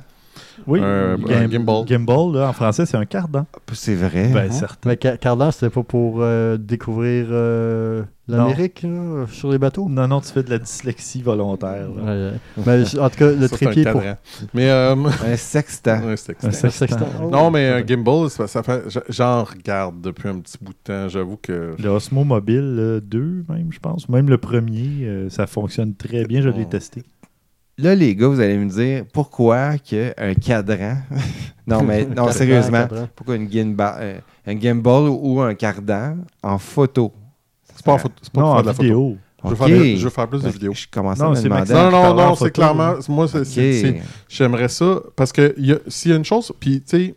[0.67, 1.17] Oui, Un-
[1.51, 1.87] gimbal.
[1.87, 3.45] Gimbal, là, en français, c'est un cardan.
[3.73, 4.29] C'est vrai.
[4.33, 4.51] Ben, hein?
[4.51, 4.89] certain.
[4.89, 8.87] Mais Car- Cardan, c'était pas pour euh, découvrir euh, l'Amérique
[9.31, 9.89] sur les bateaux?
[9.89, 11.89] Non, non, tu fais de la dyslexie volontaire.
[11.97, 12.03] là.
[12.03, 12.65] Ouais, ouais.
[12.67, 14.01] Mais en tout cas, le Ça, c'est un trépied pour.
[14.03, 14.17] cadran.
[14.55, 14.95] Mais euh,
[15.27, 16.01] Un sextant.
[16.09, 16.97] Un sextant.
[17.23, 17.29] Oh.
[17.31, 18.83] Non, mais un gimbal, ça, ça fait.
[19.11, 21.09] J'en regarde depuis un petit bout de temps.
[21.09, 21.75] J'avoue que.
[21.79, 24.09] Le Osmo Mobile euh, 2, même, je pense.
[24.09, 26.41] Même le premier, ça fonctionne très bien.
[26.41, 26.71] Je l'ai Oh.
[26.71, 27.03] testé.
[27.77, 30.99] Là, les gars, vous allez me dire pourquoi que un cadran.
[31.67, 32.87] non, mais non, Cadran, sérieusement.
[32.87, 33.09] cadran.
[33.17, 37.13] Pourquoi une gimbal, euh, un gimbal ou un cardan en photo?
[37.75, 38.83] C'est pas, en photo- c'est pas Non, pour en faire de la photo.
[38.85, 39.17] vidéo.
[39.45, 40.73] Je veux, faire, des- je veux faire plus de vidéos.
[40.73, 41.75] Je Non, à me demander.
[41.75, 42.95] Non, non, en non, c'est clairement.
[43.09, 43.45] Moi, c'est- Ok.
[43.47, 45.01] c'est- c'est- j'aimerais ça.
[45.17, 45.55] Parce que
[45.89, 46.51] s'il y a une chose.
[46.59, 47.15] Puis, tu sais,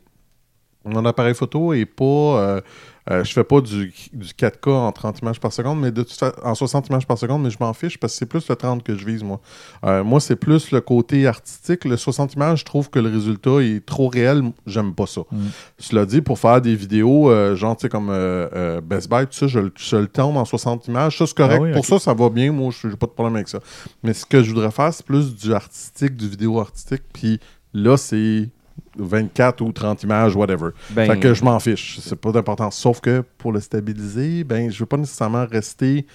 [0.83, 2.03] mon appareil photo est pas.
[2.03, 2.61] euh,
[3.09, 6.17] euh, je fais pas du, du 4K en 30 images par seconde, mais de toute
[6.17, 8.55] fa- en 60 images par seconde, mais je m'en fiche parce que c'est plus le
[8.55, 9.39] 30 que je vise, moi.
[9.85, 11.85] Euh, moi, c'est plus le côté artistique.
[11.85, 14.43] Le 60 images, je trouve que le résultat est trop réel.
[14.65, 15.21] J'aime pas ça.
[15.31, 15.37] Mm.
[15.77, 19.33] Cela dit, pour faire des vidéos, euh, genre, tu sais, comme euh, Best Buy, tout
[19.33, 21.17] ça, je, le- je le tourne en 60 images.
[21.17, 21.59] Ça, c'est correct.
[21.61, 22.51] Ah oui, pour ça, ça va bien.
[22.51, 23.59] Moi, je n'ai pas de problème avec ça.
[24.03, 27.03] Mais ce que je voudrais faire, c'est plus du artistique, du vidéo artistique.
[27.13, 27.39] Puis
[27.73, 28.49] là, c'est
[28.97, 30.69] 24 ou 30 images, whatever.
[30.91, 31.99] Ben, Fait que je m'en fiche.
[32.01, 32.75] C'est pas d'importance.
[32.77, 36.05] Sauf que pour le stabiliser, ben, je veux pas nécessairement rester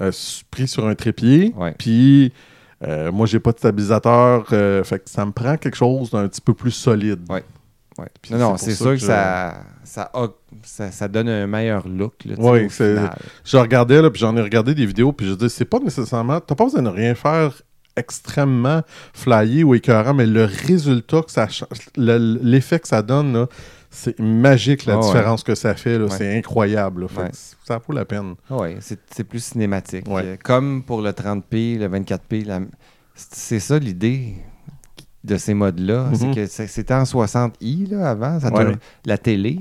[0.00, 0.12] euh,
[0.50, 1.52] pris sur un trépied.
[1.78, 2.32] Puis
[2.86, 4.46] euh, moi, j'ai pas de stabilisateur.
[4.52, 7.20] euh, fait que ça me prend quelque chose d'un petit peu plus solide.
[7.98, 8.06] Ouais.
[8.30, 10.28] Non, non, c'est sûr que, ça, ça, a-
[10.62, 12.14] ça, ça donne un meilleur look.
[12.24, 12.34] Là,
[12.94, 13.18] final.
[13.44, 16.40] Je regardais, là, puis j'en ai regardé des vidéos, puis je dis, c'est pas nécessairement.
[16.40, 17.60] T'as pas besoin de rien faire
[18.00, 18.82] extrêmement
[19.14, 21.46] flyé ou écœurant, mais le résultat que ça
[21.96, 23.46] le- l'effet que ça donne,
[23.90, 25.06] c'est magique la Ah ouais.
[25.06, 25.96] différence que ça fait.
[25.98, 26.08] Ouais.
[26.10, 27.08] C'est incroyable.
[27.08, 27.30] Fait Ouais.
[27.64, 28.34] ça vaut la peine.
[28.50, 30.06] Oui, c'est plus cinématique.
[30.08, 32.60] Euh, Comme pour le 30p, le 24p, la-
[33.14, 34.34] c'est ça l'idée
[35.22, 36.04] de ces modes-là.
[36.04, 36.14] Mhm.
[36.14, 39.60] C'est que c'était en 60i là, avant, ça tourne- la télé.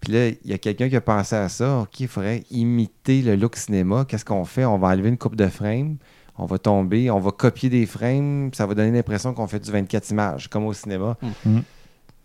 [0.00, 1.80] Puis là, il y a quelqu'un qui a pensé à ça.
[1.80, 4.04] OK, il faudrait imiter le look cinéma.
[4.06, 4.64] Qu'est-ce qu'on fait?
[4.64, 5.96] On va enlever une coupe de frames.
[6.38, 9.70] On va tomber, on va copier des frames, ça va donner l'impression qu'on fait du
[9.70, 11.16] 24 images, comme au cinéma.
[11.44, 11.62] Mhm.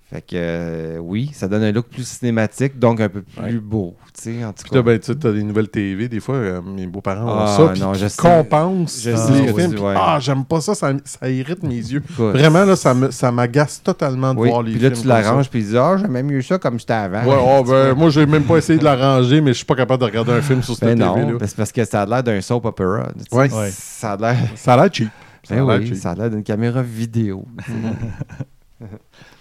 [0.10, 3.52] Fait que euh, oui, ça donne un look plus cinématique, donc un peu plus Ouais.
[3.60, 4.82] beau, tu sais, en tout Puis cas.
[4.82, 7.82] ben, tu as des nouvelles TV, des fois, euh, mes beaux-parents ont Ah, ça, puis
[7.82, 9.94] non, je compensent Je les sais films, aussi, puis, ouais.
[9.98, 12.02] Ah, j'aime pas ça, ça, ça irrite mes yeux.
[12.10, 15.08] Écoute, Vraiment, là, ça ça m'agace totalement de Oui, voir les puis là, films tu
[15.10, 15.22] ça.
[15.22, 17.26] l'arranges, puis tu dis, ah, j'aimais mieux ça comme c'était avant.
[17.26, 20.00] Ouais, oh, ben, moi, j'ai même pas essayé de l'arranger, mais je suis pas capable
[20.00, 21.06] de regarder un film sur cette Ben TV.
[21.26, 21.38] non, là.
[21.38, 23.10] ben c'est parce que ça a l'air d'un soap opera.
[23.34, 23.52] Ouais.
[23.54, 23.70] Ouais.
[23.74, 24.38] Ça a l'air.
[24.56, 25.10] Ça a l'air cheap.
[25.44, 25.98] Ça Ben a l'air oui, cheap.
[25.98, 27.44] ça a l'air d'une caméra vidéo.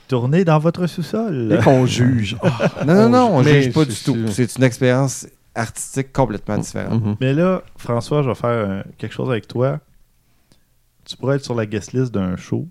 [0.08, 1.52] Tournez dans votre sous-sol.
[1.58, 2.36] Et qu'on juge.
[2.86, 4.16] non, non, non, on juge pas du tout.
[4.28, 7.02] C'est une expérience artistique complètement différente.
[7.02, 7.16] Mhm.
[7.20, 9.80] Mais là, François, je vais faire euh, quelque chose avec toi.
[11.04, 12.66] Tu pourrais être sur la guest list d'un show.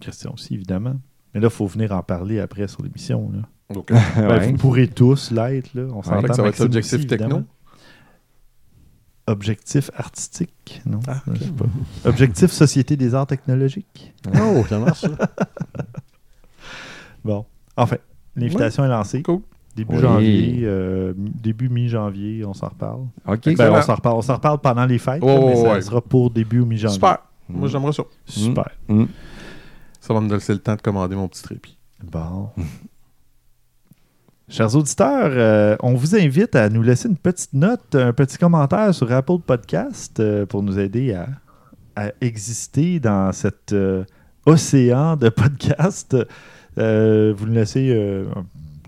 [0.00, 0.94] Christian aussi, évidemment.
[1.34, 3.30] Mais là, il faut venir en parler après sur l'émission.
[3.70, 4.50] Ben, Ouais.
[4.50, 5.70] Vous pourrez tous l'être.
[5.74, 5.84] là.
[5.94, 6.34] On s'entend.
[6.34, 7.24] Ça va être objectif aussi, techno.
[7.26, 7.44] évidemment.
[9.26, 11.00] Objectif artistique, non?
[11.08, 11.64] Ah, Je sais pas.
[12.04, 14.12] Objectif Société des arts technologiques.
[14.38, 15.08] Oh, ça marche, ça.
[17.24, 17.44] Bon.
[17.76, 17.96] Enfin,
[18.36, 19.22] l'invitation est lancée.
[19.22, 19.40] Cool.
[19.74, 20.00] Début Oui.
[20.02, 23.06] janvier, euh, mi- début mi-janvier, on s'en reparle.
[23.26, 23.56] OK.
[23.56, 24.16] Ben, on s'en reparle.
[24.18, 25.80] On s'en reparle pendant les fêtes, là, mais ça ouais.
[25.82, 26.94] sera pour début ou mi-janvier.
[26.94, 27.18] Super.
[27.48, 28.04] Moi, j'aimerais ça.
[28.24, 28.68] Super.
[28.88, 29.04] Mm.
[30.00, 31.74] Ça va me laisser le temps de commander mon petit trépied.
[32.04, 32.50] Bon.
[34.48, 38.94] Chers auditeurs, euh, on vous invite à nous laisser une petite note, un petit commentaire
[38.94, 41.28] sur Apple Podcast euh, pour nous aider à,
[41.96, 44.04] à exister dans cet euh,
[44.44, 46.16] océan de podcasts.
[46.78, 48.24] Euh, vous nous laissez euh,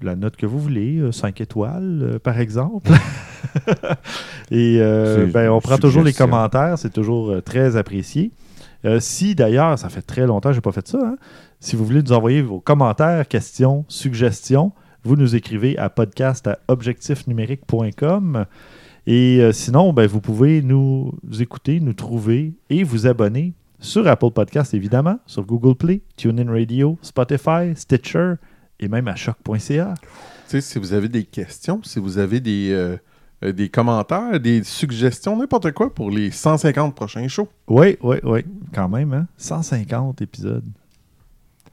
[0.02, 2.90] la note que vous voulez, 5 étoiles euh, par exemple.
[4.50, 4.78] Et
[5.32, 8.32] ben, on prend toujours les commentaires, c'est toujours très apprécié.
[9.00, 11.16] Si d'ailleurs, ça fait très longtemps que je n'ai pas fait ça, hein,
[11.58, 14.72] si vous voulez nous envoyer vos commentaires, questions, suggestions,
[15.02, 18.46] vous nous écrivez à podcast à objectifnumérique.com.
[19.06, 24.30] Et euh, sinon, ben, vous pouvez nous écouter, nous trouver et vous abonner sur Apple
[24.30, 28.34] Podcast, évidemment, sur Google Play, TuneIn Radio, Spotify, Stitcher
[28.80, 29.94] et même à choc.ca.
[30.46, 32.96] Si vous avez des questions, si vous avez des, euh,
[33.44, 37.48] euh, des commentaires, des suggestions, n'importe quoi pour les 150 prochains shows.
[37.68, 38.44] Oui, oui, oui.
[38.72, 39.26] Quand même, hein?
[39.36, 40.64] 150 épisodes.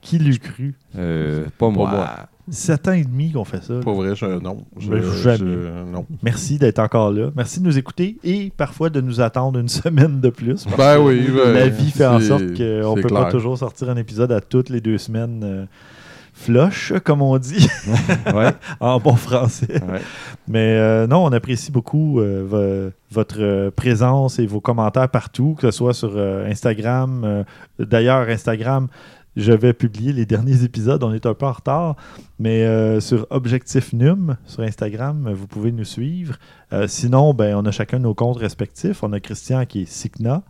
[0.04, 0.76] Qui l'eût cru?
[0.98, 1.90] Euh, pas moi.
[1.90, 2.10] moi.
[2.50, 3.76] 7 ans et demi qu'on fait ça.
[3.80, 4.66] Pas vrai, je, non.
[4.78, 5.38] Je, Mais jamais.
[5.40, 6.06] je- non.
[6.24, 7.30] Merci d'être encore là.
[7.38, 10.66] Merci de nous écouter et parfois de nous attendre une semaine de plus.
[10.66, 13.58] parce Ben que oui, ben, La vie fait en sorte qu'on c'est peut pas toujours
[13.58, 15.42] sortir un épisode à toutes les deux semaines.
[15.44, 15.66] euh,
[16.36, 17.68] flush, comme on dit
[18.34, 18.50] Ouais,
[18.80, 19.68] en bon français.
[19.72, 20.02] ouais.
[20.48, 25.70] Mais euh, non, on apprécie beaucoup euh, vo- votre présence et vos commentaires partout, que
[25.70, 27.22] ce soit sur euh, Instagram.
[27.24, 27.44] Euh,
[27.80, 28.88] D'ailleurs, Instagram,
[29.36, 31.04] je vais publier les derniers épisodes.
[31.04, 31.96] On est un peu en retard,
[32.40, 36.36] mais euh, sur Objectif Num, sur Instagram, vous pouvez nous suivre.
[36.72, 39.04] Euh, sinon, ben, on a chacun nos comptes respectifs.
[39.04, 40.44] On a Christian qui est Signa.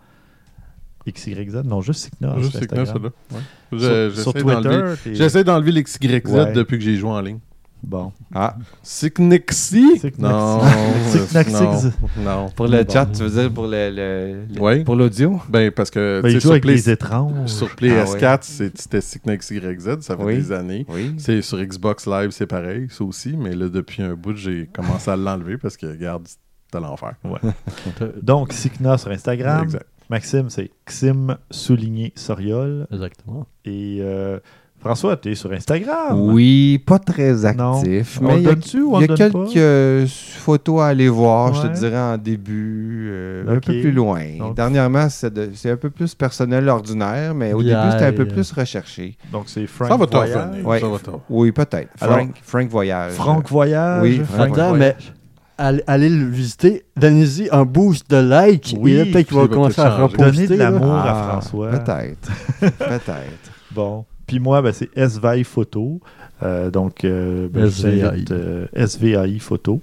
[1.05, 2.33] XYZ, non, juste Signa.
[2.39, 2.85] Juste Instagram.
[2.85, 3.09] ça, là.
[3.31, 4.09] Ouais.
[4.13, 5.15] Sur, sur J'essaie d'enlever- Twitter.
[5.15, 6.53] J'essaie d'enlever l'XYZ Ouais.
[6.53, 7.39] depuis que j'ai joué en ligne.
[7.83, 8.11] Bon.
[8.33, 8.55] Ah?
[8.81, 10.01] Sicknaxi.
[10.17, 10.61] Non.
[10.61, 11.79] Non,
[12.23, 12.49] Non.
[12.55, 12.93] pour le Bon.
[12.93, 14.83] chat, tu veux dire pour le, le- le- Ouais.
[14.83, 15.41] pour l'audio?
[15.49, 17.49] Ben, parce que Ben, tu il sais, joue sur, avec Play- les étranges.
[17.49, 19.61] sur Ah PS4, c'est- c'était Sicknaxyz,
[20.01, 20.35] ça fait Oui.
[20.37, 20.85] des années.
[20.89, 21.13] Oui.
[21.17, 25.11] C'est sur Xbox Live, c'est pareil, ça aussi, mais là, depuis un bout, j'ai commencé
[25.11, 27.15] à l'enlever parce que, regarde, c'était l'enfer.
[28.21, 29.63] Donc, Sikna sur Instagram.
[29.65, 29.85] Exact.
[30.09, 32.87] Maxime, c'est Xim souligné Soriol.
[32.91, 33.47] Exactement.
[33.65, 34.39] Et euh,
[34.83, 36.19] François, tu es sur Instagram.
[36.19, 38.19] Oui, pas très actif.
[38.21, 38.51] Mais il y a,
[38.81, 40.05] ou on y a quelques pas?
[40.39, 44.21] photos à aller voir, je te dirais en début, euh, un peu plus loin.
[44.39, 48.11] Donc- Dernièrement, c'est de- c'est un peu plus personnel ordinaire, mais au début, c'était un
[48.13, 49.15] peu plus recherché.
[49.31, 50.63] Donc, c'est Frank Ça va Voyage.
[50.65, 50.79] Ouais.
[50.81, 50.97] Ça va
[51.29, 51.89] Oui, peut-être.
[52.01, 53.11] Alors, Frank, Frank Voyage.
[53.13, 54.01] Franck Voyage.
[54.03, 54.95] Oui, Frank Attends, Voyage.
[54.99, 55.13] mais
[55.57, 56.83] allez, allez le visiter.
[56.97, 58.75] Donnez-y un boost de like.
[58.79, 60.25] Oui, et là, peut-être qu'il va commencer à reposter.
[60.31, 60.71] Donnez de là.
[60.71, 61.69] l'amour à Ah, François.
[61.69, 62.31] Peut-être.
[62.59, 63.51] peut-être.
[63.71, 64.05] Bon.
[64.33, 65.99] Puis moi, ben, c'est SVI Photo.
[66.41, 68.25] Euh, donc, euh, ben, SVI.
[68.31, 69.79] euh, SVI Photo.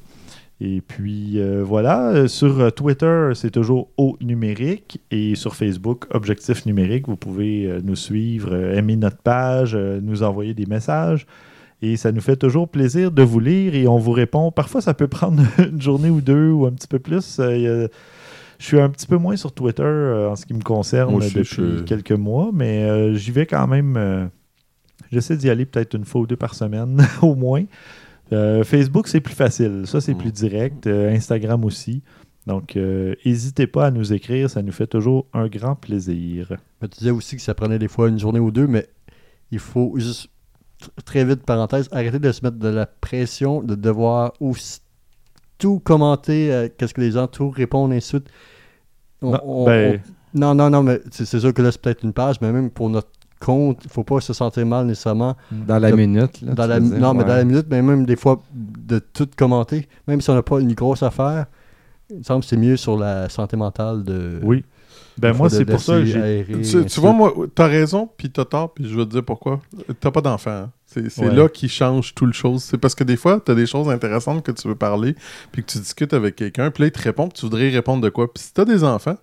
[0.61, 2.27] Et puis, euh, voilà.
[2.27, 5.01] Sur Twitter, c'est toujours au numérique.
[5.13, 7.07] Et sur Facebook, Objectif numérique.
[7.07, 11.27] Vous pouvez nous suivre, aimer notre page, nous envoyer des messages.
[11.81, 14.51] Et ça nous fait toujours plaisir de vous lire et on vous répond.
[14.51, 17.37] Parfois, ça peut prendre une journée ou deux ou un petit peu plus.
[17.39, 17.89] Je
[18.59, 19.83] suis un petit peu moins sur Twitter
[20.29, 24.29] en ce qui me concerne Moi depuis je- quelques mois, mais j'y vais quand même.
[25.13, 27.65] J'essaie d'y aller peut-être une fois ou deux par semaine, au moins.
[28.33, 29.83] Euh, Facebook, c'est plus facile.
[29.87, 30.19] Ça, c'est Mm.
[30.19, 30.87] plus direct.
[30.87, 32.03] Euh, Instagram aussi.
[32.47, 34.49] Donc, euh, n'hésitez pas à nous écrire.
[34.49, 36.53] Ça nous fait toujours un grand plaisir.
[36.81, 38.87] Mais tu disais aussi que ça prenait des fois une journée ou deux, mais
[39.51, 40.29] il faut juste,
[40.81, 44.81] tr- très vite, parenthèse, arrêter de se mettre de la pression, de devoir aussi
[45.59, 48.29] tout commenter, qu'est-ce que les gens, tout répondre, ainsi de suite.
[49.23, 50.01] On- Non, on- ben-
[50.35, 52.71] on- non, non, non, mais c'est sûr que là, c'est peut-être une page, mais même
[52.71, 53.11] pour notre
[53.41, 55.37] compte, il faut pas se sentir mal nécessairement.
[55.51, 56.41] Dans la De- minute.
[56.43, 58.41] là, dans tu la, veux dire, non, mais dans la minute, mais même des fois,
[58.55, 61.47] de tout commenter, même si on n'a pas une grosse affaire,
[62.11, 64.39] il me semble que c'est mieux sur la santé mentale de.
[64.43, 64.65] Oui.
[65.19, 66.47] Ben, moi, c'est pour ça que j'ai.
[66.63, 69.61] Tu, tu vois, moi, t'as raison, puis t'as tort, puis je vais te dire pourquoi.
[70.01, 70.51] T'as pas d'enfant.
[70.51, 70.71] hein.
[70.87, 71.33] C'est Ouais.
[71.35, 72.63] là qui change tout le chose.
[72.65, 75.15] C'est parce que des fois, t'as des choses intéressantes que tu veux parler,
[75.53, 78.03] puis que tu discutes avec quelqu'un, puis là, il te répond, puis tu voudrais répondre
[78.03, 78.33] de quoi.
[78.33, 79.17] Puis si t'as des enfants,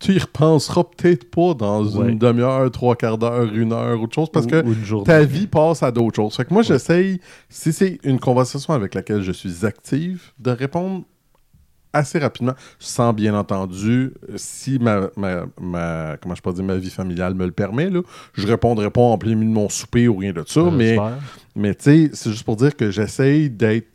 [0.00, 2.10] tu y repenseras peut-être pas dans Ouais.
[2.12, 5.46] une demi-heure, trois quarts d'heure, une heure, autre chose, parce ou- que ou ta vie
[5.48, 6.36] passe à d'autres choses.
[6.36, 11.02] Fait que moi, j'essaye, si c'est une conversation avec laquelle je suis active, de répondre
[11.92, 16.76] assez rapidement, sans bien entendu, euh, si ma, ma, ma- comment je peux dire, ma
[16.76, 18.02] vie familiale me le permet, là,
[18.34, 20.96] je répondrai pas en plein milieu de mon souper ou rien de ça, Euh, mais,
[21.56, 23.88] mais tu sais, c'est juste pour dire que j'essaye d'être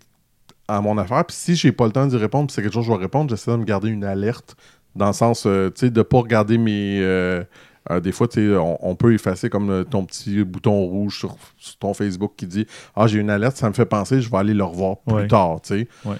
[0.67, 2.85] à mon affaire, puis si j'ai pas le temps d'y répondre, puis c'est quelque chose
[2.88, 4.55] que je vais répondre, j'essaie de me garder une alerte,
[4.95, 6.99] dans le sens, euh, tu sais, de pas regarder mes...
[7.01, 7.43] euh,
[7.91, 11.17] euh, des fois, tu sais, on, on peut effacer comme euh, ton petit bouton rouge
[11.19, 12.65] sur, sur ton Facebook qui dit
[12.95, 15.27] Ah, j'ai une alerte, ça me fait penser, je vais aller le revoir plus Ouais.
[15.27, 15.87] tard, tu sais.
[16.05, 16.15] Ouais.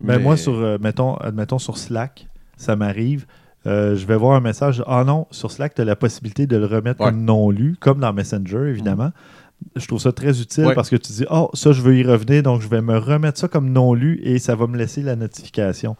[0.00, 3.26] Ben, moi, sur, euh, mettons, admettons sur Slack, ça m'arrive.
[3.66, 4.82] je vais voir un message.
[4.86, 7.10] Ah non, sur Slack, tu as la possibilité de le remettre Ouais.
[7.10, 9.10] comme non lu, comme dans Messenger, évidemment.
[9.76, 12.42] Je trouve ça très utile parce que tu dis, oh, ça, je veux y revenir,
[12.42, 15.16] donc je vais me remettre ça comme non lu et ça va me laisser la
[15.16, 15.96] notification.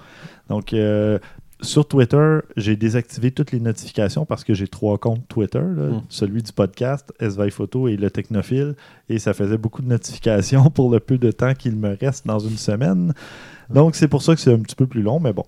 [0.48, 1.18] Donc, euh,
[1.62, 6.03] sur Twitter, j'ai désactivé toutes les notifications parce que j'ai trois comptes Twitter, là, Mm.
[6.09, 8.74] celui du podcast, SVI Photo et le Technophile,
[9.09, 12.39] et ça faisait beaucoup de notifications pour le peu de temps qu'il me reste dans
[12.39, 13.12] une semaine.
[13.69, 15.45] Donc, c'est pour ça que c'est un petit peu plus long, mais bon.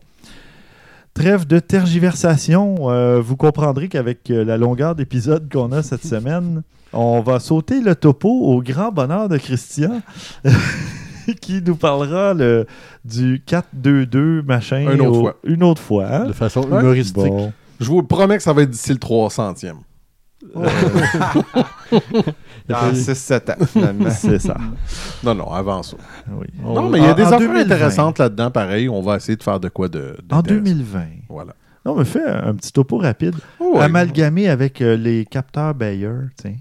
[1.15, 2.91] Trêve de tergiversation.
[2.91, 6.63] euh, vous comprendrez qu'avec euh, la longueur d'épisode qu'on a cette semaine,
[6.95, 10.01] on va sauter le topo au grand bonheur de Christian,
[11.41, 12.67] qui nous parlera le,
[13.05, 14.81] du 4-2-2 machin.
[14.93, 15.37] Une autre au- fois.
[15.45, 16.07] Une autre fois.
[16.07, 16.25] hein?
[16.27, 16.81] De façon Ouais.
[16.81, 17.17] humoristique.
[17.17, 17.53] Bon.
[17.81, 19.75] Je vous promets que ça va être d'ici le 300e.
[22.69, 24.11] Dans 6-7 ans, finalement.
[24.11, 24.57] C'est ça.
[25.23, 25.97] Non, non, avant ça.
[26.31, 26.47] Oui.
[26.63, 27.61] Non, mais il y a des affaires 2020.
[27.61, 28.89] intéressantes là-dedans, pareil.
[28.89, 30.17] On va essayer de faire de quoi de.
[30.31, 30.65] En d'intéressant.
[30.65, 31.01] 2020.
[31.29, 31.55] Voilà.
[31.85, 33.35] Non, mais fais un petit topo rapide.
[33.59, 33.83] Oh, ouais.
[33.85, 36.55] Amalgamé avec euh, les capteurs Bayer, tiens.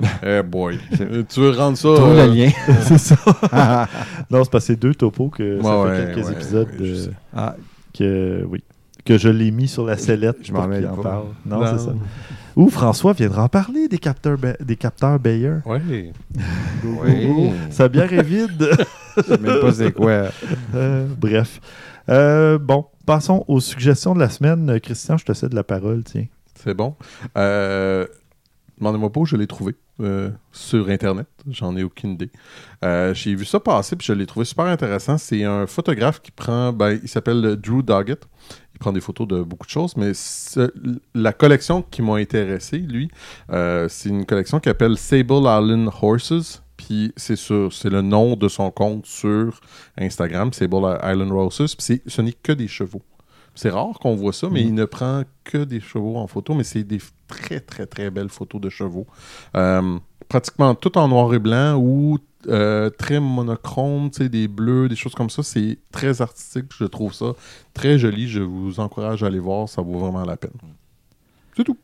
[0.22, 0.78] Eh boy.
[1.00, 1.88] Euh, tu veux rendre ça.
[1.94, 2.50] Trouve euh, le lien.
[2.82, 3.16] c'est ça.
[4.30, 6.86] non, c'est parce que c'est deux topos que ça Ouais, fait quelques ouais, épisodes ouais,
[6.88, 7.06] euh.
[7.34, 7.56] Ah,
[7.96, 8.62] que oui
[9.04, 11.28] que je l'ai mis sur la sellette je m'en mêle en parle.
[11.46, 11.66] Non, Non.
[11.78, 11.94] c'est ça.
[12.56, 15.54] Ou François viendra en parler des capteurs des capteurs Bayer.
[15.64, 15.80] Ouais.
[16.84, 17.50] oui.
[17.70, 18.68] Sa bière est vide.
[19.16, 20.24] Je sais même pas c'est quoi.
[20.74, 21.60] Euh, bref.
[22.08, 24.68] Euh, bon, passons aux suggestions de la semaine.
[24.70, 26.26] Euh, Christian, je te cède la parole, tiens.
[26.54, 26.94] C'est bon.
[27.36, 28.06] Euh,
[28.78, 31.26] Demandez-moi pas où je l'ai trouvé euh, sur Internet.
[31.50, 32.30] J'en ai aucune idée.
[32.84, 35.18] Euh, J'ai vu ça passer puis je l'ai trouvé super intéressant.
[35.18, 36.72] C'est un photographe qui prend.
[36.72, 38.26] Ben, il s'appelle Drew Doggett.
[38.74, 40.12] Il prend des photos de beaucoup de choses, mais
[41.14, 43.10] la collection qui m'a intéressé, lui,
[43.50, 46.62] euh, c'est une collection qui s'appelle Sable Island Horses.
[46.76, 49.60] Puis c'est sur- c'est le nom de son compte sur
[49.98, 51.74] Instagram, Sable Island Horses.
[51.74, 53.02] Puis ce n'est que des chevaux.
[53.58, 56.62] C'est rare qu'on voit ça, mais il ne prend que des chevaux en photo, mais
[56.62, 59.04] c'est des très, très, très belles photos de chevaux.
[59.56, 59.98] Euh,
[60.28, 65.28] pratiquement tout en noir et blanc ou euh, très monochrome, des bleus, des choses comme
[65.28, 65.42] ça.
[65.42, 67.32] C'est très artistique, je trouve ça
[67.74, 68.28] très joli.
[68.28, 70.52] Je vous encourage à aller voir, ça vaut vraiment la peine.
[71.56, 71.76] C'est tout.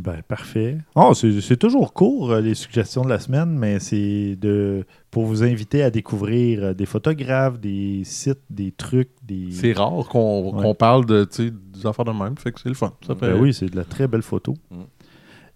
[0.00, 0.78] Ben, parfait.
[0.94, 5.42] Oh, c'est toujours court, euh, les suggestions de la semaine, mais c'est de pour vous
[5.42, 9.48] inviter à découvrir euh, des photographes, des sites, des trucs, des.
[9.50, 10.74] C'est rare qu'on Ouais.
[10.74, 12.92] parle de, des affaires de même, fait que c'est le fun.
[13.04, 13.32] Ça fait...
[13.32, 14.54] Ben oui, c'est de la très belle photo.
[14.70, 14.82] Mm.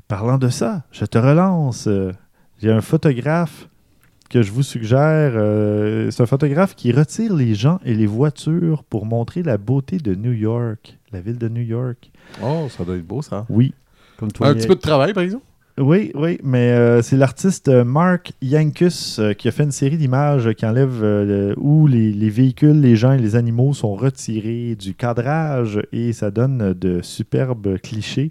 [0.09, 1.87] Parlant de ça, je te relance.
[1.87, 2.13] Euh,
[2.61, 3.69] J'ai un photographe
[4.29, 5.33] que je vous suggère.
[5.37, 9.99] euh, c'est un photographe qui retire les gens et les voitures pour montrer la beauté
[9.99, 12.11] de New York, la ville de New York.
[12.43, 13.47] Oh, ça doit être beau, ça.
[13.49, 13.73] Oui,
[14.23, 14.47] Comme toi.
[14.47, 15.45] Un petit peu de travail, par exemple?
[15.79, 19.97] Oui, oui, mais euh, c'est l'artiste euh, Mark Yankus euh, qui a fait une série
[19.97, 24.77] d'images qui enlève euh, où les, les véhicules, les gens et les animaux sont retirés
[24.79, 28.31] du cadrage et ça donne de superbes clichés.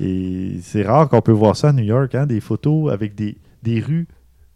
[0.00, 3.36] Et c'est rare qu'on peut voir ça à New York, hein, des photos avec des,
[3.64, 4.06] des rues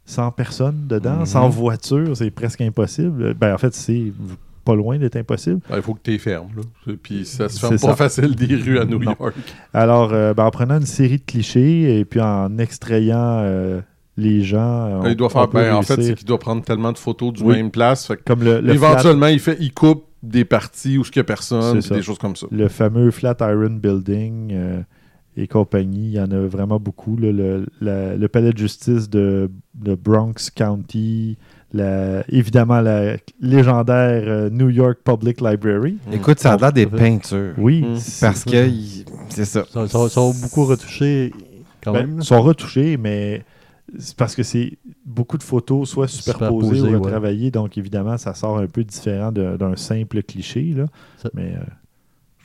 [0.07, 1.27] sans personne dedans, Mhm.
[1.27, 3.35] sans voiture, c'est presque impossible.
[3.35, 4.13] Ben, en fait, c'est
[4.65, 5.61] pas loin d'être impossible.
[5.69, 6.49] Ben, Il faut que tu fermes.
[6.87, 6.95] Là.
[7.03, 7.97] Puis ça se ferme pas ça.
[7.97, 9.15] facile des rues à New Non.
[9.19, 9.35] York.
[9.75, 13.81] Alors, euh, ben, en prenant une série de clichés et puis en extrayant euh,
[14.17, 15.03] les gens.
[15.05, 15.49] euh, il doit faire.
[15.49, 17.57] Ben, en fait, c'est qu'il doit prendre tellement de photos du Oui.
[17.57, 18.07] même place.
[18.07, 21.21] Fait Comme le, le, flat- éventuellement, il, fait, il coupe des parties où il n'y
[21.21, 22.47] a personne, des choses comme ça.
[22.51, 24.81] le fameux Flatiron Building euh,
[25.37, 26.09] et compagnie.
[26.09, 27.17] Il y en a vraiment beaucoup.
[27.17, 27.33] là.
[27.33, 31.37] Le, la- le palais de justice de, de Bronx County.
[31.73, 35.97] La- évidemment, la légendaire euh, New York Public Library.
[36.13, 36.97] Écoute, ça a l'air des fait.
[36.97, 37.55] peintures.
[37.59, 37.99] Oui, Mm.
[38.21, 39.65] Parce que il- c'est ça.
[39.69, 41.33] Ils sont, sont- sont beaucoup retouchés
[41.83, 42.19] quand ben, même.
[42.21, 43.43] ils sont retouchés, mais
[43.99, 47.07] c'est parce que c'est beaucoup de photos soit superposées Superposées, ou ouais.
[47.07, 47.51] retravaillées.
[47.51, 50.75] Donc, évidemment, ça sort un peu différent de- d'un simple cliché.
[50.77, 50.87] Là.
[51.23, 51.65] Ça- Mais euh,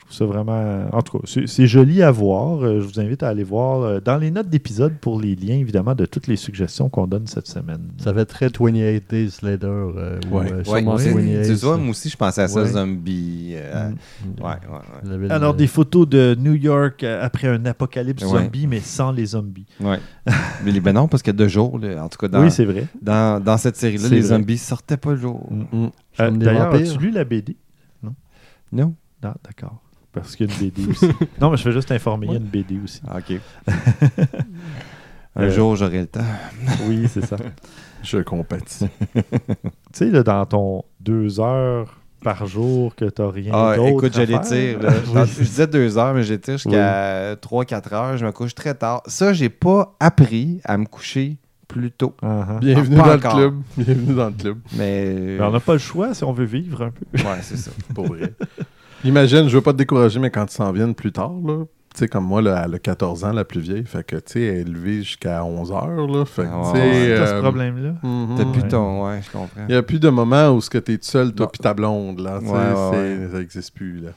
[0.08, 0.88] trouve ça vraiment.
[0.92, 2.62] En tout cas, c'est- joli à voir.
[2.64, 5.56] Euh, Je vous invite à aller voir euh, dans les notes d'épisode pour les liens,
[5.56, 7.88] évidemment, de toutes les suggestions qu'on donne cette semaine.
[7.98, 9.66] Ça fait très 28 Days Later.
[9.66, 10.52] euh, ou, Ouais.
[10.52, 11.10] euh, Ouais, sûrement ouais.
[11.12, 11.46] 28.
[11.58, 12.68] tu vois, moi aussi, je pensais à ça, Ouais.
[12.68, 13.52] zombie.
[13.56, 14.42] euh, Mm.
[14.42, 15.10] Ouais, ouais, ouais.
[15.10, 18.44] La ville Alors, de- des photos de New York après un apocalypse Ouais.
[18.44, 19.66] zombie, mais sans les zombies.
[19.80, 19.98] Ouais.
[20.64, 22.86] mais ben non, parce que de jour, là, en tout cas, dans, Oui, c'est vrai.
[23.02, 24.28] dans, dans cette série-là, les vrai.
[24.28, 25.46] zombies sortaient pas le jour.
[25.50, 25.64] Mm.
[25.84, 25.90] Mm.
[26.20, 27.56] Euh, des D'ailleurs, as-tu lu la BD
[28.72, 28.94] Non?
[29.22, 29.80] Non, d'accord.
[30.20, 31.06] Parce qu'il y a une BD aussi.
[31.40, 33.00] non, mais je vais juste informer, il y a une BD aussi.
[33.08, 33.38] Ah, OK.
[35.36, 36.20] Un Euh, jour, j'aurai le temps.
[36.86, 37.36] Oui, c'est ça.
[38.02, 38.86] Je compatis.
[39.14, 39.22] tu
[39.92, 44.16] sais, là, dans ton deux heures par jour que tu n'as rien Ah, d'autre écoute,
[44.16, 44.42] l'étire.
[44.44, 44.82] faire.
[44.82, 44.92] là.
[45.06, 45.14] Oui.
[45.14, 48.16] Dans- Je disais deux heures, mais j'étire jusqu'à 3-4 heures.
[48.16, 49.02] Je me couche très tard.
[49.06, 52.14] Ça, j'ai pas appris à me coucher plus tôt.
[52.22, 52.60] Uh-huh.
[52.60, 53.38] Bienvenue Pas dans encore.
[53.38, 53.62] le club.
[53.76, 54.58] Bienvenue dans le club.
[54.76, 55.14] Mais.
[55.38, 57.04] Mais on n'a pas le choix si on veut vivre un peu.
[57.22, 57.70] Ouais, c'est ça.
[57.94, 58.32] Pour vrai.
[59.04, 61.64] Imagine, je veux pas te décourager, mais quand ils s'en viennent plus tard, là,
[61.94, 64.22] tu sais, comme moi, là, elle a 14 ans, la plus vieille, fait que, tu
[64.34, 67.14] sais, elle est levée jusqu'à 11 heures, là, fait que, Ah tu sais...
[67.16, 67.94] T'as ce euh, problème-là.
[68.02, 68.34] mhm.
[68.36, 68.68] T'as plus Ouais.
[68.68, 69.06] ton.
[69.06, 69.60] Ouais, je comprends.
[69.68, 72.20] Il n'y a plus de moment où ce que t'es seul, toi pis ta blonde,
[72.20, 74.10] là, tu sais, Ouais, ouais, c'est- ça n'existe plus, là.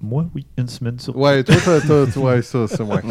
[0.00, 3.02] Moi, oui, une semaine sur Ouais, toi, t'as- ouais, ça, c'est ouais,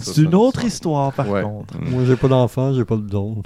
[0.00, 1.42] c'est- une autre histoire, par Ouais.
[1.42, 1.74] contre.
[1.80, 3.42] Moi, j'ai pas d'enfant, j'ai pas de don.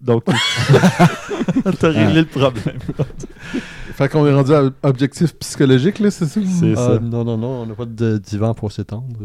[0.00, 0.24] Donc,
[1.78, 2.78] t'as réglé le problème.
[3.94, 6.40] Fait qu'on est rendu à objectif psychologique, là, c'est ça?
[6.58, 6.98] C'est Ah, ça.
[7.00, 9.04] non, non, non, on n'a pas de divan pour s'étendre.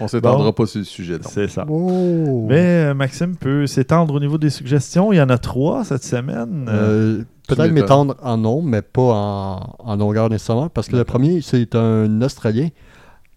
[0.00, 0.52] On s'étendra Bon.
[0.52, 1.30] pas sur le sujet, donc.
[1.30, 1.66] C'est ça.
[1.68, 2.46] Oh!
[2.48, 5.12] Mais euh, Maxime peut s'étendre au niveau des suggestions.
[5.12, 6.66] Il y en a trois cette semaine.
[6.70, 7.74] Euh, Peut-être m'étonnes.
[7.74, 12.22] m'étendre en nombre, mais pas en, en longueur nécessairement, parce que le premier, c'est un
[12.22, 12.68] Australien,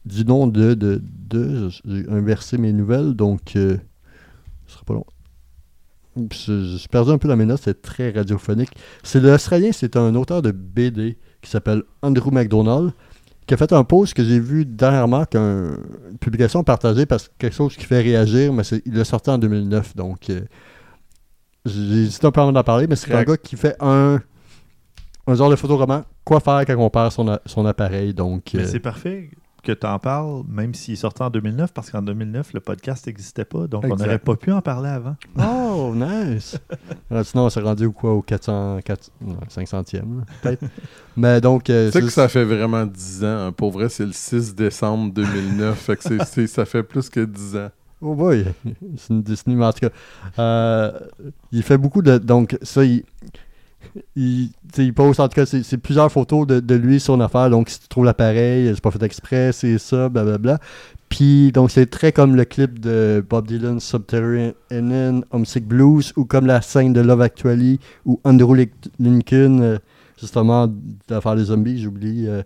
[0.06, 0.74] du nom de.
[0.74, 3.56] de, de j'ai inversé mes nouvelles, donc.
[3.58, 3.76] euh,
[4.68, 5.06] ce sera pas long.
[6.16, 8.70] Oups, Je je suis perdu un peu dans mes notes, c'est très radiophonique.
[9.04, 12.92] C'est l'Australien, c'est un auteur de BD qui s'appelle Andrew McDonald,
[13.48, 15.78] qui a fait un post que j'ai vu dernièrement, qu'un-
[16.12, 19.30] une publication partagée parce que quelque chose qui fait réagir, mais c'est- il l'a sorti
[19.30, 20.42] en 2009, donc euh,
[21.66, 24.20] j'ai hésité un peu avant d'en parler, mais c'est un gars qui fait un,
[25.28, 28.52] un genre de photoroman, quoi faire quand on perd son, a- son appareil, donc...
[28.54, 29.30] Mais euh, c'est parfait
[29.64, 33.06] que tu en parles, même s'il est sorti en 2009, parce qu'en 2009, le podcast
[33.08, 35.16] n'existait pas, donc on n'aurait pas pu en parler avant.
[35.38, 36.58] Oh, nice!
[37.12, 40.64] Alors, sinon, on s'est rendu au quoi, au 400, 400 non, 500e, là, peut-être.
[41.18, 41.70] Mais donc...
[41.70, 43.28] euh, Tu sais que ça fait vraiment 10 ans.
[43.28, 43.52] hein.
[43.52, 45.78] Pour vrai, c'est le 6 décembre 2009.
[45.78, 47.70] fait que ça fait plus que 10 ans.
[48.04, 48.46] Oh boy,
[48.98, 49.92] c'est une Disney, mais en tout cas,
[50.40, 50.92] euh,
[51.52, 52.18] il fait beaucoup de.
[52.18, 53.04] Donc, ça, il,
[54.16, 57.50] il, il pose en tout cas, c'est plusieurs photos de, de lui, son affaire.
[57.50, 60.60] Donc, si tu trouves l'appareil, c'est pas fait exprès, c'est ça, blablabla.
[61.10, 66.46] Puis, donc, c'est très comme le clip de Bob Dylan, Subterranean, Homesick Blues, ou comme
[66.46, 68.66] la scène de Love Actually, ou Andrew Lin-
[69.00, 69.78] Lincoln, euh,
[70.20, 70.74] justement, de
[71.10, 72.28] l'affaire des zombies, j'oublie.
[72.28, 72.44] euh,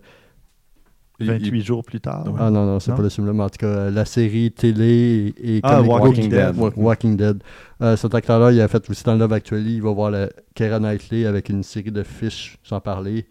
[1.18, 2.24] Il- 28 jours plus tard.
[2.38, 5.56] ah non, non, c'est pas le film-là, mais en tout cas, la série télé et,
[5.56, 6.56] et Ah, Walking Dead.
[6.56, 7.42] Wa- Walking Dead.
[7.80, 10.78] Euh, cet acteur-là, il a fait aussi dans Love Actually, il va voir la Keira
[10.78, 13.26] Knightley avec une série de fiches, sans parler.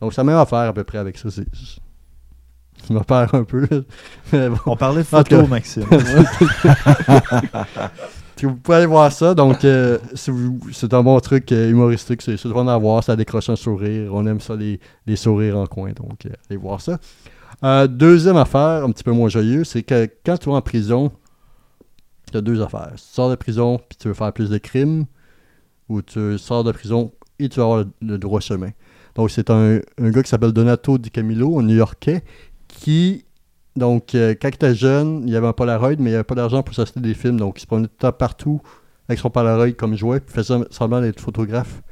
[0.00, 1.30] Donc, la même affaire à peu près avec ça.
[1.30, 1.46] C'est...
[2.86, 3.66] Ça me perd un peu.
[4.32, 4.58] Mais bon.
[4.66, 5.42] On parlait de cas.
[5.46, 5.84] Maxime.
[8.42, 9.34] Vous pouvez aller voir ça.
[9.34, 12.22] Donc, euh, c'est un bon truc euh, humoristique.
[12.22, 13.02] C'est fun à voir.
[13.02, 14.12] Ça décroche un sourire.
[14.14, 15.92] On aime ça, les, sourires en coin.
[15.92, 16.98] Donc, euh, allez voir ça.
[17.88, 21.10] Deuxième affaire, un petit peu moins joyeux, c'est que quand tu vas en prison,
[22.30, 22.92] tu as deux affaires.
[22.96, 25.06] Tu sors de prison puis tu veux faire plus de crimes,
[25.88, 28.70] ou tu sors de prison et tu vas avoir le, le droit chemin.
[29.14, 32.22] Donc, c'est un, un gars qui s'appelle Donato Di Camillo, un New-Yorkais,
[32.68, 33.24] qui,
[33.76, 36.62] donc, euh, quand il était jeune, il avait un Polaroid, mais il avait pas d'argent
[36.62, 37.38] pour s'acheter des films.
[37.38, 38.60] Donc, il se promenait tout le temps partout
[39.08, 41.82] avec son Polaroid comme jouet, puis faisait semblant d'être photographe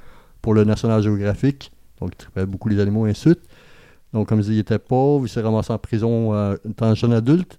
[0.41, 1.71] pour le National Geographic.
[2.01, 3.41] Donc, il traitait beaucoup les animaux de suite.
[4.15, 7.13] Donc, comme je dis, il était pauvre, il s'est ramassé en prison euh, étant jeune
[7.13, 7.59] adulte.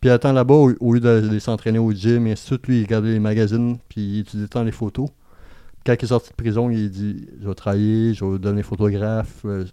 [0.00, 2.84] Puis, temps là-bas, au, lieu d'aller s'entraîner au gym et ainsi de suite, lui, il
[2.84, 5.08] regardait les magazines, puis il étudiait tant les photos.
[5.84, 9.44] Quand il est sorti de prison, il dit Je vais travailler, je vais devenir photographe.
[9.44, 9.66] euh,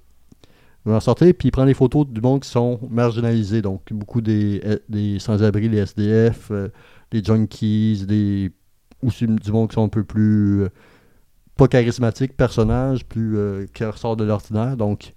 [0.94, 3.62] en sortir, puis il prend des photos du monde qui sont marginalisés.
[3.62, 6.70] Donc, beaucoup des, eh, des sans-abri, des SDF, euh,
[7.12, 8.52] des junkies, des,
[9.04, 10.64] aussi du monde qui sont un peu plus.
[10.64, 10.70] euh,
[11.58, 14.78] pas charismatiques, personnages, plus euh, qui ressortent de l'ordinaire.
[14.78, 15.14] Donc,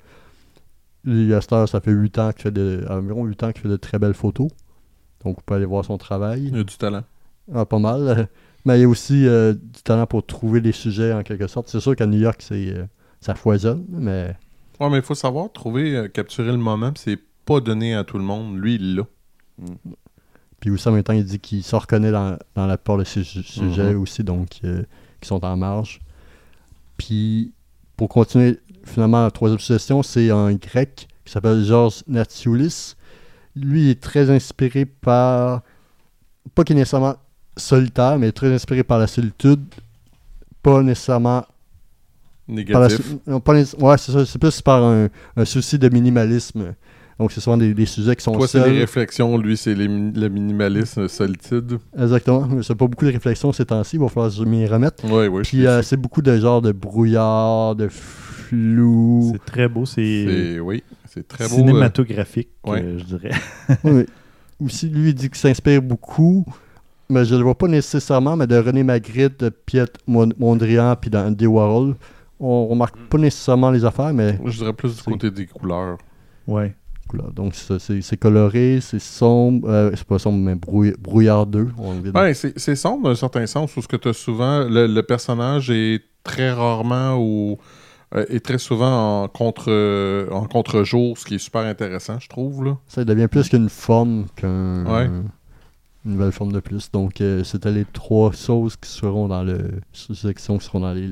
[1.06, 3.98] heure, ça fait 8 ans qu'il fait de, environ 8 ans qu'il fait de très
[3.98, 4.48] belles photos.
[5.24, 6.44] Donc, vous pouvez aller voir son travail.
[6.46, 7.02] Il y a du talent.
[7.54, 8.28] Ah, pas mal.
[8.64, 11.68] Mais il y a aussi euh, du talent pour trouver des sujets en quelque sorte.
[11.68, 12.84] C'est sûr qu'à New York, c'est, euh,
[13.20, 14.36] ça foisonne, mais
[14.80, 18.02] Ouais, mais il faut savoir trouver, euh, capturer le moment, puis c'est pas donné à
[18.04, 18.56] tout le monde.
[18.58, 19.02] Lui, il l'a.
[20.58, 23.04] puis aussi en même temps, il dit qu'il se reconnaît dans, dans la plupart de
[23.04, 24.00] su- sujets Mhm.
[24.02, 24.82] aussi, donc euh,
[25.20, 26.00] qui sont en marge.
[26.96, 27.52] Puis
[27.96, 32.94] pour continuer, finalement, la troisième suggestion, c'est un grec qui s'appelle Georges Natsioulis.
[33.56, 35.62] Lui, il est très inspiré par,
[36.54, 37.16] pas qu'il est nécessairement
[37.56, 39.62] solitaire, mais très inspiré par la solitude,
[40.62, 41.44] pas nécessairement
[42.50, 43.00] Négatif.
[43.26, 44.26] ouais, c'est ça.
[44.26, 46.74] C'est plus par un, un souci de minimalisme.
[47.18, 49.36] Donc, c'est souvent des, des sujets qui sont Toi, c'est les réflexions.
[49.36, 51.78] Lui, c'est le minimalisme solitude.
[51.98, 52.48] Exactement.
[52.62, 53.96] C'est pas beaucoup de réflexions ces temps-ci.
[53.96, 55.02] Il va falloir que je m'y remette.
[55.04, 55.42] Oui, oui.
[55.42, 59.32] Puis, euh, c'est beaucoup de genre de brouillard, de flou.
[59.34, 60.24] C'est très beau, c'est
[60.54, 61.54] C'est oui, c'est très beau.
[61.54, 62.82] euh, cinématographique, ouais.
[62.82, 63.30] euh, je dirais.
[63.84, 64.06] Oui,
[64.64, 66.44] aussi, lui, il dit qu'il s'inspire beaucoup.
[67.08, 71.10] Mais je le vois pas nécessairement, mais de René Magritte, de Piet Mon- Mondrian, puis
[71.10, 71.96] d'Andy Warhol.
[72.40, 75.98] On remarque pas nécessairement les affaires, mais Je dirais plus du côté des couleurs.
[76.46, 76.74] Ouais.
[77.34, 79.68] Donc, c'est coloré, c'est sombre.
[79.68, 81.68] euh, c'est pas sombre, mais brouille- brouillardeux.
[82.14, 85.70] Ouais, c'est sombre d'un certain sens où ce que tu as souvent, le, le personnage
[85.70, 87.58] est très rarement ou
[88.14, 92.64] euh, est très souvent en contre en contre-jour, ce qui est super intéressant, je trouve.
[92.64, 92.78] Là.
[92.86, 94.84] Ça devient plus qu'une forme qu'un.
[94.86, 95.10] Ouais.
[96.06, 96.90] Une nouvelle forme de plus.
[96.92, 99.80] Donc, euh, c'était les trois choses qui seront dans le.
[99.92, 101.10] qui seront dans les.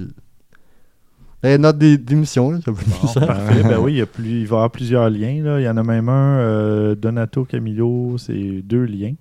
[1.43, 3.21] Les notes d'é- d'émission, là, ça vous dit Bon, ça?
[3.27, 3.63] parfait.
[3.63, 5.43] ben oui, il, y a plus, il va y avoir plusieurs liens.
[5.45, 5.61] Là.
[5.61, 9.15] Il y en a même un, euh, Donato Camillo, c'est deux liens.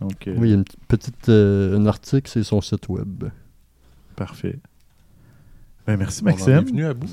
[0.00, 3.24] Donc, euh, Oui, il y a une petite, euh, un article, c'est son site web.
[4.16, 4.58] parfait.
[5.86, 6.58] Ben, merci, On en est Maxime.
[6.68, 7.08] venu à bout.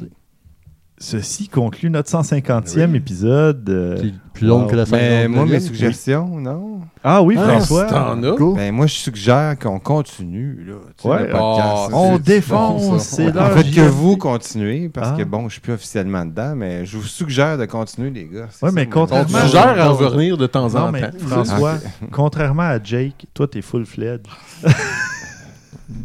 [0.99, 2.97] Ceci conclut notre 150e Oui.
[2.97, 3.69] épisode.
[3.69, 4.67] euh, C'est plus long wow.
[4.67, 6.81] que la Mais moi, mes suggestions, non?
[7.03, 7.85] Ah oui, Ah, François.
[7.85, 8.35] T'en as?
[8.55, 10.73] Ben, moi, je suggère qu'on continue, là.
[10.97, 11.19] tu sais, Ouais.
[11.23, 11.89] le podcast.
[11.91, 15.17] Ah, on défonce, c'est En fait, que vous continuez, parce Ah.
[15.17, 18.47] que bon, je suis plus officiellement dedans, mais je vous suggère de continuer, les gars.
[18.51, 21.17] Ça, mais On contrairement- suggère à revenir de temps Non, en mais temps.
[21.27, 21.75] François,
[22.11, 24.27] contrairement à Jake, toi, t'es full-fledged.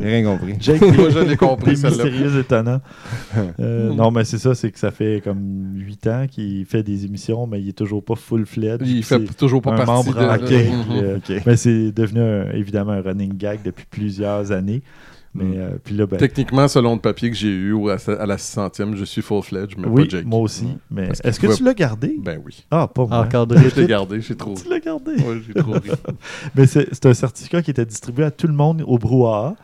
[0.00, 0.54] J'ai rien compris.
[0.58, 2.04] Jake, Moi, je l'ai compris, celle-là.
[2.04, 2.80] mystérieux étonnants.
[3.60, 7.04] Euh, non, mais c'est ça, c'est que ça fait comme 8 ans qu'il fait des
[7.04, 8.86] émissions, mais il est toujours pas full-fledged.
[8.86, 10.24] Il fait toujours pas un partie membre de...
[10.24, 10.50] en de- OK.
[10.50, 11.30] Mhm.
[11.30, 14.82] Euh, Mais c'est devenu un- évidemment un running gag depuis plusieurs années.
[15.36, 15.52] Mais Mm.
[15.56, 18.94] euh, puis là, ben, Techniquement, selon le papier que j'ai eu ou à, la 600e,
[18.94, 20.26] je suis full-fledged, mais oui, pas Jake.
[20.26, 20.68] moi aussi.
[20.92, 22.16] Mais qu'il est-ce que pouvait- tu l'as gardé?
[22.22, 22.64] Ben oui.
[22.70, 23.18] Ah, pas moi.
[23.18, 23.68] Encadré.
[23.74, 24.54] Je l'ai gardé, j'ai trop...
[24.54, 25.12] Tu l'as gardé?
[25.16, 25.90] Ouais, j'ai trop ri.
[26.54, 29.56] Mais c'est c'est un certificat qui était distribué à tout le monde au brouhaha.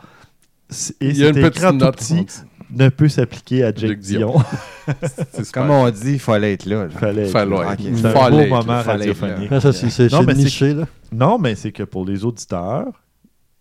[1.01, 1.97] Et Il y a une petite note.
[1.97, 2.25] petit,
[2.73, 4.35] ne peut s'appliquer à Jake Dion.
[5.53, 6.83] Comme on dit, il fallait être là.
[6.85, 6.89] là.
[6.89, 7.25] Fallait.
[7.27, 7.55] Fallait.
[7.55, 7.79] Ok.
[7.95, 8.47] C'est un Fallait.
[8.47, 9.51] beau moment Fallait être radiophonique.
[9.51, 9.59] là.
[10.11, 10.85] Non, mais c'est- niché, là.
[11.11, 12.87] Non, mais c'est que pour les auditeurs,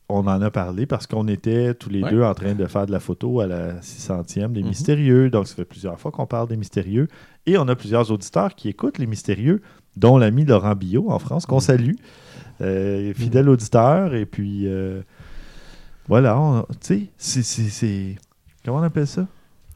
[0.08, 2.10] on en a parlé parce qu'on était tous les Ouais.
[2.10, 4.68] deux en train de faire de la photo à la 600e des Mhm.
[4.68, 5.30] Mystérieux.
[5.30, 7.08] Donc, ça fait plusieurs fois qu'on parle des Mystérieux.
[7.46, 9.62] Et on a plusieurs auditeurs qui écoutent les Mystérieux,
[9.96, 11.94] dont l'ami Laurent Billot en France, qu'on salue.
[12.60, 14.14] Euh, fidèle auditeur.
[14.14, 15.00] Et puis, euh,
[16.10, 18.16] voilà, tu sais, c'est- c'est- c'est.
[18.64, 19.26] Comment on appelle ça?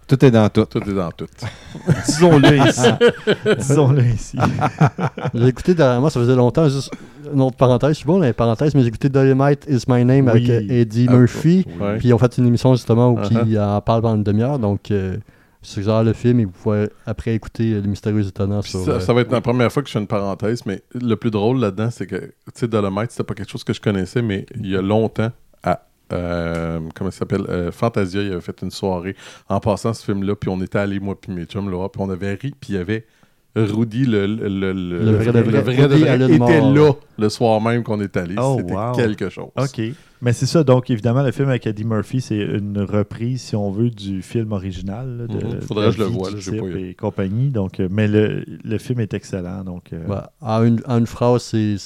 [0.06, 0.66] Tout est dans tout.
[0.66, 1.26] Tout est dans tout.
[2.06, 2.88] Disons-le ici.
[3.58, 4.36] Disons-le ici.
[5.34, 6.90] J'ai écouté dernièrement, ça faisait longtemps, juste
[7.32, 10.04] une autre parenthèse, je suis bon dans les parenthèses, mais j'ai écouté Dolomite is my
[10.04, 10.50] name avec Oui.
[10.50, 11.64] euh, Eddie Ah, Murphy.
[11.80, 11.96] Ouais.
[11.98, 13.44] Puis ils ont fait une émission justement où Uh-huh.
[13.46, 14.58] ils en parlent pendant une demi-heure.
[14.58, 15.16] Donc, euh,
[15.62, 18.84] je suggère le film et vous pouvez après écouter euh, Les Mystérieux Étonnants sur.
[18.84, 21.14] ça, euh, ça va être la première fois que je fais une parenthèse, mais le
[21.14, 24.20] plus drôle là-dedans, c'est que, tu sais, Dolomite, c'était pas quelque chose que je connaissais,
[24.20, 25.30] mais il y a longtemps,
[26.14, 29.16] euh, comment ça s'appelle, euh, Fantasia, il avait fait une soirée
[29.48, 32.10] en passant ce film-là, puis on était allés, moi puis mes chums, là, puis on
[32.10, 33.04] avait ri, puis il y avait
[33.56, 35.60] Rudy, le, le, le, Le vrai de vrai.
[35.60, 38.34] vrai de vrai, était là le soir même qu'on est allé.
[38.36, 38.92] Oh, C'était wow.
[38.96, 39.50] quelque chose.
[39.56, 39.80] OK.
[40.22, 43.70] Mais c'est ça, donc évidemment, le film avec Eddie Murphy, c'est une reprise, si on
[43.70, 45.18] veut, du film original.
[45.18, 45.60] là, de, Mhm.
[45.60, 46.88] Faudrait de que je le voie, là, pas eu.
[46.88, 47.50] Et compagnie.
[47.50, 49.62] Donc, euh, mais le, le film est excellent.
[49.62, 51.76] Donc, euh, bah, en, une, en une phrase, c'est.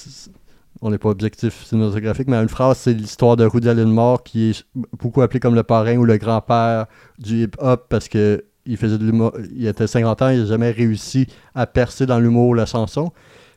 [0.80, 4.50] On n'est pas objectif cinématographique, mais une phrase, c'est l'histoire de Rudy Allen Moore qui
[4.50, 4.64] est
[4.98, 6.86] beaucoup appelé comme le parrain ou le grand-père
[7.18, 9.32] du hip-hop parce que il faisait de l'humour.
[9.56, 13.12] Il était 50 ans, il n'a jamais réussi à percer dans l'humour ou la chanson.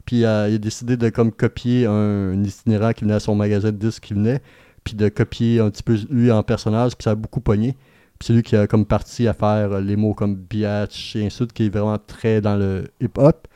[0.05, 3.35] Puis euh, il a décidé de comme copier un, un itinérant qui venait à son
[3.35, 4.41] magasin de disques qui venait,
[4.83, 7.73] puis de copier un petit peu lui en personnage, puis ça a beaucoup pogné.
[8.17, 11.25] Puis c'est lui qui a comme parti à faire euh, les mots comme biatch et
[11.25, 13.47] ainsi qui est vraiment très dans le hip-hop.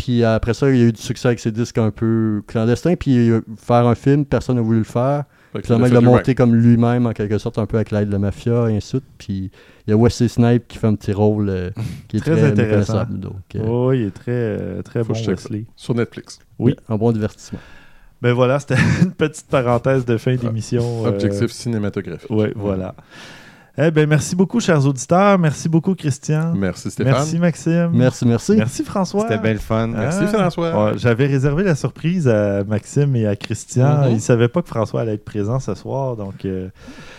[0.00, 2.42] Puis euh, après ça, il y a eu du succès avec ses disques un peu
[2.46, 2.94] clandestins.
[2.96, 5.24] Puis euh, faire un film, personne n'a voulu le faire.
[5.52, 7.90] Fait Finalement, il il a l'a monté comme lui-même, en quelque sorte, un peu avec
[7.90, 9.04] l'aide de la mafia et ainsi de suite.
[9.18, 9.50] Puis
[9.86, 11.70] il y a Wesley Snipe qui fait un petit rôle euh,
[12.08, 13.04] qui est Très très, intéressant.
[13.10, 15.64] Donc, euh, oh, il est très, euh, très Faut bon, Wesley.
[15.76, 16.38] Sur Netflix.
[16.58, 16.76] Oui.
[16.88, 17.58] un bon divertissement.
[18.22, 21.04] Ben voilà, c'était une petite parenthèse de fin d'émission.
[21.04, 22.30] euh, Objectif cinématographique.
[22.30, 22.94] Oui, voilà.
[23.78, 25.38] Eh ben, merci beaucoup, chers auditeurs.
[25.38, 26.52] Merci beaucoup, Christian.
[26.54, 27.12] Merci Stéphane.
[27.14, 27.90] Merci, Maxime.
[27.92, 28.56] Merci, merci.
[28.56, 29.22] Merci, François.
[29.22, 29.86] C'était bien le fun.
[29.86, 30.26] Merci Ah.
[30.26, 30.84] François.
[30.92, 34.02] Ouais, J'avais réservé la surprise à Maxime et à Christian.
[34.02, 34.08] Mhm.
[34.10, 36.44] Ils ne savaient pas que François allait être présent ce soir, donc...
[36.44, 36.68] euh,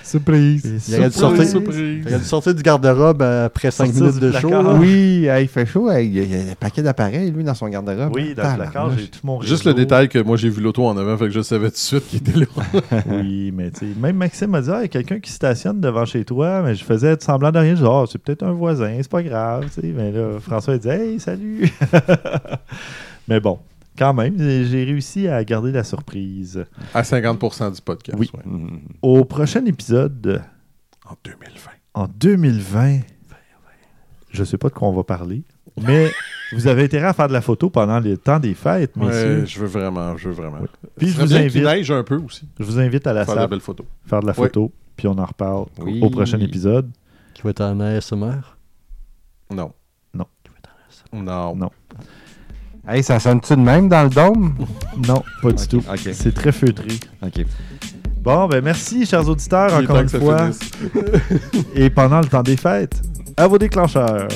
[0.04, 0.88] Surprise.
[0.88, 1.62] Il aurait dû sortir-.
[1.72, 4.50] Il dû sortir du garde-robe euh, après 5 Sortir minutes de show.
[4.50, 4.76] là.
[4.80, 5.92] Oui, il fait chaud.
[5.92, 8.12] Il y a, un paquet d'appareils, lui, dans son garde-robe.
[8.14, 10.86] Oui, dans le placard, j'ai tout mon Juste le détail que moi j'ai vu l'auto
[10.86, 12.46] en avant, fait que je savais tout de suite qu'il était là.
[13.08, 15.80] Oui, mais tu sais, même Maxime m'a dit Ah, il y a quelqu'un qui stationne
[15.80, 17.76] devant chez toi, mais je faisais semblant de rien.
[17.76, 19.66] Je dis Ah, c'est peut-être un voisin, c'est pas grave.
[19.74, 19.94] tu sais.
[19.96, 21.72] Mais là, François il dit Hey, salut
[23.28, 23.60] Mais bon,
[23.98, 26.66] quand même, j'ai réussi à garder la surprise.
[26.94, 28.18] À 50% du podcast.
[28.20, 28.30] Oui.
[28.34, 28.42] ouais.
[28.46, 28.80] Mhm.
[29.02, 30.44] Au prochain épisode,
[31.06, 31.72] En 2020.
[31.94, 33.00] en 2020,
[34.32, 35.44] je sais pas de quoi on va parler,
[35.82, 36.10] mais
[36.54, 39.40] vous avez intérêt à faire de la photo pendant le temps des fêtes, messieurs.
[39.42, 40.60] Ouais, je veux vraiment, je veux vraiment.
[40.98, 42.48] Puis je vous invite, neige un peu aussi.
[42.60, 43.86] je vous invite à la Faire de salle belles photos.
[44.06, 46.00] faire de la photo, puis on en reparle Oui.
[46.02, 46.90] au prochain épisode.
[47.34, 48.58] Qui va être en ASMR.
[49.52, 49.72] Non.
[50.14, 50.26] Non.
[51.14, 51.56] Non.
[51.56, 51.72] Non.
[52.88, 54.56] Hey, ça sonne-tu de même dans le dôme?
[55.08, 55.82] Non, pas du tout.
[56.14, 56.90] C'est très feutré.
[57.24, 57.46] OK.
[58.22, 60.50] Bon, ben merci, chers auditeurs, encore une fois.
[61.74, 63.02] Et pendant le temps des fêtes,
[63.38, 64.28] à vos déclencheurs.